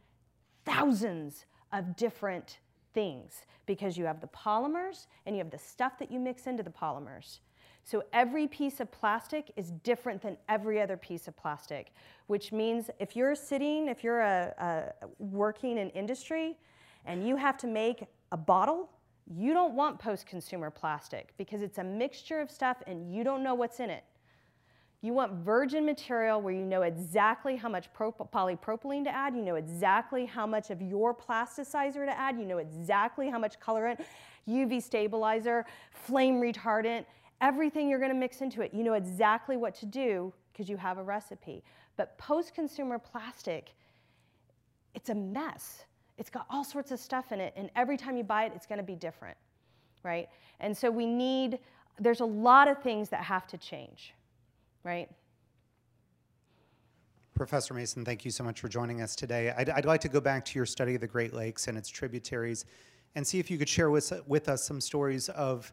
thousands 0.65 1.47
of 1.73 1.97
different 1.97 2.59
things 2.93 3.47
because 3.67 3.97
you 3.97 4.05
have 4.05 4.21
the 4.21 4.29
polymers 4.29 5.07
and 5.25 5.37
you 5.37 5.43
have 5.43 5.51
the 5.53 5.59
stuff 5.59 5.99
that 5.99 6.11
you 6.11 6.19
mix 6.19 6.47
into 6.47 6.63
the 6.63 6.71
polymers. 6.71 7.39
So 7.85 8.05
every 8.13 8.47
piece 8.47 8.81
of 8.81 8.91
plastic 8.93 9.53
is 9.57 9.71
different 9.83 10.23
than 10.23 10.37
every 10.49 10.81
other 10.81 10.97
piece 10.97 11.27
of 11.27 11.37
plastic, 11.37 11.93
which 12.29 12.53
means 12.53 12.91
if 13.01 13.17
you're 13.17 13.35
sitting, 13.35 13.89
if 13.89 14.05
you're 14.05 14.21
a, 14.21 14.55
a 15.03 15.07
working 15.19 15.79
in 15.79 15.91
industry 15.91 16.57
and 17.05 17.27
you 17.27 17.37
have 17.37 17.57
to 17.59 17.67
make 17.67 18.05
a 18.31 18.37
bottle, 18.37 18.89
you 19.27 19.53
don't 19.53 19.75
want 19.75 19.99
post-consumer 19.99 20.71
plastic 20.71 21.33
because 21.37 21.63
it's 21.63 21.79
a 21.79 21.85
mixture 21.85 22.41
of 22.41 22.51
stuff 22.51 22.79
and 22.87 23.13
you 23.13 23.25
don't 23.25 23.43
know 23.43 23.55
what's 23.55 23.81
in 23.81 23.91
it. 23.91 24.05
You 25.01 25.13
want 25.13 25.33
virgin 25.33 25.85
material 25.85 26.41
where 26.41 26.55
you 26.55 26.65
know 26.65 26.83
exactly 26.83 27.57
how 27.57 27.69
much 27.69 27.93
polypropylene 27.93 29.03
to 29.03 29.11
add, 29.11 29.35
you 29.35 29.43
know 29.43 29.57
exactly 29.57 30.27
how 30.27 30.47
much 30.47 30.71
of 30.71 30.81
your 30.81 31.13
plasticizer 31.13 32.07
to 32.07 32.17
add, 32.17 32.39
you 32.39 32.45
know 32.45 32.59
exactly 32.59 33.29
how 33.29 33.39
much 33.39 33.59
colorant, 33.59 33.99
UV 34.49 34.81
stabilizer, 34.81 35.67
flame 35.91 36.41
retardant, 36.41 37.05
everything 37.43 37.91
you're 37.91 37.99
going 37.99 38.13
to 38.13 38.17
mix 38.17 38.41
into 38.41 38.63
it. 38.63 38.73
You 38.73 38.85
know 38.85 38.95
exactly 38.95 39.59
what 39.59 39.75
to 39.77 39.87
do 39.87 40.33
because 40.53 40.69
you 40.69 40.77
have 40.79 40.97
a 40.97 41.03
recipe. 41.03 41.63
But 41.97 42.17
post-consumer 42.17 42.99
plastic, 42.99 43.75
it's 44.95 45.11
a 45.11 45.15
mess. 45.15 45.85
It's 46.17 46.31
got 46.31 46.47
all 46.49 46.65
sorts 46.65 46.93
of 46.93 47.01
stuff 47.01 47.33
in 47.33 47.41
it, 47.41 47.53
and 47.57 47.69
every 47.75 47.97
time 47.97 48.17
you 48.17 48.23
buy 48.23 48.45
it, 48.45 48.53
it's 48.55 48.67
going 48.67 48.79
to 48.79 48.85
be 48.85 48.95
different, 48.95 49.37
right? 50.03 50.29
And 50.61 50.77
so 50.77 50.91
we 50.91 51.05
need, 51.05 51.59
there's 51.99 52.21
a 52.21 52.25
lot 52.25 52.69
of 52.69 52.83
things 52.83 53.09
that 53.09 53.23
have 53.25 53.47
to 53.49 53.59
change, 53.59 54.15
right? 54.85 55.11
Professor 57.35 57.75
Mason, 57.75 58.05
thank 58.05 58.25
you 58.25 58.31
so 58.31 58.45
much 58.45 58.61
for 58.61 58.69
joining 58.69 59.01
us 59.01 59.17
today. 59.17 59.53
I'd, 59.57 59.71
I'd, 59.71 59.87
like 59.87 60.03
to 60.03 60.09
go 60.09 60.21
back 60.21 60.45
to 60.45 60.59
your 60.59 60.67
study 60.67 60.95
of 60.95 61.01
the 61.01 61.07
Great 61.07 61.33
Lakes 61.33 61.67
and 61.67 61.77
its 61.77 61.89
tributaries 61.89 62.67
and 63.15 63.27
see 63.27 63.39
if 63.39 63.51
you 63.51 63.59
could 63.59 63.69
share 63.69 63.91
with, 63.91 64.13
with 64.27 64.49
us 64.49 64.63
some 64.65 64.81
stories 64.81 65.31
of 65.31 65.73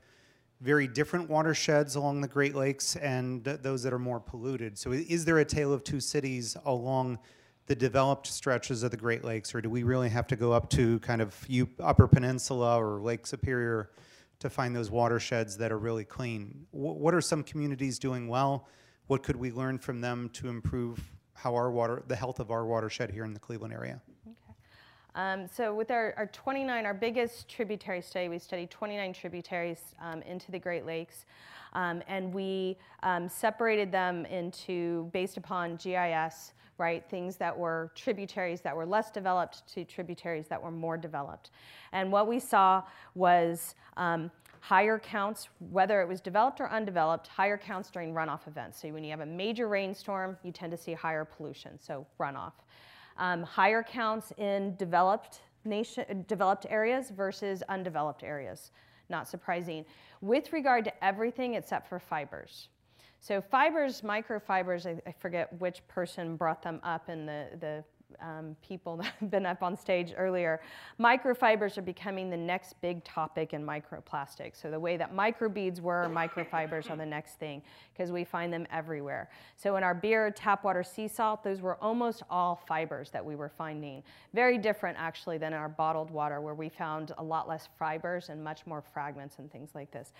very 0.61 0.87
different 0.87 1.29
watersheds 1.29 1.95
along 1.95 2.21
the 2.21 2.27
Great 2.27 2.55
Lakes 2.55 2.95
and 2.97 3.43
those 3.43 3.81
that 3.83 3.93
are 3.93 3.99
more 3.99 4.19
polluted. 4.19 4.77
So 4.77 4.91
is 4.91 5.23
there 5.23 5.39
a 5.39 5.45
tale 5.45 5.71
of 5.71 5.83
two 5.83 5.99
cities 5.99 6.57
along 6.65 7.19
the 7.67 7.75
developed 7.75 8.27
stretches 8.27 8.83
of 8.83 8.91
the 8.91 8.97
Great 8.97 9.23
Lakes, 9.23 9.53
or 9.53 9.61
do 9.61 9.69
we 9.69 9.83
really 9.83 10.09
have 10.09 10.27
to 10.27 10.35
go 10.35 10.51
up 10.51 10.69
to 10.71 10.99
kind 10.99 11.21
of 11.21 11.47
Upper 11.79 12.07
Peninsula 12.07 12.81
or 12.81 12.99
Lake 12.99 13.27
Superior 13.27 13.91
to 14.39 14.49
find 14.49 14.75
those 14.75 14.89
watersheds 14.89 15.55
that 15.57 15.71
are 15.71 15.77
really 15.77 16.05
clean? 16.05 16.65
what 16.71 17.13
are 17.13 17.21
some 17.21 17.43
communities 17.43 17.99
doing 17.99 18.27
well? 18.27 18.67
What 19.07 19.23
could 19.23 19.35
we 19.35 19.51
learn 19.51 19.77
from 19.77 20.01
them 20.01 20.29
to 20.33 20.49
improve 20.49 20.99
how 21.33 21.55
our 21.55 21.71
water, 21.71 22.03
the 22.07 22.15
health 22.15 22.39
of 22.39 22.51
our 22.51 22.65
watershed 22.65 23.11
here 23.11 23.23
in 23.23 23.33
the 23.33 23.39
Cleveland 23.39 23.73
area? 23.73 24.01
Um, 25.19 25.49
so 25.53 25.73
with 25.75 25.91
our, 25.91 26.13
our 26.15 26.27
29, 26.27 26.85
our 26.85 26.93
biggest 26.93 27.49
tributary 27.49 28.01
study, 28.01 28.29
we 28.29 28.39
studied 28.39 28.69
29 28.71 29.11
tributaries 29.11 29.93
um, 30.01 30.21
into 30.21 30.49
the 30.49 30.59
Great 30.59 30.85
Lakes. 30.85 31.25
Um, 31.73 32.01
and 32.07 32.33
we 32.33 32.77
um, 33.03 33.27
separated 33.27 33.91
them 33.91 34.25
into, 34.27 35.09
based 35.11 35.35
upon 35.35 35.75
GIS, 35.75 36.53
right, 36.77 37.03
things 37.09 37.35
that 37.35 37.55
were 37.55 37.91
tributaries 37.95 38.61
that 38.61 38.73
were 38.73 38.85
less 38.85 39.11
developed 39.11 39.67
to 39.73 39.83
tributaries 39.83 40.47
that 40.47 40.63
were 40.63 40.71
more 40.71 40.95
developed. 40.95 41.51
And 41.91 42.13
what 42.13 42.25
we 42.25 42.39
saw 42.39 42.83
was 43.13 43.75
um, 43.97 44.31
higher 44.61 44.97
counts, 44.97 45.49
whether 45.69 46.01
it 46.01 46.07
was 46.07 46.21
developed 46.21 46.61
or 46.61 46.71
undeveloped, 46.71 47.27
higher 47.27 47.57
counts 47.57 47.91
during 47.91 48.13
runoff 48.13 48.47
events. 48.47 48.81
So 48.81 48.87
when 48.93 49.03
you 49.03 49.09
have 49.09 49.19
a 49.19 49.25
major 49.25 49.67
rainstorm, 49.67 50.37
you 50.43 50.53
tend 50.53 50.71
to 50.71 50.77
see 50.77 50.93
higher 50.93 51.25
pollution, 51.25 51.77
so 51.77 52.07
runoff 52.21 52.53
um, 53.19 53.43
higher 53.43 53.83
counts 53.83 54.33
in 54.37 54.75
developed 54.77 55.41
nation, 55.65 56.25
developed 56.27 56.65
areas 56.69 57.11
versus 57.11 57.61
undeveloped 57.69 58.23
areas. 58.23 58.71
Not 59.09 59.27
surprising. 59.27 59.85
With 60.21 60.51
regard 60.53 60.83
to 60.85 61.03
everything 61.03 61.55
except 61.55 61.87
for 61.87 61.99
fibers. 61.99 62.69
So 63.19 63.41
fibers, 63.41 64.01
microfibers, 64.01 64.85
I, 64.85 65.01
I 65.07 65.11
forget 65.11 65.51
which 65.59 65.85
person 65.87 66.35
brought 66.35 66.63
them 66.63 66.79
up 66.83 67.09
in 67.09 67.25
the, 67.25 67.47
the 67.59 67.83
um, 68.21 68.55
people 68.65 68.97
that 68.97 69.13
have 69.19 69.31
been 69.31 69.45
up 69.45 69.63
on 69.63 69.75
stage 69.75 70.13
earlier, 70.17 70.61
microfibers 70.99 71.77
are 71.77 71.83
becoming 71.83 72.29
the 72.29 72.37
next 72.37 72.79
big 72.81 73.03
topic 73.03 73.53
in 73.53 73.65
microplastics. 73.65 74.61
So 74.61 74.71
the 74.71 74.79
way 74.79 74.97
that 74.97 75.15
microbeads 75.15 75.79
were, 75.79 76.09
microfibers 76.13 76.89
are 76.89 76.95
the 76.95 77.05
next 77.05 77.39
thing 77.39 77.61
because 77.93 78.11
we 78.11 78.23
find 78.23 78.51
them 78.51 78.65
everywhere. 78.71 79.29
So 79.55 79.75
in 79.75 79.83
our 79.83 79.93
beer, 79.93 80.31
tap 80.31 80.63
water, 80.63 80.83
sea 80.83 81.07
salt, 81.07 81.43
those 81.43 81.61
were 81.61 81.75
almost 81.83 82.23
all 82.29 82.61
fibers 82.67 83.09
that 83.11 83.23
we 83.23 83.35
were 83.35 83.49
finding. 83.49 84.03
Very 84.33 84.57
different 84.57 84.97
actually 84.99 85.37
than 85.37 85.53
our 85.53 85.69
bottled 85.69 86.11
water 86.11 86.41
where 86.41 86.55
we 86.55 86.69
found 86.69 87.13
a 87.17 87.23
lot 87.23 87.47
less 87.47 87.69
fibers 87.77 88.29
and 88.29 88.43
much 88.43 88.65
more 88.65 88.81
fragments 88.81 89.39
and 89.39 89.51
things 89.51 89.71
like 89.73 89.91
this. 89.91 90.13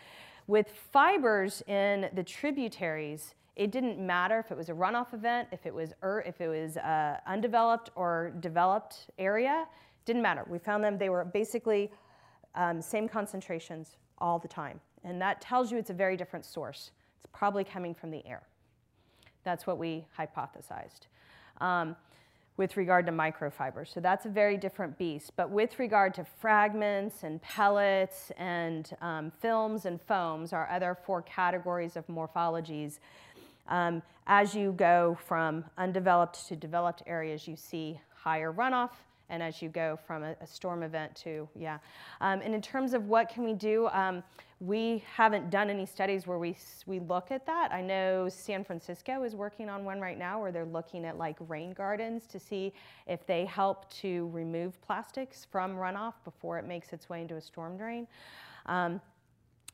With 0.48 0.68
fibers 0.92 1.62
in 1.68 2.10
the 2.14 2.24
tributaries, 2.24 3.36
it 3.60 3.72
didn't 3.72 4.00
matter 4.00 4.40
if 4.40 4.52
it 4.52 4.58
was 4.58 4.70
a 4.70 4.74
runoff 4.74 5.14
event, 5.14 5.50
if 5.52 5.66
it 5.66 5.74
was, 5.74 5.92
er, 6.02 6.24
if 6.26 6.40
it 6.40 6.48
was 6.48 6.78
uh, 6.78 7.18
undeveloped 7.28 7.90
or 7.96 8.32
developed 8.40 9.10
area, 9.20 9.66
didn't 10.06 10.22
matter. 10.22 10.46
We 10.48 10.60
found 10.60 10.82
them, 10.82 10.98
they 10.98 11.10
were 11.10 11.26
basically 11.26 11.92
um, 12.56 12.82
same 12.82 13.10
concentrations 13.10 13.98
all 14.20 14.40
the 14.40 14.48
time. 14.48 14.80
And 15.04 15.22
that 15.22 15.42
tells 15.42 15.74
you 15.74 15.78
it's 15.78 15.90
a 15.90 15.94
very 15.94 16.16
different 16.16 16.46
source. 16.46 16.92
It's 17.18 17.28
probably 17.34 17.66
coming 17.66 17.94
from 17.94 18.12
the 18.12 18.26
air. 18.26 18.44
That's 19.44 19.68
what 19.68 19.78
we 19.78 20.06
hypothesized. 20.18 21.08
Um, 21.60 21.98
with 22.60 22.76
regard 22.76 23.06
to 23.06 23.12
microfibers. 23.14 23.94
So 23.94 24.02
that's 24.02 24.26
a 24.26 24.30
very 24.30 24.58
different 24.58 24.98
beast. 24.98 25.32
But 25.38 25.50
with 25.50 25.80
regard 25.80 26.14
to 26.16 26.26
fragments 26.26 27.24
and 27.24 27.42
pellets 27.42 28.34
and 28.38 28.92
um, 29.02 29.32
films 29.32 29.86
and 29.86 30.02
foams, 30.02 30.52
our 30.52 30.70
other 30.70 30.98
four 31.06 31.22
categories 31.22 31.96
of 31.96 32.06
morphologies, 32.08 33.00
um, 33.70 34.02
as 34.28 34.54
you 34.54 34.74
go 34.74 35.18
from 35.26 35.64
undeveloped 35.78 36.48
to 36.48 36.56
developed 36.56 37.04
areas, 37.08 37.48
you 37.48 37.56
see 37.56 38.00
higher 38.14 38.52
runoff, 38.52 38.92
and 39.30 39.42
as 39.42 39.62
you 39.62 39.70
go 39.70 39.98
from 40.06 40.24
a, 40.24 40.36
a 40.42 40.48
storm 40.48 40.84
event 40.84 41.16
to, 41.16 41.48
yeah. 41.56 41.78
Um, 42.20 42.42
and 42.44 42.54
in 42.54 42.62
terms 42.62 42.94
of 42.94 43.08
what 43.08 43.30
can 43.30 43.44
we 43.44 43.54
do, 43.54 43.88
um, 43.90 44.24
we 44.60 45.04
haven't 45.16 45.50
done 45.50 45.70
any 45.70 45.86
studies 45.86 46.28
where 46.28 46.38
we, 46.38 46.58
we 46.86 47.00
look 47.00 47.32
at 47.32 47.46
that. 47.46 47.72
I 47.72 47.82
know 47.82 48.28
San 48.28 48.64
Francisco 48.66 49.24
is 49.24 49.36
working 49.36 49.70
on 49.70 49.86
one 49.86 50.02
right 50.02 50.18
now 50.18 50.42
where 50.42 50.52
they're 50.52 50.66
looking 50.66 51.06
at 51.06 51.18
like 51.18 51.38
rain 51.48 51.72
gardens 51.72 52.26
to 52.28 52.40
see 52.40 52.74
if 53.08 53.26
they 53.26 53.46
help 53.46 53.90
to 54.02 54.30
remove 54.34 54.82
plastics 54.82 55.48
from 55.50 55.76
runoff 55.76 56.16
before 56.26 56.60
it 56.60 56.66
makes 56.66 56.92
its 56.92 57.08
way 57.08 57.22
into 57.22 57.36
a 57.36 57.42
storm 57.42 57.78
drain. 57.78 58.06
Um, 58.66 59.00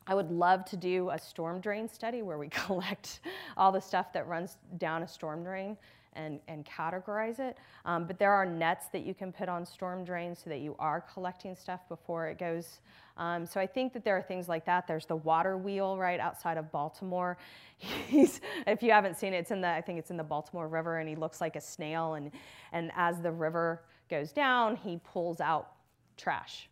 I 0.07 0.13
would 0.15 0.31
love 0.31 0.65
to 0.65 0.77
do 0.77 1.09
a 1.09 1.17
storm 1.17 1.59
drain 1.59 1.87
study 1.89 2.21
where 2.21 2.37
we 2.37 2.49
collect 2.65 3.21
all 3.57 3.71
the 3.71 3.81
stuff 3.81 4.13
that 4.13 4.27
runs 4.27 4.57
down 4.77 5.03
a 5.03 5.07
storm 5.07 5.43
drain 5.43 5.77
and, 6.13 6.39
and 6.47 6.65
categorize 6.65 7.39
it. 7.39 7.57
Um, 7.83 8.05
but 8.05 8.17
there 8.17 8.31
are 8.31 8.45
nets 8.45 8.87
that 8.93 9.05
you 9.05 9.13
can 9.13 9.31
put 9.31 9.49
on 9.49 9.65
storm 9.65 10.05
drains 10.05 10.39
so 10.43 10.49
that 10.49 10.59
you 10.59 10.75
are 10.79 11.01
collecting 11.01 11.55
stuff 11.55 11.81
before 11.89 12.27
it 12.27 12.39
goes. 12.39 12.79
Um, 13.17 13.45
so 13.45 13.59
I 13.59 13.67
think 13.67 13.93
that 13.93 14.03
there 14.03 14.15
are 14.17 14.21
things 14.21 14.47
like 14.47 14.65
that. 14.65 14.87
There's 14.87 15.05
the 15.05 15.17
water 15.17 15.57
wheel 15.57 15.97
right 15.97 16.19
outside 16.19 16.57
of 16.57 16.71
Baltimore. 16.71 17.37
He's, 17.77 18.39
if 18.65 18.81
you 18.81 18.91
haven't 18.91 19.17
seen 19.17 19.33
it, 19.33 19.39
it's 19.39 19.51
in 19.51 19.61
the, 19.61 19.69
I 19.69 19.81
think 19.81 19.99
it's 19.99 20.11
in 20.11 20.17
the 20.17 20.23
Baltimore 20.23 20.67
River 20.67 20.99
and 20.99 21.09
he 21.09 21.15
looks 21.15 21.41
like 21.41 21.55
a 21.55 21.61
snail 21.61 22.13
and, 22.13 22.31
and 22.71 22.91
as 22.95 23.19
the 23.21 23.31
river 23.31 23.81
goes 24.09 24.31
down, 24.31 24.75
he 24.75 24.99
pulls 25.03 25.41
out 25.41 25.71
trash 26.17 26.69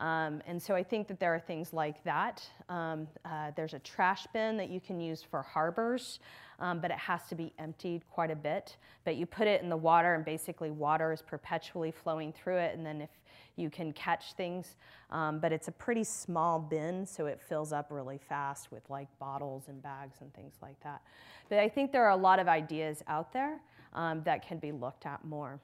um, 0.00 0.42
and 0.46 0.62
so 0.62 0.74
I 0.74 0.82
think 0.82 1.08
that 1.08 1.18
there 1.18 1.34
are 1.34 1.40
things 1.40 1.72
like 1.72 2.02
that. 2.04 2.46
Um, 2.68 3.08
uh, 3.24 3.50
there's 3.56 3.74
a 3.74 3.78
trash 3.78 4.26
bin 4.32 4.56
that 4.58 4.68
you 4.70 4.80
can 4.80 5.00
use 5.00 5.22
for 5.22 5.42
harbors, 5.42 6.20
um, 6.58 6.80
but 6.80 6.90
it 6.90 6.98
has 6.98 7.26
to 7.28 7.34
be 7.34 7.52
emptied 7.58 8.02
quite 8.10 8.30
a 8.30 8.36
bit. 8.36 8.76
But 9.04 9.16
you 9.16 9.26
put 9.26 9.46
it 9.46 9.62
in 9.62 9.68
the 9.68 9.76
water, 9.76 10.14
and 10.14 10.24
basically 10.24 10.70
water 10.70 11.12
is 11.12 11.22
perpetually 11.22 11.90
flowing 11.92 12.32
through 12.32 12.58
it. 12.58 12.76
And 12.76 12.84
then 12.84 13.00
if 13.00 13.10
you 13.56 13.70
can 13.70 13.92
catch 13.92 14.34
things, 14.34 14.76
um, 15.10 15.38
but 15.40 15.50
it's 15.52 15.68
a 15.68 15.72
pretty 15.72 16.04
small 16.04 16.58
bin, 16.58 17.06
so 17.06 17.26
it 17.26 17.40
fills 17.40 17.72
up 17.72 17.86
really 17.90 18.18
fast 18.18 18.70
with 18.70 18.82
like 18.90 19.08
bottles 19.18 19.68
and 19.68 19.82
bags 19.82 20.18
and 20.20 20.32
things 20.34 20.54
like 20.60 20.78
that. 20.82 21.00
But 21.48 21.58
I 21.60 21.68
think 21.68 21.92
there 21.92 22.04
are 22.04 22.10
a 22.10 22.16
lot 22.16 22.38
of 22.38 22.48
ideas 22.48 23.02
out 23.08 23.32
there 23.32 23.60
um, 23.94 24.22
that 24.24 24.46
can 24.46 24.58
be 24.58 24.72
looked 24.72 25.06
at 25.06 25.24
more. 25.24 25.58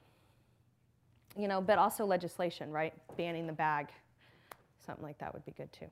you 1.37 1.47
know, 1.47 1.61
but 1.61 1.77
also 1.79 2.05
legislation, 2.05 2.71
right? 2.71 2.93
Banning 3.17 3.47
the 3.47 3.53
bag, 3.53 3.87
something 4.85 5.03
like 5.03 5.17
that 5.19 5.33
would 5.33 5.45
be 5.45 5.51
good 5.51 5.71
too. 5.71 5.87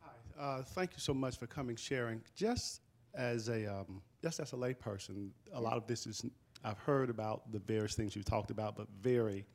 Hi, 0.00 0.10
uh, 0.42 0.62
thank 0.62 0.92
you 0.92 1.00
so 1.00 1.14
much 1.14 1.38
for 1.38 1.46
coming, 1.46 1.76
sharing. 1.76 2.20
Just 2.34 2.82
as 3.14 3.48
a 3.48 3.66
um, 3.66 4.02
just 4.22 4.40
as 4.40 4.52
a 4.52 4.56
layperson, 4.56 5.30
a 5.52 5.60
lot 5.60 5.76
of 5.76 5.86
this 5.86 6.06
is 6.06 6.24
I've 6.64 6.78
heard 6.78 7.10
about 7.10 7.50
the 7.52 7.58
various 7.58 7.94
things 7.94 8.16
you've 8.16 8.24
talked 8.24 8.50
about, 8.50 8.76
but 8.76 8.88
very 9.00 9.46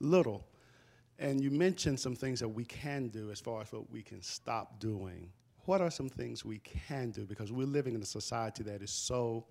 little. 0.00 0.46
And 1.18 1.40
you 1.40 1.50
mentioned 1.50 2.00
some 2.00 2.16
things 2.16 2.40
that 2.40 2.48
we 2.48 2.64
can 2.64 3.08
do 3.08 3.30
as 3.30 3.40
far 3.40 3.62
as 3.62 3.72
what 3.72 3.90
we 3.90 4.02
can 4.02 4.22
stop 4.22 4.80
doing. 4.80 5.30
What 5.66 5.80
are 5.80 5.90
some 5.90 6.08
things 6.08 6.44
we 6.44 6.58
can 6.58 7.10
do? 7.10 7.24
Because 7.24 7.52
we're 7.52 7.66
living 7.66 7.94
in 7.94 8.02
a 8.02 8.06
society 8.06 8.64
that 8.64 8.82
is 8.82 8.90
so 8.90 9.46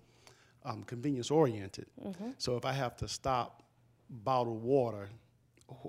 um, 0.64 0.82
convenience 0.84 1.30
oriented. 1.30 1.86
Mm-hmm. 2.04 2.30
So 2.38 2.56
if 2.56 2.64
I 2.64 2.72
have 2.72 2.96
to 2.96 3.08
stop 3.08 3.62
bottled 4.10 4.62
water, 4.62 5.08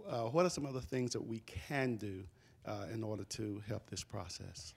uh, 0.08 0.24
what 0.24 0.45
are 0.45 0.49
some 0.49 0.66
other 0.66 0.80
things 0.80 1.12
that 1.12 1.22
we 1.22 1.39
can 1.39 1.97
do 1.97 2.24
uh, 2.66 2.86
in 2.93 3.03
order 3.03 3.24
to 3.26 3.61
help 3.68 3.89
this 3.89 4.03
process? 4.03 4.74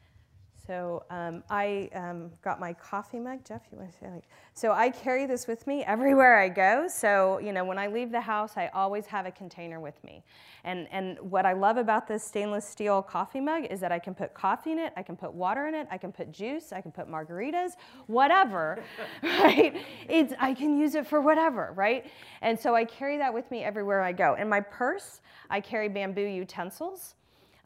So 0.66 1.04
um, 1.10 1.44
I 1.48 1.88
um, 1.94 2.32
got 2.42 2.58
my 2.58 2.72
coffee 2.72 3.20
mug. 3.20 3.44
Jeff, 3.44 3.62
you 3.70 3.78
want 3.78 3.92
to 3.92 3.98
say 3.98 4.10
like? 4.10 4.24
So 4.52 4.72
I 4.72 4.90
carry 4.90 5.26
this 5.26 5.46
with 5.46 5.64
me 5.66 5.84
everywhere 5.84 6.38
I 6.38 6.48
go. 6.48 6.88
So 6.88 7.38
you 7.38 7.52
know, 7.52 7.64
when 7.64 7.78
I 7.78 7.86
leave 7.86 8.10
the 8.10 8.20
house, 8.20 8.56
I 8.56 8.68
always 8.74 9.06
have 9.06 9.26
a 9.26 9.30
container 9.30 9.78
with 9.78 10.02
me. 10.02 10.24
And 10.64 10.88
and 10.90 11.18
what 11.20 11.46
I 11.46 11.52
love 11.52 11.76
about 11.76 12.08
this 12.08 12.24
stainless 12.24 12.66
steel 12.66 13.00
coffee 13.00 13.40
mug 13.40 13.66
is 13.66 13.78
that 13.80 13.92
I 13.92 14.00
can 14.00 14.14
put 14.14 14.34
coffee 14.34 14.72
in 14.72 14.80
it, 14.80 14.92
I 14.96 15.02
can 15.04 15.16
put 15.16 15.32
water 15.32 15.68
in 15.68 15.74
it, 15.74 15.86
I 15.90 15.98
can 15.98 16.10
put 16.10 16.32
juice, 16.32 16.72
I 16.72 16.80
can 16.80 16.90
put 16.90 17.08
margaritas, 17.08 17.72
whatever, 18.08 18.82
right? 19.22 19.76
It's 20.08 20.34
I 20.40 20.52
can 20.52 20.76
use 20.76 20.96
it 20.96 21.06
for 21.06 21.20
whatever, 21.20 21.72
right? 21.76 22.06
And 22.42 22.58
so 22.58 22.74
I 22.74 22.84
carry 22.84 23.18
that 23.18 23.32
with 23.32 23.48
me 23.52 23.62
everywhere 23.62 24.02
I 24.02 24.10
go. 24.10 24.34
In 24.34 24.48
my 24.48 24.60
purse, 24.60 25.20
I 25.48 25.60
carry 25.60 25.88
bamboo 25.88 26.22
utensils. 26.22 27.14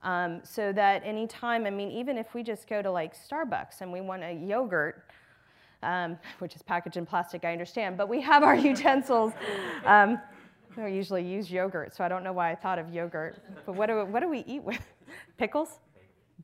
Um, 0.03 0.41
so 0.43 0.73
that 0.73 1.03
anytime, 1.05 1.67
I 1.67 1.71
mean, 1.71 1.91
even 1.91 2.17
if 2.17 2.35
we 2.35 2.43
just 2.43 2.69
go 2.69 2.81
to 2.81 2.91
like 2.91 3.15
Starbucks 3.15 3.81
and 3.81 3.93
we 3.93 4.01
want 4.01 4.23
a 4.23 4.33
yogurt, 4.33 5.05
um, 5.83 6.19
which 6.39 6.55
is 6.55 6.63
packaged 6.63 6.97
in 6.97 7.07
plastic, 7.07 7.45
I 7.45 7.53
understand, 7.53 7.97
but 7.97 8.09
we 8.09 8.21
have 8.21 8.43
our 8.43 8.55
utensils. 8.71 9.33
Um, 9.85 10.21
usually 10.77 11.25
use 11.25 11.51
yogurt, 11.51 11.95
so 11.95 12.05
I 12.05 12.09
don't 12.09 12.25
know 12.25 12.33
why 12.33 12.51
I 12.51 12.55
thought 12.55 12.79
of 12.79 12.93
yogurt. 12.93 13.37
But 13.67 13.75
what 13.75 13.87
do, 13.87 14.05
what 14.07 14.21
do 14.21 14.29
we 14.29 14.45
eat 14.47 14.63
with? 14.63 14.81
Pickles? 15.37 15.79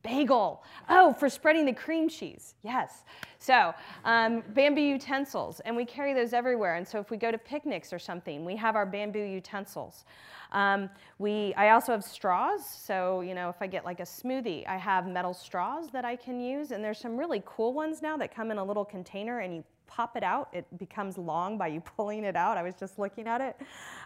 Bagel. 0.03 0.63
Oh, 0.89 1.13
for 1.13 1.29
spreading 1.29 1.65
the 1.65 1.73
cream 1.73 2.09
cheese. 2.09 2.55
Yes. 2.63 3.03
So, 3.39 3.73
um, 4.03 4.43
bamboo 4.53 4.81
utensils, 4.81 5.59
and 5.61 5.75
we 5.75 5.85
carry 5.85 6.13
those 6.13 6.33
everywhere. 6.33 6.75
And 6.75 6.87
so, 6.87 6.99
if 6.99 7.11
we 7.11 7.17
go 7.17 7.31
to 7.31 7.37
picnics 7.37 7.93
or 7.93 7.99
something, 7.99 8.45
we 8.45 8.55
have 8.55 8.75
our 8.75 8.85
bamboo 8.85 9.19
utensils. 9.19 10.05
Um, 10.51 10.89
we, 11.19 11.53
I 11.55 11.69
also 11.69 11.91
have 11.91 12.03
straws. 12.03 12.65
So, 12.65 13.21
you 13.21 13.33
know, 13.33 13.49
if 13.49 13.57
I 13.61 13.67
get 13.67 13.85
like 13.85 13.99
a 13.99 14.03
smoothie, 14.03 14.67
I 14.67 14.77
have 14.77 15.07
metal 15.07 15.33
straws 15.33 15.89
that 15.91 16.05
I 16.05 16.15
can 16.15 16.39
use. 16.39 16.71
And 16.71 16.83
there's 16.83 16.99
some 16.99 17.17
really 17.17 17.43
cool 17.45 17.73
ones 17.73 18.01
now 18.01 18.17
that 18.17 18.33
come 18.33 18.51
in 18.51 18.57
a 18.57 18.63
little 18.63 18.85
container 18.85 19.39
and 19.39 19.53
you 19.53 19.63
pop 19.87 20.15
it 20.15 20.23
out. 20.23 20.49
It 20.53 20.65
becomes 20.77 21.17
long 21.17 21.57
by 21.57 21.67
you 21.67 21.81
pulling 21.97 22.23
it 22.23 22.35
out. 22.35 22.57
I 22.57 22.63
was 22.63 22.75
just 22.75 22.99
looking 22.99 23.27
at 23.27 23.41
it 23.41 23.57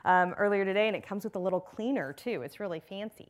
um, 0.06 0.34
earlier 0.38 0.64
today, 0.66 0.88
and 0.88 0.96
it 0.96 1.06
comes 1.06 1.24
with 1.24 1.36
a 1.36 1.40
little 1.40 1.60
cleaner 1.60 2.14
too. 2.14 2.42
It's 2.44 2.60
really 2.60 2.80
fancy. 2.80 3.30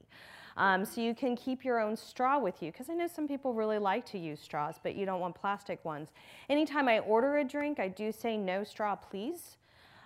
Um, 0.58 0.84
so 0.86 1.02
you 1.02 1.16
can 1.16 1.36
keep 1.36 1.64
your 1.64 1.80
own 1.80 1.96
straw 1.96 2.40
with 2.40 2.62
you 2.62 2.72
because 2.72 2.90
I 2.90 2.94
know 2.94 3.08
some 3.08 3.28
people 3.28 3.54
really 3.54 3.80
like 3.80 4.06
to 4.08 4.18
use 4.18 4.40
straws, 4.40 4.76
but 4.82 4.96
you 4.96 5.06
don't 5.06 5.20
want 5.20 5.36
plastic 5.36 5.84
ones. 5.86 6.10
Anytime 6.50 6.88
I 6.88 7.00
order 7.00 7.38
a 7.38 7.44
drink, 7.44 7.80
I 7.80 7.88
do 7.88 8.12
say 8.12 8.38
no 8.38 8.64
straw, 8.64 8.96
please. 8.96 9.58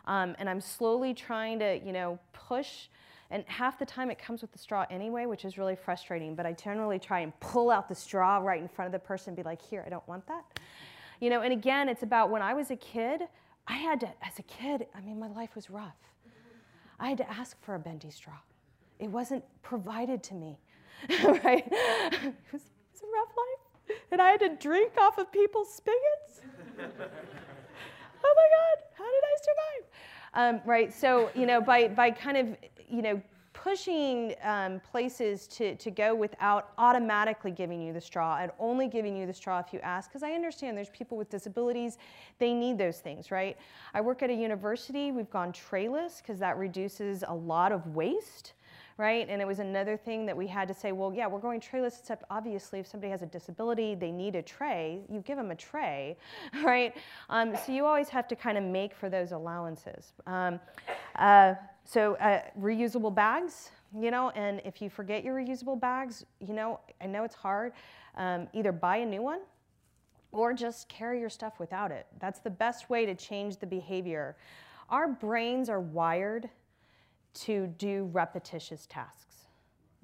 Um, 0.06 0.36
and 0.38 0.50
I'm 0.50 0.62
slowly 0.62 1.14
trying 1.14 1.60
to, 1.60 1.80
you 1.84 1.92
know, 1.92 2.20
push 2.32 2.88
and 3.32 3.44
half 3.48 3.80
the 3.80 3.86
time 3.86 4.12
it 4.12 4.20
comes 4.20 4.42
with 4.42 4.52
the 4.52 4.60
straw 4.60 4.86
anyway, 4.90 5.26
which 5.26 5.46
is 5.46 5.58
really 5.58 5.76
frustrating. 5.76 6.36
But 6.36 6.46
I 6.46 6.54
generally 6.54 7.00
try 7.00 7.22
and 7.22 7.38
pull 7.40 7.72
out 7.72 7.90
the 7.90 7.96
straw 7.96 8.38
right 8.38 8.62
in 8.62 8.68
front 8.68 8.88
of 8.88 8.92
the 8.92 9.06
person 9.06 9.30
and 9.30 9.38
be 9.38 9.44
like, 9.44 9.62
here, 9.62 9.84
I 9.86 9.90
don't 9.90 10.08
want 10.08 10.28
that. 10.28 10.44
You 11.20 11.30
know, 11.30 11.42
and 11.42 11.52
again, 11.52 11.90
it's 11.90 12.04
about 12.04 12.30
when 12.30 12.42
I 12.42 12.54
was 12.54 12.70
a 12.70 12.76
kid, 12.76 13.22
I 13.68 13.74
had 13.74 14.00
to, 14.02 14.10
as 14.22 14.38
a 14.38 14.44
kid, 14.44 14.86
I 14.94 15.02
mean, 15.02 15.20
my 15.20 15.28
life 15.30 15.56
was 15.56 15.70
rough. 15.70 15.98
I 17.00 17.10
had 17.10 17.18
to 17.18 17.30
ask 17.30 17.60
for 17.64 17.74
a 17.76 17.80
bendy 17.80 18.12
straw. 18.12 18.36
It 19.00 19.10
wasn't 19.10 19.44
provided 19.62 20.24
to 20.24 20.34
me, 20.34 20.58
right? 21.24 21.66
It 21.68 22.34
was, 22.52 22.62
it 22.62 22.92
was 22.92 23.02
a 23.02 23.12
rough 23.14 23.34
life. 23.36 23.98
And 24.12 24.22
I 24.22 24.30
had 24.30 24.40
to 24.40 24.56
drink 24.56 24.94
off 24.98 25.18
of 25.18 25.32
people's 25.32 25.74
spigots. 25.74 26.42
oh 26.80 28.34
my 28.36 28.48
God, 28.56 28.78
how 28.98 29.06
did 29.06 29.24
I 29.24 29.36
survive? 29.42 29.86
Um, 30.34 30.62
right, 30.66 30.94
so, 30.94 31.30
you 31.36 31.46
know, 31.46 31.62
by, 31.62 31.88
by 31.88 32.12
kind 32.12 32.38
of 32.38 32.58
you 32.90 33.02
know, 33.02 33.22
pushing 33.54 34.36
um, 34.44 34.80
places 34.82 35.48
to, 35.48 35.76
to 35.76 35.90
go 35.90 36.14
without 36.14 36.74
automatically 36.78 37.52
giving 37.52 37.82
you 37.82 37.94
the 37.94 38.02
straw 38.02 38.38
and 38.40 38.52
only 38.60 38.88
giving 38.88 39.16
you 39.16 39.26
the 39.26 39.34
straw 39.34 39.60
if 39.60 39.72
you 39.74 39.80
ask. 39.80 40.10
Because 40.10 40.24
I 40.24 40.32
understand 40.32 40.78
there's 40.78 40.90
people 40.90 41.18
with 41.18 41.30
disabilities, 41.30 41.98
they 42.38 42.54
need 42.54 42.78
those 42.78 43.00
things, 43.00 43.32
right? 43.32 43.58
I 43.94 44.02
work 44.02 44.22
at 44.24 44.30
a 44.30 44.34
university, 44.34 45.12
we've 45.12 45.30
gone 45.30 45.54
trayless 45.54 46.22
because 46.22 46.38
that 46.40 46.58
reduces 46.58 47.24
a 47.28 47.34
lot 47.34 47.72
of 47.72 47.88
waste 47.88 48.54
right? 48.98 49.28
And 49.30 49.42
it 49.42 49.46
was 49.46 49.60
another 49.60 49.98
thing 49.98 50.26
that 50.26 50.38
we 50.38 50.48
had 50.48 50.68
to 50.70 50.74
say, 50.74 50.92
well, 50.94 51.14
yeah, 51.14 51.28
we're 51.28 51.40
going 51.40 51.60
trayless, 51.60 52.00
except 52.00 52.24
obviously 52.30 52.80
if 52.80 52.88
somebody 52.88 53.12
has 53.12 53.22
a 53.22 53.26
disability, 53.26 53.94
they 53.94 54.12
need 54.12 54.36
a 54.36 54.42
tray, 54.42 55.02
you 55.10 55.20
give 55.20 55.38
them 55.38 55.52
a 55.52 55.56
tray, 55.56 56.18
right? 56.64 56.96
Um, 57.30 57.56
so 57.66 57.72
you 57.74 57.86
always 57.86 58.08
have 58.10 58.28
to 58.30 58.36
kind 58.36 58.58
of 58.58 58.64
make 58.64 58.96
for 58.96 59.10
those 59.10 59.34
allowances. 59.34 60.14
Um, 60.26 60.60
uh, 61.18 61.56
so 61.84 62.16
uh, 62.16 62.42
reusable 62.60 63.14
bags, 63.14 63.72
you 63.98 64.12
know, 64.12 64.30
and 64.32 64.62
if 64.64 64.82
you 64.82 64.90
forget 64.90 65.24
your 65.24 65.36
reusable 65.36 65.80
bags, 65.80 66.26
you 66.40 66.54
know, 66.54 66.80
I 67.02 67.08
know 67.08 67.24
it's 67.24 67.36
hard, 67.36 67.74
um, 68.16 68.48
either 68.54 68.72
buy 68.72 68.98
a 68.98 69.06
new 69.06 69.22
one 69.22 69.42
or 70.32 70.54
just 70.54 70.88
carry 70.90 71.20
your 71.20 71.30
stuff 71.30 71.60
without 71.60 71.92
it. 71.92 72.08
That's 72.20 72.40
the 72.40 72.50
best 72.50 72.90
way 72.90 73.06
to 73.06 73.16
change 73.16 73.58
the 73.58 73.68
behavior. 73.68 74.36
Our 74.90 75.08
brains 75.08 75.70
are 75.70 75.80
wired 75.80 76.50
to 77.36 77.68
do 77.78 78.10
repetitious 78.12 78.86
tasks. 78.88 79.26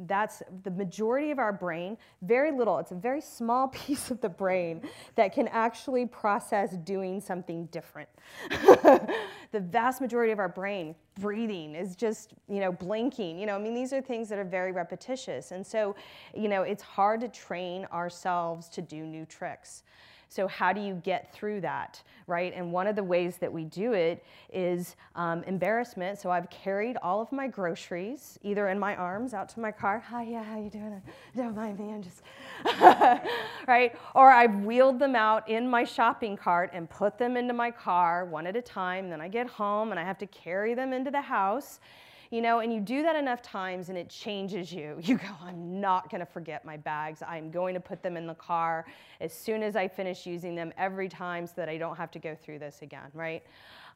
That's 0.08 0.42
the 0.64 0.72
majority 0.72 1.30
of 1.30 1.38
our 1.38 1.54
brain, 1.54 1.98
very 2.24 2.52
little, 2.52 2.80
it's 2.80 2.92
a 2.92 2.96
very 2.96 3.22
small 3.22 3.68
piece 3.68 4.10
of 4.10 4.20
the 4.22 4.30
brain 4.30 4.82
that 5.16 5.34
can 5.34 5.48
actually 5.50 6.06
process 6.06 6.76
doing 6.78 7.22
something 7.22 7.66
different. 7.68 8.10
the 8.50 9.60
vast 9.60 10.02
majority 10.02 10.32
of 10.32 10.40
our 10.40 10.50
brain, 10.50 10.96
breathing, 11.20 11.76
is 11.76 11.96
just, 11.96 12.34
you 12.50 12.60
know, 12.60 12.72
blinking. 12.72 13.38
You 13.38 13.46
know, 13.46 13.56
I 13.56 13.60
mean, 13.60 13.76
these 13.76 13.94
are 13.94 14.02
things 14.02 14.30
that 14.30 14.40
are 14.40 14.44
very 14.44 14.72
repetitious. 14.72 15.52
And 15.52 15.66
so, 15.66 15.96
you 16.36 16.48
know, 16.48 16.64
it's 16.64 16.84
hard 16.84 17.22
to 17.22 17.28
train 17.28 17.86
ourselves 17.92 18.70
to 18.70 18.82
do 18.82 19.06
new 19.06 19.26
tricks. 19.26 19.84
So 20.32 20.48
how 20.48 20.72
do 20.72 20.80
you 20.80 20.94
get 21.04 21.34
through 21.34 21.60
that, 21.60 22.02
right? 22.26 22.54
And 22.56 22.72
one 22.72 22.88
of 22.88 22.96
the 22.96 23.04
ways 23.04 23.36
that 23.40 23.52
we 23.52 23.66
do 23.66 23.92
it 23.92 24.24
is 24.54 24.96
um, 25.18 25.44
embarrassment. 25.44 26.20
So 26.20 26.32
I've 26.32 26.50
carried 26.50 26.96
all 27.04 27.20
of 27.20 27.30
my 27.34 27.50
groceries 27.50 28.40
either 28.42 28.70
in 28.70 28.80
my 28.80 28.96
arms 28.96 29.34
out 29.34 29.50
to 29.50 29.60
my 29.60 29.74
car. 29.74 30.00
Hi, 30.00 30.24
yeah, 30.24 30.42
how 30.42 30.58
you 30.58 30.70
doing? 30.70 31.02
Don't 31.36 31.54
mind 31.54 31.80
me, 31.80 31.92
I'm 31.92 32.02
just, 32.02 32.22
right? 33.68 33.94
Or 34.16 34.32
I've 34.32 34.56
wheeled 34.62 35.00
them 35.00 35.18
out 35.18 35.50
in 35.50 35.70
my 35.70 35.84
shopping 35.84 36.38
cart 36.38 36.70
and 36.72 36.90
put 36.90 37.18
them 37.18 37.36
into 37.36 37.54
my 37.54 37.70
car 37.70 38.24
one 38.24 38.48
at 38.48 38.56
a 38.56 38.62
time. 38.62 39.10
Then 39.10 39.20
I 39.20 39.28
get 39.28 39.48
home 39.48 39.92
and 39.92 40.00
I 40.00 40.06
have 40.06 40.18
to 40.20 40.28
carry 40.28 40.74
them 40.76 40.94
into 40.94 41.12
the 41.12 41.22
house 41.22 41.82
you 42.32 42.42
know, 42.42 42.60
and 42.60 42.74
you 42.74 42.80
do 42.80 43.04
that 43.04 43.18
enough 43.18 43.42
times 43.42 43.90
and 43.90 43.98
it 43.98 44.10
changes 44.10 44.72
you. 44.72 44.98
You 45.12 45.18
go, 45.18 45.28
I'm 45.44 45.82
not 45.82 46.10
going 46.10 46.20
to 46.20 46.26
forget 46.26 46.64
my 46.64 46.78
bags. 46.78 47.22
I'm 47.28 47.52
going 47.52 47.74
to 47.74 47.82
put 47.82 48.02
them 48.02 48.16
in 48.16 48.26
the 48.26 48.34
car 48.34 48.86
as 49.20 49.34
soon 49.34 49.62
as 49.62 49.76
I 49.76 49.90
finish 49.90 50.26
using 50.26 50.56
them 50.56 50.72
every 50.78 51.10
time 51.10 51.46
so 51.46 51.54
that 51.58 51.68
I 51.68 51.78
don't 51.78 51.98
have 51.98 52.12
to 52.12 52.20
go 52.20 52.34
through 52.34 52.60
this 52.60 52.82
again, 52.82 53.10
right? 53.14 53.44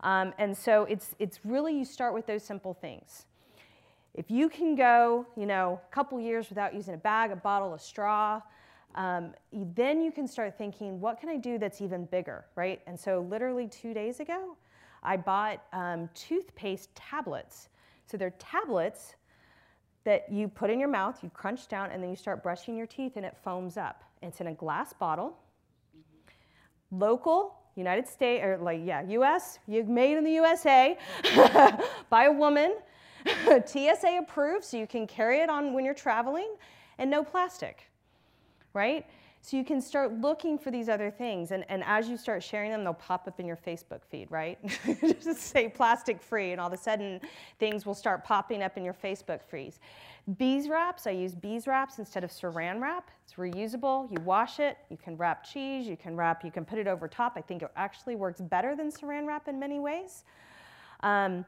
Um, 0.01 0.33
and 0.37 0.55
so 0.55 0.83
it's, 0.83 1.15
it's 1.19 1.39
really, 1.45 1.77
you 1.77 1.85
start 1.85 2.13
with 2.13 2.27
those 2.27 2.43
simple 2.43 2.73
things. 2.73 3.25
If 4.13 4.29
you 4.29 4.49
can 4.49 4.75
go, 4.75 5.25
you 5.37 5.45
know, 5.45 5.79
a 5.89 5.93
couple 5.93 6.19
years 6.19 6.49
without 6.49 6.73
using 6.73 6.95
a 6.95 6.97
bag, 6.97 7.31
a 7.31 7.35
bottle, 7.37 7.73
a 7.73 7.79
straw, 7.79 8.41
um, 8.95 9.33
then 9.53 10.01
you 10.01 10.11
can 10.11 10.27
start 10.27 10.57
thinking, 10.57 10.99
what 10.99 11.19
can 11.19 11.29
I 11.29 11.37
do 11.37 11.57
that's 11.57 11.81
even 11.81 12.05
bigger, 12.05 12.45
right? 12.55 12.81
And 12.87 12.99
so 12.99 13.25
literally 13.29 13.67
two 13.67 13.93
days 13.93 14.19
ago, 14.19 14.57
I 15.03 15.15
bought 15.15 15.63
um, 15.71 16.09
toothpaste 16.13 16.93
tablets 16.95 17.69
so 18.05 18.17
they're 18.17 18.33
tablets 18.39 19.15
that 20.03 20.31
you 20.31 20.47
put 20.47 20.69
in 20.69 20.79
your 20.79 20.89
mouth, 20.89 21.23
you 21.23 21.29
crunch 21.31 21.67
down, 21.67 21.91
and 21.91 22.01
then 22.01 22.09
you 22.09 22.15
start 22.15 22.43
brushing 22.43 22.77
your 22.77 22.85
teeth 22.85 23.13
and 23.15 23.25
it 23.25 23.35
foams 23.43 23.77
up. 23.77 24.03
It's 24.21 24.39
in 24.39 24.47
a 24.47 24.53
glass 24.53 24.93
bottle. 24.93 25.37
Local, 26.91 27.55
United 27.75 28.07
States, 28.07 28.43
or 28.43 28.57
like, 28.57 28.81
yeah, 28.83 29.01
US, 29.07 29.59
made 29.67 30.17
in 30.17 30.23
the 30.23 30.31
USA 30.33 30.97
by 32.09 32.25
a 32.25 32.31
woman. 32.31 32.75
TSA 33.65 34.19
approved, 34.21 34.63
so 34.63 34.77
you 34.77 34.85
can 34.85 35.07
carry 35.07 35.39
it 35.39 35.49
on 35.49 35.73
when 35.73 35.83
you're 35.83 35.95
traveling, 35.95 36.55
and 36.99 37.09
no 37.09 37.23
plastic, 37.23 37.89
right? 38.73 39.05
So 39.45 39.57
you 39.57 39.63
can 39.63 39.79
start 39.79 40.11
looking 40.21 40.57
for 40.57 40.71
these 40.71 40.89
other 40.89 41.11
things. 41.11 41.51
And, 41.51 41.65
and 41.69 41.83
as 41.85 42.09
you 42.09 42.17
start 42.17 42.41
sharing 42.41 42.71
them, 42.71 42.83
they'll 42.83 42.95
pop 42.95 43.27
up 43.27 43.39
in 43.39 43.45
your 43.45 43.55
Facebook 43.55 43.99
feed, 44.09 44.31
right? 44.31 44.57
Just 45.23 45.39
say 45.39 45.69
plastic 45.69 46.19
free, 46.19 46.51
and 46.51 46.59
all 46.59 46.65
of 46.65 46.73
a 46.73 46.77
sudden 46.77 47.21
things 47.59 47.85
will 47.85 47.93
start 47.93 48.23
popping 48.23 48.63
up 48.63 48.75
in 48.75 48.83
your 48.83 48.95
Facebook 48.95 49.43
feeds. 49.43 49.79
Bees 50.39 50.67
wraps, 50.67 51.05
I 51.05 51.11
use 51.11 51.35
bees 51.35 51.67
wraps 51.67 51.99
instead 51.99 52.23
of 52.23 52.31
saran 52.31 52.81
wrap. 52.81 53.11
It's 53.23 53.35
reusable. 53.35 54.09
You 54.09 54.19
wash 54.23 54.59
it, 54.59 54.79
you 54.89 54.97
can 54.97 55.15
wrap 55.15 55.43
cheese, 55.43 55.85
you 55.85 55.95
can 55.95 56.17
wrap, 56.17 56.43
you 56.43 56.49
can 56.49 56.65
put 56.65 56.79
it 56.79 56.87
over 56.87 57.07
top. 57.07 57.33
I 57.35 57.41
think 57.41 57.61
it 57.61 57.69
actually 57.75 58.15
works 58.15 58.41
better 58.41 58.75
than 58.75 58.91
saran 58.91 59.27
wrap 59.27 59.47
in 59.47 59.59
many 59.59 59.77
ways. 59.79 60.23
Um, 61.01 61.45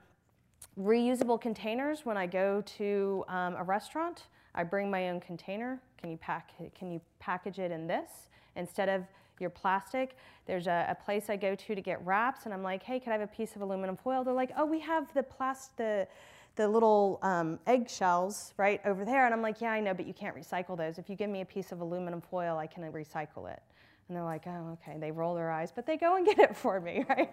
reusable 0.80 1.42
containers, 1.42 2.06
when 2.06 2.16
I 2.16 2.28
go 2.28 2.62
to 2.78 3.26
um, 3.28 3.56
a 3.56 3.64
restaurant, 3.64 4.28
I 4.54 4.64
bring 4.64 4.92
my 4.92 5.10
own 5.10 5.20
container. 5.20 5.82
Can 6.00 6.12
you, 6.12 6.18
pack, 6.18 6.52
can 6.78 6.92
you 6.92 7.02
package 7.20 7.60
it 7.60 7.72
in 7.72 7.88
this 7.88 8.30
instead 8.56 8.90
of 8.90 9.04
your 9.40 9.50
plastic? 9.50 10.16
There's 10.46 10.68
a, 10.68 10.88
a, 10.90 10.96
place 10.96 11.30
I 11.30 11.36
go 11.36 11.56
to 11.56 11.76
to 11.76 11.82
get 11.82 12.04
wraps, 12.06 12.46
and 12.46 12.54
I'm 12.54 12.64
like, 12.64 12.84
hey, 12.84 13.00
can 13.00 13.12
I 13.12 13.18
have 13.18 13.30
a 13.30 13.34
piece 13.34 13.56
of 13.56 13.62
aluminum 13.62 13.98
foil? 13.98 14.24
They're 14.24 14.34
like, 14.34 14.52
oh, 14.58 14.66
we 14.66 14.80
have 14.80 15.14
the 15.14 15.24
plastic, 15.24 15.78
the, 15.78 16.08
the 16.56 16.68
little 16.68 17.20
um, 17.22 17.60
eggshells 17.68 18.54
right 18.58 18.82
over 18.86 19.06
there. 19.06 19.26
And 19.26 19.34
I'm 19.34 19.42
like, 19.42 19.62
yeah, 19.62 19.72
I 19.72 19.80
know, 19.80 19.94
but 19.94 20.08
you 20.08 20.14
can't 20.14 20.36
recycle 20.36 20.78
those. 20.78 20.98
If 20.98 21.10
you 21.10 21.16
give 21.16 21.30
me 21.30 21.42
a 21.42 21.46
piece 21.46 21.72
of 21.72 21.82
aluminum 21.82 22.22
foil, 22.22 22.58
I 22.58 22.68
can 22.68 22.84
recycle 22.92 23.52
it. 23.52 23.62
And 24.08 24.16
they're 24.16 24.24
like, 24.24 24.44
oh, 24.48 24.78
okay. 24.82 24.98
They 25.00 25.12
roll 25.12 25.36
their 25.36 25.52
eyes, 25.52 25.72
but 25.76 25.86
they 25.86 25.98
go 25.98 26.16
and 26.16 26.26
get 26.26 26.40
it 26.40 26.56
for 26.56 26.80
me, 26.80 27.06
right? 27.10 27.30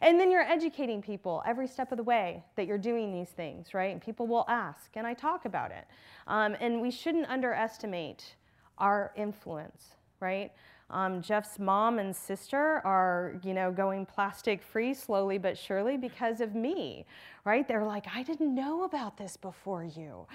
and 0.00 0.18
then 0.18 0.30
you're 0.30 0.42
educating 0.42 1.02
people 1.02 1.42
every 1.46 1.66
step 1.66 1.92
of 1.92 1.98
the 1.98 2.02
way 2.04 2.42
that 2.56 2.66
you're 2.66 2.78
doing 2.78 3.12
these 3.12 3.28
things, 3.28 3.74
right? 3.74 3.92
And 3.92 4.00
people 4.00 4.26
will 4.26 4.46
ask, 4.48 4.90
and 4.96 5.06
I 5.06 5.14
talk 5.14 5.44
about 5.44 5.70
it. 5.70 5.86
Um, 6.26 6.56
and 6.60 6.80
we 6.80 6.90
shouldn't 6.90 7.28
underestimate 7.28 8.34
our 8.78 9.12
influence, 9.16 9.96
right? 10.20 10.52
Um, 10.90 11.22
Jeff's 11.22 11.58
mom 11.58 11.98
and 11.98 12.14
sister 12.14 12.82
are, 12.84 13.40
you 13.44 13.54
know, 13.54 13.70
going 13.70 14.04
plastic 14.06 14.62
free 14.62 14.92
slowly 14.92 15.38
but 15.38 15.56
surely 15.56 15.96
because 15.96 16.40
of 16.40 16.54
me, 16.54 17.06
right? 17.44 17.66
They're 17.66 17.84
like, 17.84 18.06
I 18.14 18.22
didn't 18.22 18.54
know 18.54 18.84
about 18.84 19.16
this 19.16 19.36
before 19.36 19.84
you, 19.84 20.26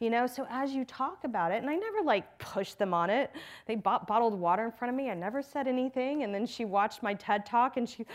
you 0.00 0.10
know. 0.10 0.26
So 0.26 0.46
as 0.50 0.72
you 0.72 0.84
talk 0.84 1.24
about 1.24 1.52
it, 1.52 1.62
and 1.62 1.68
I 1.70 1.74
never 1.74 2.02
like 2.02 2.38
pushed 2.38 2.78
them 2.78 2.94
on 2.94 3.10
it. 3.10 3.30
They 3.66 3.74
bought 3.74 4.06
bottled 4.06 4.34
water 4.34 4.64
in 4.64 4.72
front 4.72 4.90
of 4.90 4.96
me. 4.96 5.10
I 5.10 5.14
never 5.14 5.42
said 5.42 5.68
anything, 5.68 6.22
and 6.22 6.34
then 6.34 6.46
she 6.46 6.64
watched 6.64 7.02
my 7.02 7.14
TED 7.14 7.44
talk, 7.44 7.76
and 7.76 7.88
she, 7.88 8.06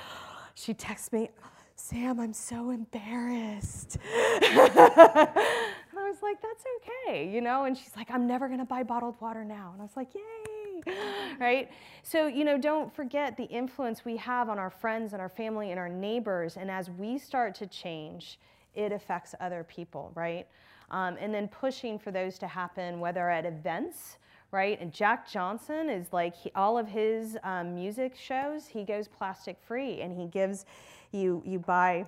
she 0.56 0.74
texts 0.74 1.12
me, 1.12 1.30
Sam, 1.76 2.20
I'm 2.20 2.34
so 2.34 2.70
embarrassed. 2.70 3.98
and 4.42 4.52
I 4.56 6.10
was 6.10 6.22
like, 6.22 6.42
that's 6.42 6.64
okay, 7.08 7.28
you 7.28 7.42
know. 7.42 7.66
And 7.66 7.78
she's 7.78 7.96
like, 7.96 8.12
I'm 8.12 8.28
never 8.28 8.48
gonna 8.48 8.66
buy 8.66 8.84
bottled 8.84 9.20
water 9.20 9.44
now. 9.44 9.72
And 9.74 9.82
I 9.82 9.86
was 9.86 9.96
like, 9.98 10.14
yay. 10.14 10.53
right? 11.40 11.70
So, 12.04 12.28
you 12.28 12.44
know, 12.44 12.58
don't 12.58 12.94
forget 12.94 13.38
the 13.38 13.46
influence 13.46 14.06
we 14.06 14.18
have 14.18 14.50
on 14.50 14.60
our 14.60 14.70
friends 14.70 15.14
and 15.14 15.22
our 15.22 15.30
family 15.30 15.72
and 15.72 15.80
our 15.80 15.90
neighbors. 15.90 16.58
And 16.58 16.70
as 16.70 16.90
we 16.90 17.18
start 17.18 17.56
to 17.56 17.68
change, 17.68 18.40
it 18.76 18.92
affects 18.92 19.36
other 19.40 19.64
people, 19.64 20.12
right? 20.16 20.48
Um, 20.92 21.18
and 21.20 21.34
then 21.34 21.48
pushing 21.48 21.98
for 21.98 22.12
those 22.12 22.38
to 22.40 22.48
happen, 22.48 23.00
whether 23.00 23.30
at 23.30 23.46
events, 23.46 24.18
right? 24.52 24.80
And 24.80 24.94
Jack 24.94 25.30
Johnson 25.30 25.90
is 25.90 26.12
like 26.12 26.36
he, 26.36 26.52
all 26.56 26.78
of 26.78 26.88
his 26.88 27.38
um, 27.44 27.74
music 27.74 28.16
shows, 28.16 28.68
he 28.68 28.84
goes 28.84 29.08
plastic 29.08 29.58
free 29.66 30.02
and 30.02 30.14
he 30.16 30.28
gives 30.28 30.66
you, 31.12 31.42
you 31.46 31.60
buy 31.60 32.06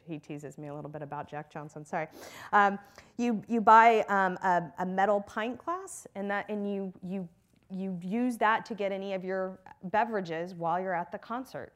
he, 0.07 0.19
teases 0.19 0.59
me 0.59 0.69
a 0.69 0.75
little 0.75 0.91
bit 0.91 1.03
about 1.03 1.29
Jack 1.29 1.51
Johnson. 1.51 1.85
Sorry. 1.85 2.07
Um, 2.53 2.79
you 3.17 3.43
you 3.49 3.61
buy 3.61 4.01
um, 4.09 4.37
a, 4.43 4.73
a, 4.79 4.87
metal 4.87 5.21
pint 5.21 5.59
glass, 5.65 6.07
and 6.15 6.31
that 6.31 6.49
and 6.49 6.71
you 6.71 6.93
you 7.03 7.29
you 7.71 7.99
use 8.03 8.37
that 8.39 8.65
to 8.67 8.75
get 8.75 8.93
any 8.93 9.15
of 9.15 9.25
your 9.25 9.59
beverages 9.85 10.55
while 10.55 10.81
you're 10.81 10.95
at 10.95 11.13
the 11.13 11.19
concert, 11.19 11.73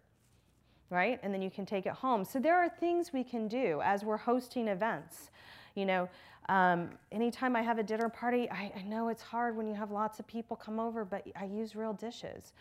right? 0.91 1.19
And 1.23 1.33
then 1.33 1.43
you 1.43 1.51
can 1.51 1.67
take 1.67 1.87
it 1.87 1.93
home. 1.93 2.25
So 2.25 2.39
there 2.39 2.57
are 2.57 2.69
things 2.69 3.13
we 3.13 3.25
can 3.25 3.49
do 3.49 3.81
as 3.85 4.05
we're 4.05 4.17
hosting 4.17 4.69
events. 4.69 5.31
You 5.75 5.87
know, 5.87 6.09
um, 6.49 6.91
anytime 7.13 7.57
I 7.57 7.63
have 7.63 7.79
a 7.79 7.83
dinner 7.83 8.09
party, 8.09 8.51
I, 8.51 8.73
I 8.77 8.83
know 8.83 9.09
it's 9.09 9.23
hard 9.23 9.57
when 9.57 9.67
you 9.67 9.75
have 9.75 9.91
lots 9.91 10.19
of 10.19 10.27
people 10.27 10.57
come 10.57 10.81
over, 10.81 11.05
but 11.05 11.27
I 11.37 11.45
use 11.45 11.77
real 11.77 11.93
dishes 11.93 12.53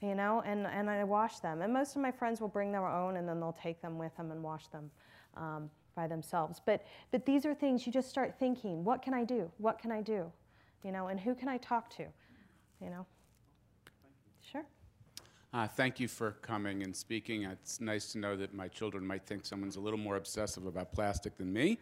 you 0.00 0.14
know, 0.14 0.42
and, 0.46 0.66
and 0.66 0.88
I 0.88 1.04
wash 1.04 1.40
them. 1.40 1.62
And 1.62 1.72
most 1.72 1.96
of 1.96 2.02
my 2.02 2.10
friends 2.10 2.40
will 2.40 2.48
bring 2.48 2.72
their 2.72 2.86
own 2.86 3.16
and 3.16 3.28
then 3.28 3.40
they'll 3.40 3.56
take 3.60 3.82
them 3.82 3.98
with 3.98 4.16
them 4.16 4.30
and 4.30 4.42
wash 4.42 4.68
them 4.68 4.90
um, 5.36 5.70
by 5.96 6.06
themselves. 6.06 6.60
But, 6.64 6.84
but 7.10 7.26
these 7.26 7.44
are 7.44 7.54
things 7.54 7.86
you 7.86 7.92
just 7.92 8.08
start 8.08 8.36
thinking, 8.38 8.84
what 8.84 9.02
can 9.02 9.14
I 9.14 9.24
do? 9.24 9.50
What 9.58 9.78
can 9.78 9.90
I 9.90 10.00
do? 10.00 10.30
You 10.84 10.92
know, 10.92 11.08
and 11.08 11.18
who 11.18 11.34
can 11.34 11.48
I 11.48 11.58
talk 11.58 11.90
to? 11.96 12.04
You 12.80 12.90
know? 12.90 13.06
Sure. 14.40 14.64
Uh, 15.52 15.66
thank 15.66 15.98
you 15.98 16.06
for 16.06 16.32
coming 16.42 16.82
and 16.82 16.94
speaking. 16.94 17.44
It's 17.44 17.80
nice 17.80 18.12
to 18.12 18.18
know 18.18 18.36
that 18.36 18.54
my 18.54 18.68
children 18.68 19.04
might 19.04 19.26
think 19.26 19.46
someone's 19.46 19.76
a 19.76 19.80
little 19.80 19.98
more 19.98 20.16
obsessive 20.16 20.66
about 20.66 20.92
plastic 20.92 21.36
than 21.38 21.52
me, 21.52 21.78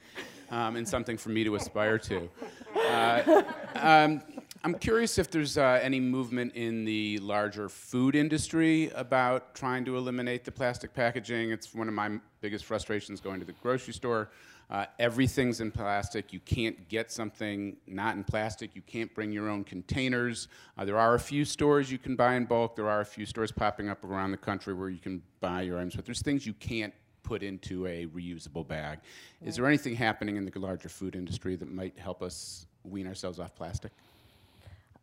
um, 0.51 0.77
and 0.77 0.89
something 0.89 1.17
for 1.19 1.31
me 1.31 1.43
to 1.43 1.57
aspire 1.57 1.99
to. 1.99 2.31
Uh, 2.77 3.43
um, 3.75 4.23
I'm 4.67 4.75
curious 4.75 5.17
if 5.17 5.31
there's 5.31 5.59
uh, 5.59 5.79
any 5.81 6.01
movement 6.01 6.57
in 6.57 6.85
the 6.85 7.19
larger 7.19 7.69
food 7.69 8.17
industry 8.17 8.91
about 8.97 9.55
trying 9.55 9.85
to 9.85 9.97
eliminate 9.97 10.45
the 10.45 10.51
plastic 10.51 10.93
packaging. 10.93 11.53
It's 11.53 11.73
one 11.73 11.87
of 11.87 11.95
my 11.95 12.19
biggest 12.41 12.65
frustrations 12.65 13.21
going 13.21 13.39
to 13.39 13.47
the 13.47 13.53
grocery 13.53 13.95
store. 13.95 14.31
Uh, 14.69 14.87
everything's 14.99 15.61
in 15.61 15.71
plastic. 15.71 16.33
You 16.33 16.41
can't 16.41 16.89
get 16.89 17.13
something 17.13 17.77
not 17.87 18.17
in 18.17 18.25
plastic. 18.25 18.75
You 18.75 18.83
can't 18.83 19.15
bring 19.15 19.31
your 19.31 19.49
own 19.49 19.63
containers. 19.63 20.49
Uh, 20.77 20.85
there 20.85 20.99
are 20.99 21.15
a 21.15 21.21
few 21.21 21.45
stores 21.45 21.89
you 21.93 21.99
can 21.99 22.17
buy 22.17 22.35
in 22.35 22.45
bulk. 22.45 22.75
There 22.75 22.91
are 22.91 23.03
a 23.03 23.07
few 23.07 23.25
stores 23.25 23.53
popping 23.53 23.89
up 23.89 24.03
around 24.03 24.33
the 24.33 24.37
country 24.37 24.75
where 24.75 24.89
you 24.89 24.99
can 24.99 25.23
buy 25.41 25.63
your 25.63 25.79
items, 25.79 25.95
but 25.95 26.07
there's 26.07 26.23
things 26.23 26.45
you 26.45 26.55
can't 26.55 26.93
put 27.23 27.45
into 27.45 27.87
a 27.87 28.07
reusable 28.07 28.67
bag. 28.67 28.99
Right. 29.41 29.49
Is 29.49 29.55
there 29.55 29.67
anything 29.69 29.95
happening 29.95 30.35
in 30.35 30.45
the 30.45 30.59
larger 30.59 30.89
food 30.89 31.15
industry 31.15 31.55
that 31.55 31.73
might 31.73 31.97
help 31.97 32.21
us 32.21 32.67
wean 32.83 33.07
ourselves 33.07 33.39
off 33.39 33.55
plastic? 33.55 33.93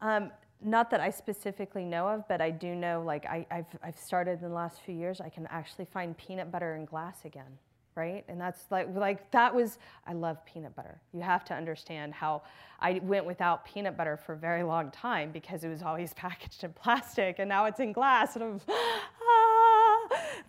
Um, 0.03 0.31
not 0.61 0.89
that 0.91 0.99
I 0.99 1.09
specifically 1.09 1.83
know 1.83 2.07
of, 2.07 2.27
but 2.27 2.41
I 2.41 2.51
do 2.51 2.75
know, 2.75 3.01
like, 3.05 3.25
I, 3.25 3.45
have 3.49 3.65
I've 3.83 3.97
started 3.97 4.41
in 4.43 4.49
the 4.49 4.55
last 4.55 4.81
few 4.81 4.95
years, 4.95 5.19
I 5.19 5.29
can 5.29 5.47
actually 5.47 5.85
find 5.85 6.15
peanut 6.17 6.51
butter 6.51 6.75
in 6.75 6.85
glass 6.85 7.25
again 7.25 7.57
right? 7.95 8.23
And 8.27 8.39
that's 8.39 8.65
like, 8.71 8.87
like 8.95 9.29
that 9.31 9.53
was, 9.53 9.77
I 10.07 10.13
love 10.13 10.43
peanut 10.45 10.75
butter. 10.75 10.99
You 11.13 11.21
have 11.21 11.45
to 11.45 11.53
understand 11.53 12.13
how 12.13 12.41
I 12.79 12.99
went 13.03 13.25
without 13.25 13.65
peanut 13.65 13.95
butter 13.95 14.17
for 14.17 14.33
a 14.33 14.37
very 14.37 14.63
long 14.63 14.91
time 14.91 15.31
because 15.31 15.63
it 15.63 15.69
was 15.69 15.83
always 15.83 16.13
packaged 16.15 16.63
in 16.63 16.73
plastic 16.73 17.39
and 17.39 17.47
now 17.47 17.65
it's 17.65 17.79
in 17.79 17.93
glass 17.93 18.35
and 18.35 18.43
I'm, 18.43 18.61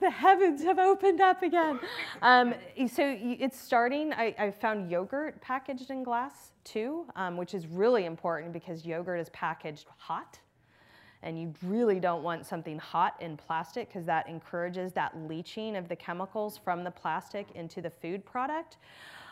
the 0.01 0.11
heavens 0.11 0.63
have 0.63 0.79
opened 0.79 1.21
up 1.21 1.43
again. 1.43 1.81
Um, 2.23 2.55
so 2.89 3.17
it's 3.21 3.59
starting, 3.59 4.13
I, 4.13 4.35
I, 4.39 4.51
found 4.51 4.91
yogurt 4.91 5.41
packaged 5.41 5.91
in 5.91 6.03
glass 6.03 6.53
too, 6.65 7.07
um, 7.17 7.37
which 7.37 7.55
is 7.55 7.67
really 7.67 8.05
important 8.05 8.53
because 8.53 8.85
yogurt 8.85 9.21
is 9.21 9.29
packaged 9.31 9.87
hot 9.97 10.39
and 11.25 11.41
you 11.41 11.53
really 11.63 11.99
don't 11.99 12.23
want 12.23 12.47
something 12.47 12.79
hot 12.79 13.17
in 13.21 13.37
plastic 13.37 13.89
because 13.89 14.05
that 14.05 14.29
encourages 14.29 14.93
that 14.93 15.17
leaching 15.27 15.75
of 15.75 15.89
the 15.89 15.97
chemicals 15.97 16.59
from 16.59 16.85
the 16.85 16.91
plastic 16.91 17.47
into 17.55 17.81
the 17.81 17.91
food 17.91 18.25
product. 18.25 18.77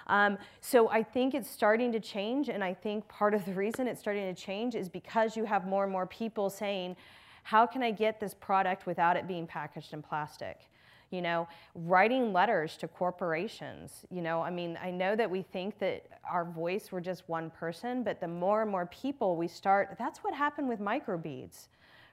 Um, 0.09 0.39
so 0.61 0.89
I 0.89 1.03
think 1.03 1.35
it's 1.35 1.49
starting 1.49 1.93
to 1.93 2.01
change, 2.01 2.49
and 2.49 2.65
I 2.65 2.75
think 2.75 3.07
part 3.09 3.35
of 3.35 3.45
the 3.45 3.53
reason 3.53 3.87
it's 3.87 4.01
starting 4.01 4.35
to 4.35 4.41
change 4.41 4.75
is 4.75 4.89
because 4.89 5.37
you 5.37 5.45
have 5.45 5.67
more 5.67 5.85
and 5.85 5.93
more 5.93 6.07
people 6.07 6.51
saying, 6.51 6.97
how 7.43 7.67
can 7.67 7.83
I 7.83 7.91
get 7.91 8.21
this 8.21 8.35
product 8.35 8.87
without 8.87 9.17
it 9.17 9.27
being 9.27 9.47
packaged 9.47 9.93
in 9.93 10.03
plastic? 10.03 10.69
You 11.11 11.23
know, 11.23 11.47
writing 11.75 12.33
letters 12.33 12.77
to 12.79 12.89
corporations. 12.89 14.07
You 14.11 14.23
know, 14.23 14.41
I 14.41 14.51
mean, 14.51 14.79
I 14.83 14.91
know 14.91 15.15
that 15.15 15.31
we 15.31 15.43
think 15.43 15.79
that 15.79 16.07
our 16.31 16.45
voice, 16.45 16.91
we're 16.91 17.01
just 17.01 17.29
one 17.29 17.51
person, 17.51 18.03
but 18.03 18.21
the 18.21 18.29
more 18.29 18.63
and 18.63 18.71
more 18.71 18.87
people 18.87 19.37
we 19.37 19.49
start, 19.49 19.97
that's 19.99 20.21
what 20.21 20.35
happened 20.35 20.69
with 20.69 20.81
microbeads 20.81 21.69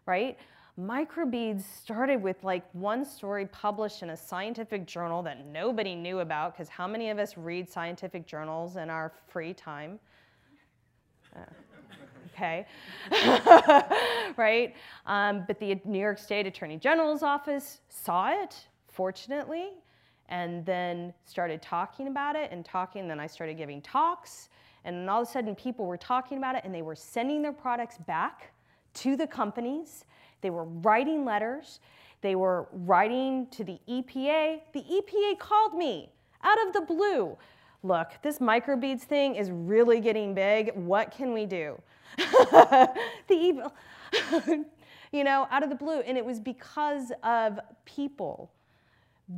right? 0.09 0.38
Microbeads 0.80 1.61
started 1.61 2.21
with 2.21 2.43
like 2.43 2.63
one 2.73 3.05
story 3.05 3.45
published 3.45 4.01
in 4.01 4.09
a 4.11 4.17
scientific 4.17 4.88
journal 4.88 5.21
that 5.23 5.45
nobody 5.45 5.93
knew 5.93 6.19
about, 6.19 6.53
because 6.53 6.67
how 6.67 6.88
many 6.88 7.09
of 7.09 7.19
us 7.19 7.38
read 7.38 7.69
scientific 7.69 8.25
journals 8.25 8.77
in 8.77 8.89
our 8.89 9.13
free 9.27 9.53
time? 9.53 9.99
Uh, 11.36 11.41
okay, 12.40 12.66
right? 14.38 14.76
Um, 15.06 15.44
but 15.48 15.60
the 15.60 15.80
New 15.86 16.00
York 16.00 16.18
State 16.18 16.48
Attorney 16.48 16.78
General's 16.78 17.24
office 17.24 17.82
saw 17.90 18.30
it, 18.32 18.56
fortunately, 18.88 19.70
and 20.30 20.66
then 20.66 21.14
started 21.26 21.62
talking 21.62 22.08
about 22.08 22.36
it 22.36 22.52
and 22.52 22.64
talking. 22.64 23.08
Then 23.08 23.20
I 23.20 23.28
started 23.28 23.58
giving 23.58 23.82
talks, 23.82 24.50
and 24.86 25.10
all 25.10 25.22
of 25.22 25.28
a 25.28 25.32
sudden 25.32 25.56
people 25.56 25.86
were 25.86 25.98
talking 25.98 26.38
about 26.38 26.56
it 26.56 26.64
and 26.64 26.74
they 26.74 26.82
were 26.82 26.96
sending 26.96 27.42
their 27.42 27.54
products 27.54 27.98
back 27.98 28.52
to 28.94 29.16
the 29.16 29.28
companies. 29.28 30.06
They 30.42 30.50
were 30.50 30.64
writing 30.64 31.26
letters. 31.26 31.80
They 32.22 32.36
were 32.36 32.68
writing 32.72 33.48
to 33.52 33.64
the 33.64 33.80
EPA. 33.90 34.62
The 34.74 34.82
EPA 34.82 35.40
called 35.40 35.74
me 35.74 36.10
out 36.44 36.58
of 36.68 36.74
the 36.74 36.82
blue 36.82 37.38
look, 37.84 38.11
this 38.21 38.39
microbeads 38.39 39.01
thing 39.01 39.36
is 39.36 39.51
really 39.51 39.99
getting 39.99 40.34
big. 40.34 40.71
What 40.75 41.11
can 41.11 41.34
we 41.34 41.45
do? 41.45 41.82
the 42.17 42.91
evil, 43.30 43.73
you 45.11 45.23
know, 45.23 45.47
out 45.51 45.63
of 45.63 45.69
the 45.69 45.75
blue. 45.75 45.99
And 46.01 46.17
it 46.17 46.25
was 46.25 46.39
because 46.39 47.11
of 47.23 47.59
people 47.86 48.51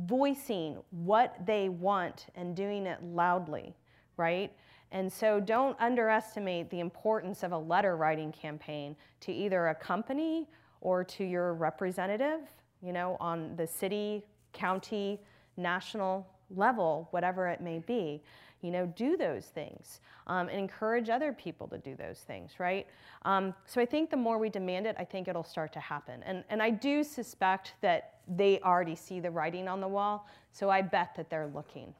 voicing 0.06 0.78
what 0.90 1.36
they 1.46 1.68
want 1.68 2.26
and 2.34 2.56
doing 2.56 2.86
it 2.86 3.02
loudly, 3.02 3.74
right? 4.16 4.52
And 4.90 5.10
so 5.10 5.40
don't 5.40 5.78
underestimate 5.80 6.70
the 6.70 6.80
importance 6.80 7.42
of 7.42 7.52
a 7.52 7.58
letter 7.58 7.96
writing 7.96 8.32
campaign 8.32 8.96
to 9.20 9.32
either 9.32 9.68
a 9.68 9.74
company 9.74 10.48
or 10.80 11.04
to 11.04 11.24
your 11.24 11.54
representative, 11.54 12.40
you 12.82 12.92
know, 12.92 13.16
on 13.20 13.54
the 13.56 13.66
city, 13.66 14.24
county, 14.52 15.20
national 15.56 16.26
level, 16.56 17.08
whatever 17.10 17.48
it 17.48 17.60
may 17.60 17.78
be. 17.78 18.22
You 18.60 18.70
know, 18.70 18.86
do 18.86 19.16
those 19.16 19.46
things 19.46 20.00
um, 20.28 20.48
and 20.48 20.56
encourage 20.56 21.10
other 21.10 21.32
people 21.32 21.66
to 21.66 21.78
do 21.78 21.96
those 21.96 22.20
things, 22.20 22.60
right? 22.60 22.86
Um, 23.24 23.54
so 23.66 23.80
I 23.80 23.86
think 23.86 24.08
the 24.08 24.16
more 24.16 24.38
we 24.38 24.50
demand 24.50 24.86
it, 24.86 24.94
I 24.98 25.04
think 25.04 25.26
it'll 25.26 25.42
start 25.42 25.72
to 25.72 25.80
happen. 25.80 26.22
And, 26.24 26.44
and 26.48 26.62
I 26.62 26.70
do 26.70 27.02
suspect 27.02 27.74
that 27.80 28.20
they 28.28 28.60
already 28.60 28.94
see 28.94 29.18
the 29.18 29.32
writing 29.32 29.66
on 29.66 29.80
the 29.80 29.88
wall, 29.88 30.28
so 30.52 30.70
I 30.70 30.80
bet 30.80 31.16
that 31.16 31.28
they're 31.28 31.50
looking. 31.52 31.92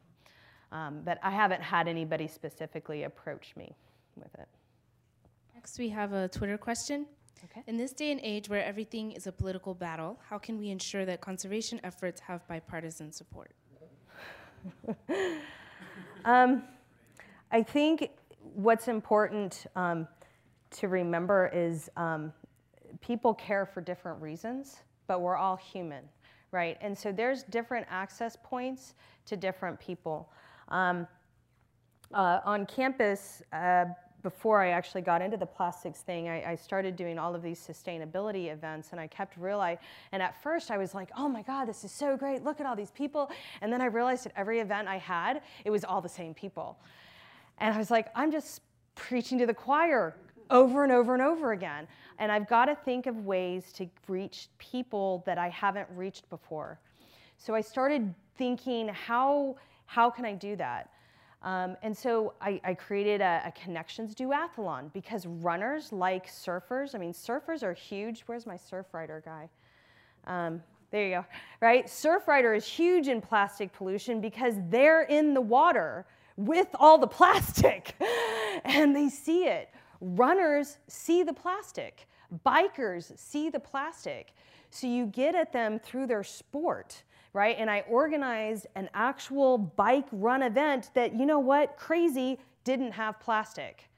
Um, 0.71 1.01
but 1.05 1.19
I 1.23 1.31
haven't 1.31 1.63
had 1.63 1.89
anybody 1.89 2.29
specifically 2.29 3.03
approach 3.03 3.55
me 3.57 3.75
with 4.17 4.33
it. 4.39 4.49
Next, 5.55 5.79
we 5.79 5.89
have 5.89 6.13
a 6.13 6.29
Twitter 6.29 6.59
question. 6.59 7.07
Okay. 7.45 7.63
In 7.67 7.77
this 7.77 7.93
day 7.93 8.13
and 8.13 8.21
age 8.23 8.49
where 8.49 8.65
everything 8.65 9.13
is 9.13 9.27
a 9.27 9.33
political 9.33 9.75
battle, 9.75 10.21
how 10.29 10.39
can 10.39 10.59
we 10.59 10.71
ensure 10.71 11.05
that 11.07 11.21
conservation 11.21 11.81
efforts 11.83 12.21
have 12.21 12.47
bipartisan 12.47 13.11
support? 13.11 13.51
um, 16.25 16.63
I 17.51 17.63
think 17.63 18.11
what's 18.55 18.89
important 18.89 19.67
um, 19.77 20.07
to 20.73 20.89
remember 20.89 21.51
is 21.53 21.91
um, 21.97 22.33
people 23.01 23.35
care 23.35 23.67
for 23.67 23.81
different 23.81 24.21
reasons, 24.21 24.79
but 25.07 25.21
we're 25.21 25.37
all 25.37 25.57
human, 25.57 26.05
right? 26.51 26.79
And 26.81 26.97
so 26.97 27.13
there's 27.13 27.43
different 27.45 27.87
access 27.91 28.37
points 28.43 28.95
to 29.27 29.37
different 29.37 29.79
people. 29.79 30.31
Um, 30.69 31.07
uh, 32.15 32.41
on 32.45 32.67
campus, 32.67 33.43
uh, 33.53 33.87
before 34.23 34.63
I 34.63 34.71
actually 34.71 35.03
got 35.03 35.21
into 35.21 35.37
the 35.37 35.47
plastics 35.47 36.01
thing, 36.01 36.29
I, 36.29 36.53
I, 36.53 36.55
started 36.55 36.97
doing 36.97 37.19
all 37.19 37.35
of 37.35 37.43
these 37.43 37.59
sustainability 37.59 38.53
events, 38.53 38.89
and 38.93 39.01
I 39.01 39.07
kept 39.07 39.37
realizing. 39.37 39.79
And 40.13 40.23
at 40.23 40.41
first, 40.43 40.71
I 40.71 40.79
was 40.79 40.95
like, 40.95 41.11
"Oh 41.17 41.29
my 41.29 41.43
God, 41.43 41.67
this 41.67 41.85
is 41.85 41.91
so 41.91 42.17
great! 42.17 42.45
Look 42.45 42.61
at 42.61 42.67
all 42.67 42.77
these 42.77 42.93
people!" 42.93 43.31
And 43.61 43.73
then 43.73 43.81
I 43.81 43.87
realized 43.87 44.27
at 44.27 44.33
every 44.37 44.61
event 44.61 44.89
I 44.89 44.99
had, 44.99 45.43
it 45.65 45.71
was 45.71 45.85
all 45.85 46.01
the 46.01 46.09
same 46.09 46.35
people, 46.35 46.79
and 47.59 47.75
I 47.75 47.79
was 47.79 47.91
like, 47.91 48.09
"I'm 48.15 48.31
just 48.31 48.63
preaching 48.95 49.39
to 49.39 49.47
the 49.47 49.55
choir 49.55 50.17
over 50.51 50.85
and 50.85 50.93
over 50.93 51.15
and 51.15 51.23
over 51.23 51.53
again." 51.53 51.89
And 52.19 52.31
I've 52.31 52.49
got 52.49 52.67
to 52.67 52.75
think 52.75 53.07
of 53.07 53.25
ways 53.25 53.73
to 53.75 53.89
reach 54.07 54.49
people 54.59 55.23
that 55.27 55.39
I 55.39 55.49
haven't 55.49 55.89
reached 55.95 56.29
before. 56.31 56.79
So 57.39 57.55
I 57.55 57.61
started 57.61 58.15
thinking, 58.37 58.89
how 58.89 59.57
how 59.87 60.09
can 60.09 60.25
I 60.25 60.33
do 60.33 60.57
that? 60.57 60.91
Um, 61.43 61.77
and 61.83 61.97
so 61.97 62.35
I, 62.41 62.61
I 62.63 62.75
created 62.75 63.21
a, 63.21 63.43
a, 63.47 63.53
connections 63.53 64.15
duathlon 64.15 64.93
because 64.93 65.27
runners 65.27 65.93
like 65.93 66.29
surfers. 66.29 66.95
I 66.95 66.99
mean, 66.99 67.13
surfers 67.13 67.65
are 67.65 67.73
huge. 67.73 68.23
Where's 68.27 68.47
my 68.47 68.57
Surfrider 68.57 69.25
guy? 69.25 69.49
Um, 70.29 70.63
there 70.93 71.05
you 71.05 71.15
go. 71.17 71.25
Right? 71.61 71.87
Surfrider 71.87 72.57
is 72.57 72.65
huge 72.65 73.09
in 73.09 73.21
plastic 73.21 73.73
pollution 73.73 74.21
because 74.21 74.55
they're 74.69 75.03
in 75.03 75.35
the 75.35 75.41
water 75.41 76.07
with 76.37 76.69
all 76.75 76.99
the 76.99 77.09
plastic 77.09 77.95
and 78.65 78.95
they 78.95 79.09
see 79.09 79.47
it. 79.47 79.69
Runners 80.01 80.79
see 80.87 81.25
the 81.25 81.33
plastic. 81.33 82.07
Bikers 82.47 83.19
see 83.19 83.51
the 83.51 83.61
plastic. 83.61 84.33
So 84.71 84.87
you 84.87 85.07
get 85.07 85.35
at 85.35 85.53
them 85.53 85.81
through 85.81 86.07
their 86.07 86.23
sport 86.23 87.03
right? 87.33 87.57
And 87.59 87.71
I 87.71 87.81
organized 87.89 88.67
an 88.75 88.91
actual 88.95 89.59
bike 89.59 90.07
run 90.13 90.43
event 90.43 90.91
that, 90.95 91.15
you 91.15 91.27
know 91.27 91.39
what, 91.39 91.77
crazy, 91.77 92.39
didn't 92.65 92.93
have 92.93 93.19
plastic. 93.21 93.89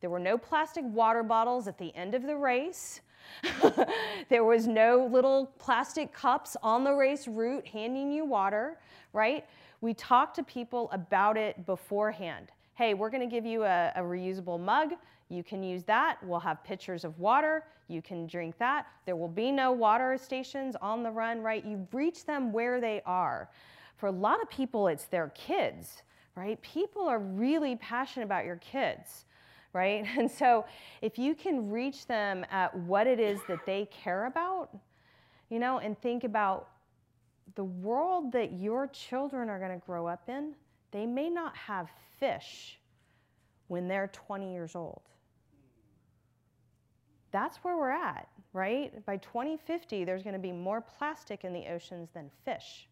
There 0.00 0.10
were 0.10 0.18
no 0.18 0.36
plastic 0.36 0.84
water 0.84 1.22
bottles 1.22 1.68
at 1.68 1.78
the 1.78 1.94
end 1.94 2.14
of 2.14 2.22
the 2.24 2.36
race. 2.36 3.00
there 4.28 4.44
was 4.44 4.66
no 4.66 5.08
little 5.10 5.46
plastic 5.58 6.12
cups 6.12 6.56
on 6.62 6.84
the 6.84 6.92
race 6.92 7.28
route 7.28 7.66
handing 7.66 8.10
you 8.12 8.24
water, 8.24 8.78
right? 9.12 9.46
We 9.80 9.94
talked 9.94 10.36
to 10.36 10.42
people 10.42 10.90
about 10.92 11.36
it 11.36 11.64
beforehand. 11.66 12.48
Hey, 12.74 12.94
we're 12.94 13.10
to 13.28 13.32
give 13.32 13.46
you 13.46 13.64
a, 13.64 13.92
a 13.94 14.00
reusable 14.00 14.58
mug. 14.58 14.94
You 15.32 15.42
can 15.42 15.62
use 15.62 15.82
that. 15.84 16.18
We'll 16.22 16.40
have 16.40 16.62
pitchers 16.62 17.04
of 17.04 17.18
water. 17.18 17.64
You 17.88 18.02
can 18.02 18.26
drink 18.26 18.58
that. 18.58 18.86
There 19.06 19.16
will 19.16 19.28
be 19.28 19.50
no 19.50 19.72
water 19.72 20.18
stations 20.18 20.76
on 20.82 21.02
the 21.02 21.10
run, 21.10 21.40
right? 21.40 21.64
You 21.64 21.88
reach 21.90 22.26
them 22.26 22.52
where 22.52 22.82
they 22.82 23.00
are. 23.06 23.48
For 23.96 24.08
a 24.08 24.12
lot 24.12 24.42
of 24.42 24.50
people, 24.50 24.88
it's 24.88 25.06
their 25.06 25.28
kids, 25.28 26.02
right? 26.36 26.60
People 26.60 27.08
are 27.08 27.18
really 27.18 27.76
passionate 27.76 28.26
about 28.26 28.44
your 28.44 28.56
kids, 28.56 29.24
right? 29.72 30.04
And 30.18 30.30
so 30.30 30.66
if 31.00 31.18
you 31.18 31.34
can 31.34 31.70
reach 31.70 32.06
them 32.06 32.44
at 32.50 32.76
what 32.76 33.06
it 33.06 33.18
is 33.18 33.40
that 33.48 33.64
they 33.64 33.86
care 33.86 34.26
about, 34.26 34.68
you 35.48 35.58
know, 35.58 35.78
and 35.78 35.98
think 35.98 36.24
about 36.24 36.68
the 37.54 37.64
world 37.64 38.32
that 38.32 38.52
your 38.52 38.86
children 38.88 39.48
are 39.48 39.58
going 39.58 39.80
to 39.80 39.86
grow 39.86 40.06
up 40.06 40.28
in, 40.28 40.54
they 40.90 41.06
may 41.06 41.30
not 41.30 41.56
have 41.56 41.88
fish 42.20 42.78
when 43.68 43.88
they're 43.88 44.08
20 44.08 44.52
years 44.52 44.76
old 44.76 45.00
that's 47.32 47.58
where 47.58 47.76
we're 47.76 47.90
at, 47.90 48.28
right? 48.52 49.04
By 49.06 49.16
2050, 49.16 50.04
there's 50.04 50.22
going 50.22 50.34
to 50.34 50.38
be 50.38 50.52
more 50.52 50.80
plastic 50.80 51.44
in 51.44 51.52
the 51.52 51.66
oceans 51.66 52.10
than 52.14 52.30
fish. 52.44 52.86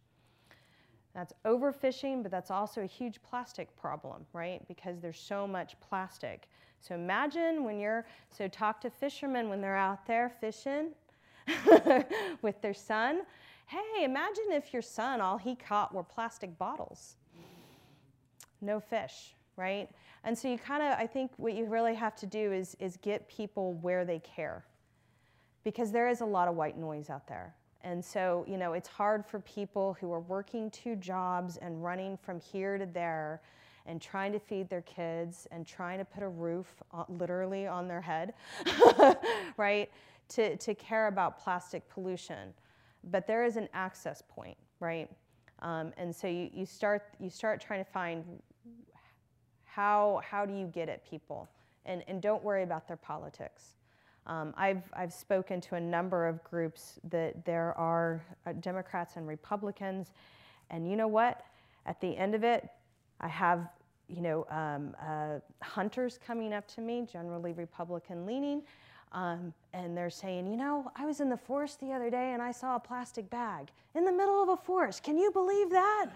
That's 1.15 1.33
overfishing, 1.45 2.23
but 2.23 2.31
that's 2.31 2.51
also 2.51 2.83
a 2.83 2.87
huge 2.87 3.21
plastic 3.23 3.75
problem, 3.77 4.25
right? 4.33 4.67
Because 4.69 5.01
there's 5.01 5.19
so 5.19 5.47
much 5.47 5.75
plastic. 5.81 6.49
So 6.81 6.95
imagine 6.95 7.65
when 7.65 7.79
you're, 7.79 8.07
so 8.31 8.49
talk 8.49 8.81
to 8.83 8.91
fishermen 8.91 9.49
when 9.49 9.61
they're 9.61 9.77
out 9.77 10.07
there 10.07 10.33
fishing 10.41 10.91
with 12.43 12.61
their 12.63 12.75
son. 12.75 13.23
Hey, 13.67 14.05
imagine 14.05 14.47
if 14.51 14.73
your 14.73 14.83
son, 14.83 15.21
all 15.21 15.37
he 15.37 15.55
caught 15.55 15.95
were 15.95 16.03
plastic 16.03 16.57
bottles. 16.59 17.17
No 18.61 18.79
fish, 18.79 19.35
right? 19.61 19.91
And 20.25 20.37
so 20.37 20.49
you 20.49 20.59
kind 20.59 20.83
of, 20.83 20.99
I 20.99 21.07
think 21.07 21.31
what 21.37 21.53
you 21.53 21.67
really 21.67 21.95
have 21.95 22.17
to 22.17 22.27
do 22.27 22.53
is, 22.53 22.77
is 22.81 22.97
get 22.97 23.29
people 23.29 23.75
where 23.75 24.05
they 24.05 24.19
care. 24.21 24.65
Because 25.63 25.93
there 25.93 26.09
is 26.09 26.23
a 26.23 26.25
lot 26.25 26.49
of 26.49 26.57
white 26.57 26.79
noise 26.79 27.11
out 27.11 27.27
there. 27.27 27.55
And 27.83 28.03
so, 28.03 28.45
you 28.49 28.57
know, 28.57 28.73
it's 28.73 28.89
hard 28.89 29.25
for 29.25 29.41
people 29.41 29.97
who 30.01 30.13
are 30.13 30.21
working 30.21 30.71
two 30.71 30.97
jobs 30.97 31.59
and 31.59 31.85
running 31.85 32.17
from 32.17 32.41
here 32.41 32.79
to 32.79 32.87
there 32.87 33.43
and 33.87 34.01
trying 34.01 34.33
to 34.33 34.39
feed 34.39 34.69
their 34.69 34.83
kids 34.83 35.47
and 35.51 35.67
trying 35.67 35.99
to 35.99 36.05
put 36.05 36.23
a 36.23 36.29
roof 36.29 36.83
on, 36.91 37.05
literally 37.09 37.67
on 37.67 37.89
their 37.89 38.01
head, 38.01 38.35
right? 39.57 39.91
To, 40.31 40.57
to 40.57 40.75
care 40.75 41.07
about 41.09 41.39
plastic 41.39 41.89
pollution. 41.89 42.55
But 43.05 43.27
there 43.27 43.45
is 43.45 43.57
an 43.57 43.69
access 43.73 44.23
point, 44.29 44.59
right? 44.79 45.11
Um, 45.61 45.93
and 45.97 46.15
so 46.15 46.27
you, 46.27 46.51
you, 46.53 46.67
start, 46.67 47.03
you 47.19 47.31
start 47.31 47.61
trying 47.61 47.85
to 47.85 47.91
find 47.91 48.25
how, 49.75 50.21
how 50.29 50.45
do 50.45 50.55
you 50.55 50.67
get 50.67 50.89
at 50.89 51.09
people? 51.09 51.49
And, 51.87 52.03
and 52.09 52.21
don't 52.21 52.43
worry 52.43 52.63
about 52.63 52.87
their 52.87 52.97
politics. 52.97 53.75
Um, 54.27 54.53
I've, 54.57 54.83
I've 54.93 55.13
spoken 55.13 55.61
to 55.63 55.77
a 55.77 55.81
number 55.81 56.27
of 56.27 56.43
groups 56.45 56.99
that 57.11 57.45
there 57.45 57.77
are 57.79 58.23
uh, 58.47 58.53
Democrats 58.53 59.17
and 59.17 59.27
Republicans, 59.27 60.13
and 60.71 60.89
you 60.89 60.97
know 60.97 61.09
what? 61.09 61.45
At 61.87 62.01
the 62.01 62.17
end 62.17 62.35
of 62.35 62.45
it, 62.45 62.69
I 63.21 63.29
have 63.29 63.69
you 64.09 64.21
know 64.21 64.47
um, 64.51 64.95
uh, 65.01 65.39
hunters 65.63 66.19
coming 66.25 66.53
up 66.53 66.67
to 66.75 66.81
me, 66.81 67.07
generally 67.11 67.53
Republican 67.53 68.27
leaning, 68.27 68.63
um, 69.13 69.53
and 69.73 69.97
they're 69.97 70.11
saying, 70.11 70.47
you 70.47 70.57
know, 70.57 70.91
I 70.95 71.05
was 71.05 71.21
in 71.21 71.29
the 71.29 71.37
forest 71.37 71.81
the 71.81 71.93
other 71.93 72.11
day 72.11 72.33
and 72.33 72.41
I 72.41 72.53
saw 72.53 72.77
a 72.77 72.81
plastic 72.81 73.29
bag 73.29 73.69
in 73.95 74.05
the 74.05 74.13
middle 74.13 74.41
of 74.43 74.49
a 74.49 74.57
forest. 74.57 75.03
Can 75.03 75.19
you 75.19 75.33
believe 75.33 75.71
that? 75.71 76.11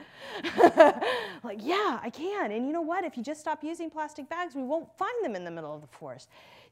like, 1.43 1.59
yeah, 1.61 1.99
I 2.03 2.11
can. 2.11 2.53
And 2.53 2.67
you 2.67 2.73
know 2.73 2.83
what? 2.83 3.05
If 3.05 3.17
you 3.17 3.25
just 3.25 3.41
stop 3.41 3.65
using 3.65 3.91
plastic 3.91 4.29
bags, 4.29 4.55
we 4.55 4.63
won't 4.63 4.89
find 4.97 5.25
them 5.25 5.35
in 5.35 5.45
the 5.45 5.51
middle 5.51 5.75
of 5.75 5.81
the 5.81 5.89
forest. 5.89 6.29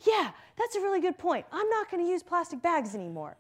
Yeah, 0.07 0.31
that's 0.57 0.77
a 0.77 0.81
really 0.81 1.01
good 1.01 1.19
point. 1.19 1.45
I'm 1.51 1.69
not 1.71 1.91
going 1.91 2.05
to 2.05 2.09
use 2.09 2.23
plastic 2.23 2.63
bags 2.63 2.95
anymore, 2.95 3.37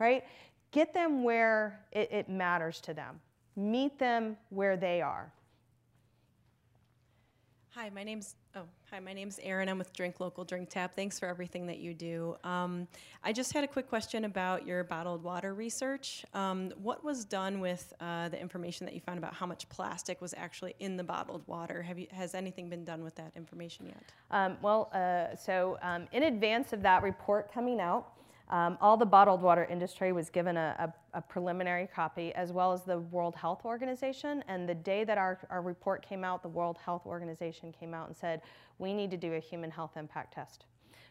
right? 0.00 0.24
Get 0.72 0.92
them 0.92 1.22
where 1.22 1.80
it, 1.92 2.10
it 2.10 2.28
matters 2.28 2.80
to 2.82 2.94
them, 2.94 3.20
meet 3.54 3.96
them 3.98 4.36
where 4.50 4.76
they 4.76 5.00
are. 5.00 5.32
Hi, 7.74 7.90
my 7.90 8.04
name's 8.04 8.36
oh 8.54 8.62
hi, 8.88 9.00
my 9.00 9.12
name's 9.12 9.40
Erin. 9.42 9.68
I'm 9.68 9.78
with 9.78 9.92
Drink 9.92 10.20
Local 10.20 10.44
Drink 10.44 10.70
Tap. 10.70 10.94
Thanks 10.94 11.18
for 11.18 11.26
everything 11.26 11.66
that 11.66 11.78
you 11.78 11.92
do. 11.92 12.36
Um, 12.44 12.86
I 13.24 13.32
just 13.32 13.52
had 13.52 13.64
a 13.64 13.66
quick 13.66 13.88
question 13.88 14.26
about 14.26 14.64
your 14.64 14.84
bottled 14.84 15.24
water 15.24 15.54
research. 15.54 16.24
Um, 16.34 16.70
what 16.80 17.02
was 17.02 17.24
done 17.24 17.58
with 17.58 17.92
uh, 17.98 18.28
the 18.28 18.40
information 18.40 18.86
that 18.86 18.94
you 18.94 19.00
found 19.00 19.18
about 19.18 19.34
how 19.34 19.44
much 19.44 19.68
plastic 19.70 20.20
was 20.20 20.34
actually 20.36 20.76
in 20.78 20.96
the 20.96 21.02
bottled 21.02 21.42
water? 21.48 21.82
Have 21.82 21.98
you 21.98 22.06
has 22.12 22.36
anything 22.36 22.68
been 22.68 22.84
done 22.84 23.02
with 23.02 23.16
that 23.16 23.32
information 23.34 23.86
yet? 23.86 24.04
Um, 24.30 24.56
well, 24.62 24.88
uh, 24.94 25.34
so 25.34 25.76
um, 25.82 26.06
in 26.12 26.22
advance 26.22 26.72
of 26.72 26.80
that 26.82 27.02
report 27.02 27.52
coming 27.52 27.80
out, 27.80 28.12
um, 28.50 28.76
all 28.80 28.96
the 28.96 29.06
bottled 29.06 29.40
water 29.40 29.64
industry 29.64 30.12
was 30.12 30.28
given 30.28 30.56
a, 30.56 30.92
a, 31.14 31.18
a, 31.18 31.20
preliminary 31.22 31.86
copy, 31.86 32.32
as 32.34 32.52
well 32.52 32.72
as 32.72 32.82
the 32.82 32.98
World 32.98 33.34
Health 33.34 33.64
Organization. 33.64 34.44
And 34.48 34.68
the 34.68 34.74
day 34.74 35.02
that 35.04 35.16
our, 35.16 35.38
our 35.48 35.62
report 35.62 36.06
came 36.06 36.24
out, 36.24 36.42
the 36.42 36.48
World 36.48 36.76
Health 36.84 37.06
Organization 37.06 37.72
came 37.72 37.94
out 37.94 38.08
and 38.08 38.16
said, 38.16 38.42
we 38.78 38.92
need 38.92 39.10
to 39.12 39.16
do 39.16 39.32
a 39.32 39.38
human 39.38 39.70
health 39.70 39.96
impact 39.96 40.34
test. 40.34 40.66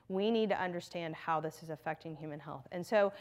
We 0.09 0.29
need 0.29 0.49
to 0.49 0.61
understand 0.61 1.15
how 1.15 1.39
this 1.39 1.63
is 1.63 1.69
affecting 1.69 2.15
human 2.15 2.39
health. 2.39 2.67
And 2.71 2.85
so 2.85 3.11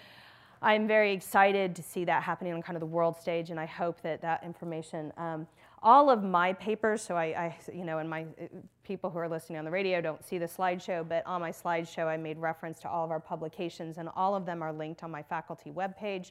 I'm 0.61 0.87
very 0.87 1.13
excited 1.13 1.75
to 1.77 1.83
see 1.83 2.05
that 2.05 2.23
happening 2.23 2.53
on 2.53 2.61
kind 2.61 2.77
of 2.77 2.81
the 2.81 2.87
world 2.87 3.17
stage, 3.17 3.51
and 3.51 3.59
I 3.59 3.67
hope 3.67 4.03
that 4.03 4.21
that 4.21 4.45
information 4.45 5.13
um, 5.17 5.47
all 5.83 6.11
of 6.11 6.23
my 6.23 6.53
papers, 6.53 7.03
so 7.03 7.17
I, 7.17 7.25
I, 7.25 7.59
you 7.73 7.85
know, 7.85 7.99
and 7.99 8.09
my 8.09 8.23
uh, 8.23 8.47
people 8.85 9.11
who 9.11 9.19
are 9.19 9.29
listening 9.29 9.59
on 9.59 9.65
the 9.65 9.71
radio 9.71 10.01
don't 10.01 10.25
see 10.25 10.39
the 10.39 10.47
slideshow, 10.47 11.07
but 11.07 11.27
on 11.27 11.41
my 11.41 11.51
slideshow 11.51 12.07
I 12.07 12.17
made 12.17 12.39
reference 12.39 12.79
to 12.81 12.89
all 12.89 13.05
of 13.05 13.11
our 13.11 13.21
publications, 13.21 13.99
and 13.99 14.09
all 14.15 14.35
of 14.35 14.47
them 14.47 14.63
are 14.63 14.73
linked 14.73 15.03
on 15.03 15.11
my 15.11 15.23
faculty 15.23 15.71
webpage. 15.71 16.31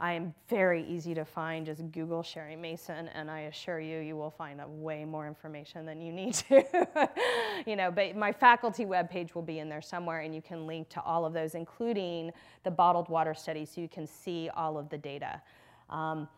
I 0.00 0.14
am 0.14 0.34
very 0.48 0.82
easy 0.86 1.14
to 1.14 1.26
find. 1.26 1.66
Just 1.66 1.92
Google 1.92 2.22
Sherri 2.22 2.56
Mason, 2.56 3.08
and 3.08 3.30
I 3.30 3.40
assure 3.40 3.80
you, 3.80 3.98
you 3.98 4.16
will 4.16 4.30
find 4.30 4.58
way 4.82 5.04
more 5.04 5.28
information 5.28 5.84
than 5.84 6.00
you 6.00 6.10
need 6.10 6.34
to. 6.34 7.10
you 7.66 7.76
know, 7.76 7.90
but 7.90 8.16
my 8.16 8.32
faculty 8.32 8.86
webpage 8.86 9.34
will 9.34 9.42
be 9.42 9.58
in 9.58 9.68
there 9.68 9.82
somewhere, 9.82 10.20
and 10.20 10.34
you 10.34 10.40
can 10.40 10.66
link 10.66 10.88
to 10.90 11.02
all 11.02 11.26
of 11.26 11.34
those, 11.34 11.54
including 11.54 12.32
the 12.64 12.70
bottled 12.70 13.10
water 13.10 13.34
study, 13.34 13.66
so 13.66 13.80
you 13.80 13.88
can 13.88 14.06
see 14.06 14.48
all 14.56 14.78
of 14.78 14.88
the 14.88 14.96
data. 14.96 15.42
Um, 15.90 16.28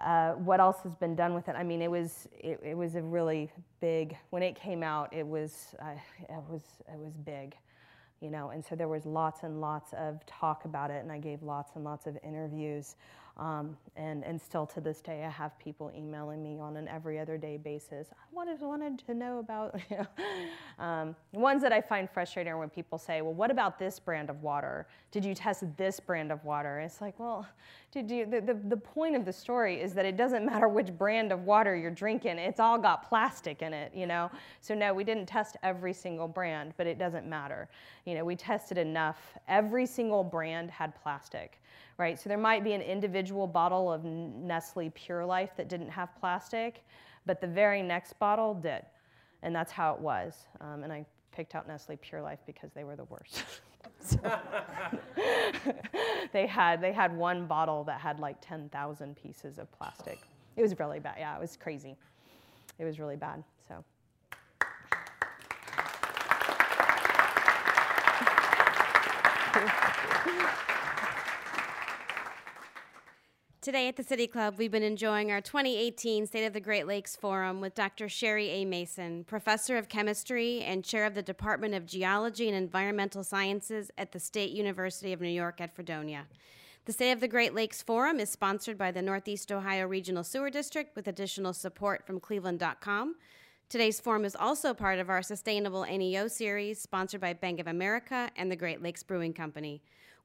uh, 0.00 0.32
what 0.32 0.60
else 0.60 0.78
has 0.82 0.94
been 0.94 1.14
done 1.14 1.34
with 1.34 1.48
it? 1.48 1.54
I 1.56 1.62
mean, 1.62 1.82
it 1.82 1.90
was 1.90 2.28
it, 2.38 2.60
it 2.62 2.76
was 2.76 2.94
a 2.94 3.02
really 3.02 3.50
big. 3.80 4.16
When 4.30 4.42
it 4.42 4.54
came 4.54 4.82
out, 4.82 5.12
it 5.12 5.26
was 5.26 5.74
uh, 5.80 5.92
it 6.28 6.42
was 6.48 6.62
it 6.88 6.98
was 6.98 7.12
big, 7.16 7.54
you 8.20 8.30
know. 8.30 8.50
And 8.50 8.64
so 8.64 8.74
there 8.74 8.88
was 8.88 9.04
lots 9.04 9.42
and 9.42 9.60
lots 9.60 9.92
of 9.92 10.24
talk 10.26 10.64
about 10.64 10.90
it, 10.90 11.02
and 11.02 11.12
I 11.12 11.18
gave 11.18 11.42
lots 11.42 11.72
and 11.74 11.84
lots 11.84 12.06
of 12.06 12.16
interviews. 12.24 12.96
Um, 13.40 13.78
and, 13.96 14.22
and 14.22 14.40
still 14.40 14.66
to 14.66 14.82
this 14.82 15.00
day, 15.00 15.24
I 15.24 15.30
have 15.30 15.58
people 15.58 15.90
emailing 15.96 16.42
me 16.42 16.58
on 16.60 16.76
an 16.76 16.86
every 16.88 17.18
other 17.18 17.38
day 17.38 17.56
basis. 17.56 18.08
I 18.12 18.34
wanted, 18.36 18.60
wanted 18.60 18.98
to 19.06 19.14
know 19.14 19.38
about. 19.38 19.80
Um, 20.78 21.14
ones 21.32 21.60
that 21.60 21.74
I 21.74 21.82
find 21.82 22.08
frustrating 22.08 22.56
when 22.56 22.70
people 22.70 22.96
say, 22.96 23.20
well, 23.20 23.34
what 23.34 23.50
about 23.50 23.78
this 23.78 24.00
brand 24.00 24.30
of 24.30 24.42
water? 24.42 24.86
Did 25.10 25.26
you 25.26 25.34
test 25.34 25.62
this 25.76 26.00
brand 26.00 26.32
of 26.32 26.42
water? 26.42 26.80
It's 26.80 27.02
like, 27.02 27.20
well, 27.20 27.46
did 27.92 28.10
you, 28.10 28.24
the, 28.24 28.40
the, 28.40 28.54
the 28.54 28.78
point 28.78 29.14
of 29.14 29.26
the 29.26 29.32
story 29.32 29.78
is 29.78 29.92
that 29.92 30.06
it 30.06 30.16
doesn't 30.16 30.46
matter 30.46 30.68
which 30.68 30.96
brand 30.96 31.32
of 31.32 31.44
water 31.44 31.76
you're 31.76 31.90
drinking. 31.90 32.38
It's 32.38 32.60
all 32.60 32.78
got 32.78 33.06
plastic 33.06 33.60
in 33.60 33.74
it, 33.74 33.92
you 33.94 34.06
know? 34.06 34.30
So 34.62 34.74
no, 34.74 34.94
we 34.94 35.04
didn't 35.04 35.26
test 35.26 35.58
every 35.62 35.92
single 35.92 36.26
brand, 36.26 36.72
but 36.78 36.86
it 36.86 36.98
doesn't 36.98 37.28
matter. 37.28 37.68
You 38.06 38.14
know, 38.14 38.24
we 38.24 38.36
tested 38.36 38.78
enough. 38.78 39.34
Every 39.48 39.84
single 39.84 40.24
brand 40.24 40.70
had 40.70 40.94
plastic 41.02 41.59
right? 42.00 42.18
So 42.18 42.28
there 42.30 42.38
might 42.38 42.64
be 42.64 42.72
an 42.72 42.80
individual 42.80 43.46
bottle 43.46 43.92
of 43.92 44.04
Nestle 44.04 44.90
Pure 44.94 45.26
Life 45.26 45.50
that 45.58 45.68
didn't 45.68 45.90
have 45.90 46.08
plastic, 46.18 46.82
but 47.26 47.42
the 47.42 47.46
very 47.46 47.82
next 47.82 48.18
bottle 48.18 48.54
did. 48.54 48.80
And 49.42 49.54
that's 49.54 49.70
how 49.70 49.92
it 49.92 50.00
was. 50.00 50.46
Um, 50.62 50.82
and 50.82 50.90
I 50.90 51.04
picked 51.30 51.54
out 51.54 51.68
Nestle 51.68 51.98
Pure 51.98 52.22
Life 52.22 52.38
because 52.46 52.72
they 52.72 52.84
were 52.84 52.96
the 52.96 53.04
worst. 53.04 53.44
they 56.32 56.46
had 56.46 56.80
they 56.80 56.92
had 56.92 57.14
one 57.14 57.46
bottle 57.46 57.84
that 57.84 58.00
had 58.00 58.18
like 58.18 58.36
10,000 58.40 59.14
pieces 59.14 59.58
of 59.58 59.70
plastic. 59.70 60.20
It 60.56 60.62
was 60.62 60.78
really 60.78 61.00
bad. 61.00 61.16
Yeah, 61.18 61.36
it 61.36 61.40
was 61.40 61.58
crazy. 61.58 61.96
It 62.78 62.84
was 62.86 62.98
really 62.98 63.16
bad. 63.16 63.44
So 63.68 63.84
Today 73.70 73.86
at 73.86 73.94
the 73.94 74.02
City 74.02 74.26
Club, 74.26 74.56
we've 74.58 74.72
been 74.72 74.82
enjoying 74.82 75.30
our 75.30 75.40
2018 75.40 76.26
State 76.26 76.44
of 76.44 76.52
the 76.52 76.58
Great 76.58 76.88
Lakes 76.88 77.14
Forum 77.14 77.60
with 77.60 77.76
Dr. 77.76 78.08
Sherri 78.08 78.48
A. 78.48 78.64
Mason, 78.64 79.22
Professor 79.22 79.76
of 79.76 79.88
Chemistry 79.88 80.60
and 80.62 80.84
Chair 80.84 81.04
of 81.04 81.14
the 81.14 81.22
Department 81.22 81.74
of 81.74 81.86
Geology 81.86 82.48
and 82.48 82.56
Environmental 82.56 83.22
Sciences 83.22 83.92
at 83.96 84.10
the 84.10 84.18
State 84.18 84.50
University 84.50 85.12
of 85.12 85.20
New 85.20 85.28
York 85.28 85.60
at 85.60 85.72
Fredonia. 85.72 86.26
The 86.86 86.92
State 86.92 87.12
of 87.12 87.20
the 87.20 87.28
Great 87.28 87.54
Lakes 87.54 87.80
Forum 87.80 88.18
is 88.18 88.28
sponsored 88.28 88.76
by 88.76 88.90
the 88.90 89.02
Northeast 89.02 89.52
Ohio 89.52 89.86
Regional 89.86 90.24
Sewer 90.24 90.50
District 90.50 90.96
with 90.96 91.06
additional 91.06 91.52
support 91.52 92.04
from 92.04 92.18
Cleveland.com. 92.18 93.14
Today's 93.68 94.00
forum 94.00 94.24
is 94.24 94.34
also 94.34 94.74
part 94.74 94.98
of 94.98 95.08
our 95.08 95.22
Sustainable 95.22 95.84
NEO 95.84 96.26
series, 96.26 96.82
sponsored 96.82 97.20
by 97.20 97.34
Bank 97.34 97.60
of 97.60 97.68
America 97.68 98.30
and 98.34 98.50
the 98.50 98.56
Great 98.56 98.82
Lakes 98.82 99.04
Brewing 99.04 99.32
Company. 99.32 99.80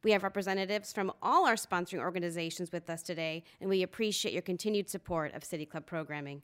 We 0.05 0.11
have 0.11 0.21
representatives 0.21 0.93
from 0.93 1.11
all 1.23 1.47
our 1.47 1.55
sponsoring 1.55 1.97
organizations 1.97 2.71
with 2.71 2.91
us 2.91 3.01
today, 3.01 3.43
and 3.59 3.67
we 3.67 3.81
appreciate 3.81 4.33
your 4.33 4.43
continued 4.43 4.87
support 4.87 5.33
of 5.33 5.43
City 5.43 5.65
Club 5.65 5.87
programming. 5.87 6.43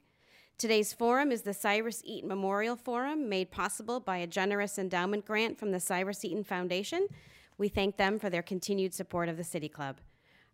Today's 0.58 0.92
forum 0.92 1.30
is 1.30 1.42
the 1.42 1.54
Cyrus 1.54 2.02
Eaton 2.04 2.28
Memorial 2.28 2.74
Forum, 2.74 3.28
made 3.28 3.52
possible 3.52 4.00
by 4.00 4.16
a 4.16 4.26
generous 4.26 4.80
endowment 4.80 5.24
grant 5.24 5.60
from 5.60 5.70
the 5.70 5.78
Cyrus 5.78 6.24
Eaton 6.24 6.42
Foundation. 6.42 7.06
We 7.56 7.68
thank 7.68 7.98
them 7.98 8.18
for 8.18 8.28
their 8.28 8.42
continued 8.42 8.94
support 8.94 9.28
of 9.28 9.36
the 9.36 9.44
City 9.44 9.68
Club. 9.68 9.98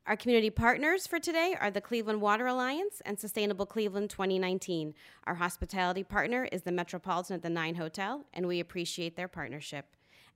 Our 0.06 0.14
community 0.14 0.50
partners 0.50 1.06
for 1.06 1.18
today 1.18 1.56
are 1.59 1.70
the 1.70 1.80
Cleveland 1.80 2.20
Water 2.20 2.46
Alliance 2.46 3.00
and 3.06 3.18
Sustainable 3.18 3.64
Cleveland 3.64 4.11
2019. 4.11 4.92
Our 5.26 5.36
hospitality 5.36 6.04
partner 6.04 6.46
is 6.52 6.61
the 6.61 6.72
Metropolitan 6.72 7.36
at 7.36 7.42
the 7.42 7.48
Nine 7.48 7.76
Hotel, 7.76 8.26
and 8.34 8.46
we 8.46 8.61
appreciate 8.61 9.16
their 9.16 9.28
partnership. 9.28 9.86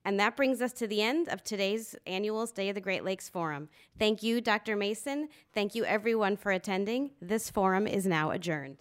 And 0.04 0.18
that 0.18 0.36
brings 0.36 0.60
us 0.60 0.72
to 0.74 0.86
the 0.86 1.00
end 1.02 1.28
of 1.28 1.44
today's 1.44 1.94
annual 2.06 2.46
State 2.46 2.70
of 2.70 2.74
the 2.74 2.80
Great 2.80 3.04
Lakes 3.04 3.28
Forum. 3.28 3.68
Thank 3.98 4.22
you, 4.22 4.40
Dr. 4.40 4.76
Mason. 4.76 5.28
Thank 5.54 5.74
you, 5.74 5.84
everyone, 5.84 6.36
for 6.36 6.50
attending. 6.50 7.12
This 7.20 7.50
forum 7.50 7.86
is 7.86 8.06
now 8.06 8.30
adjourned. 8.32 8.78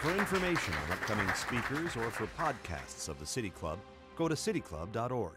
For 0.00 0.10
information 0.10 0.74
on 0.74 0.92
upcoming 0.92 1.32
speakers 1.34 1.96
or 1.96 2.10
for 2.10 2.26
podcasts 2.36 3.08
of 3.08 3.20
the 3.20 3.26
City 3.26 3.50
Club, 3.50 3.78
go 4.16 4.28
to 4.28 4.34
cityclub.org. 4.34 5.36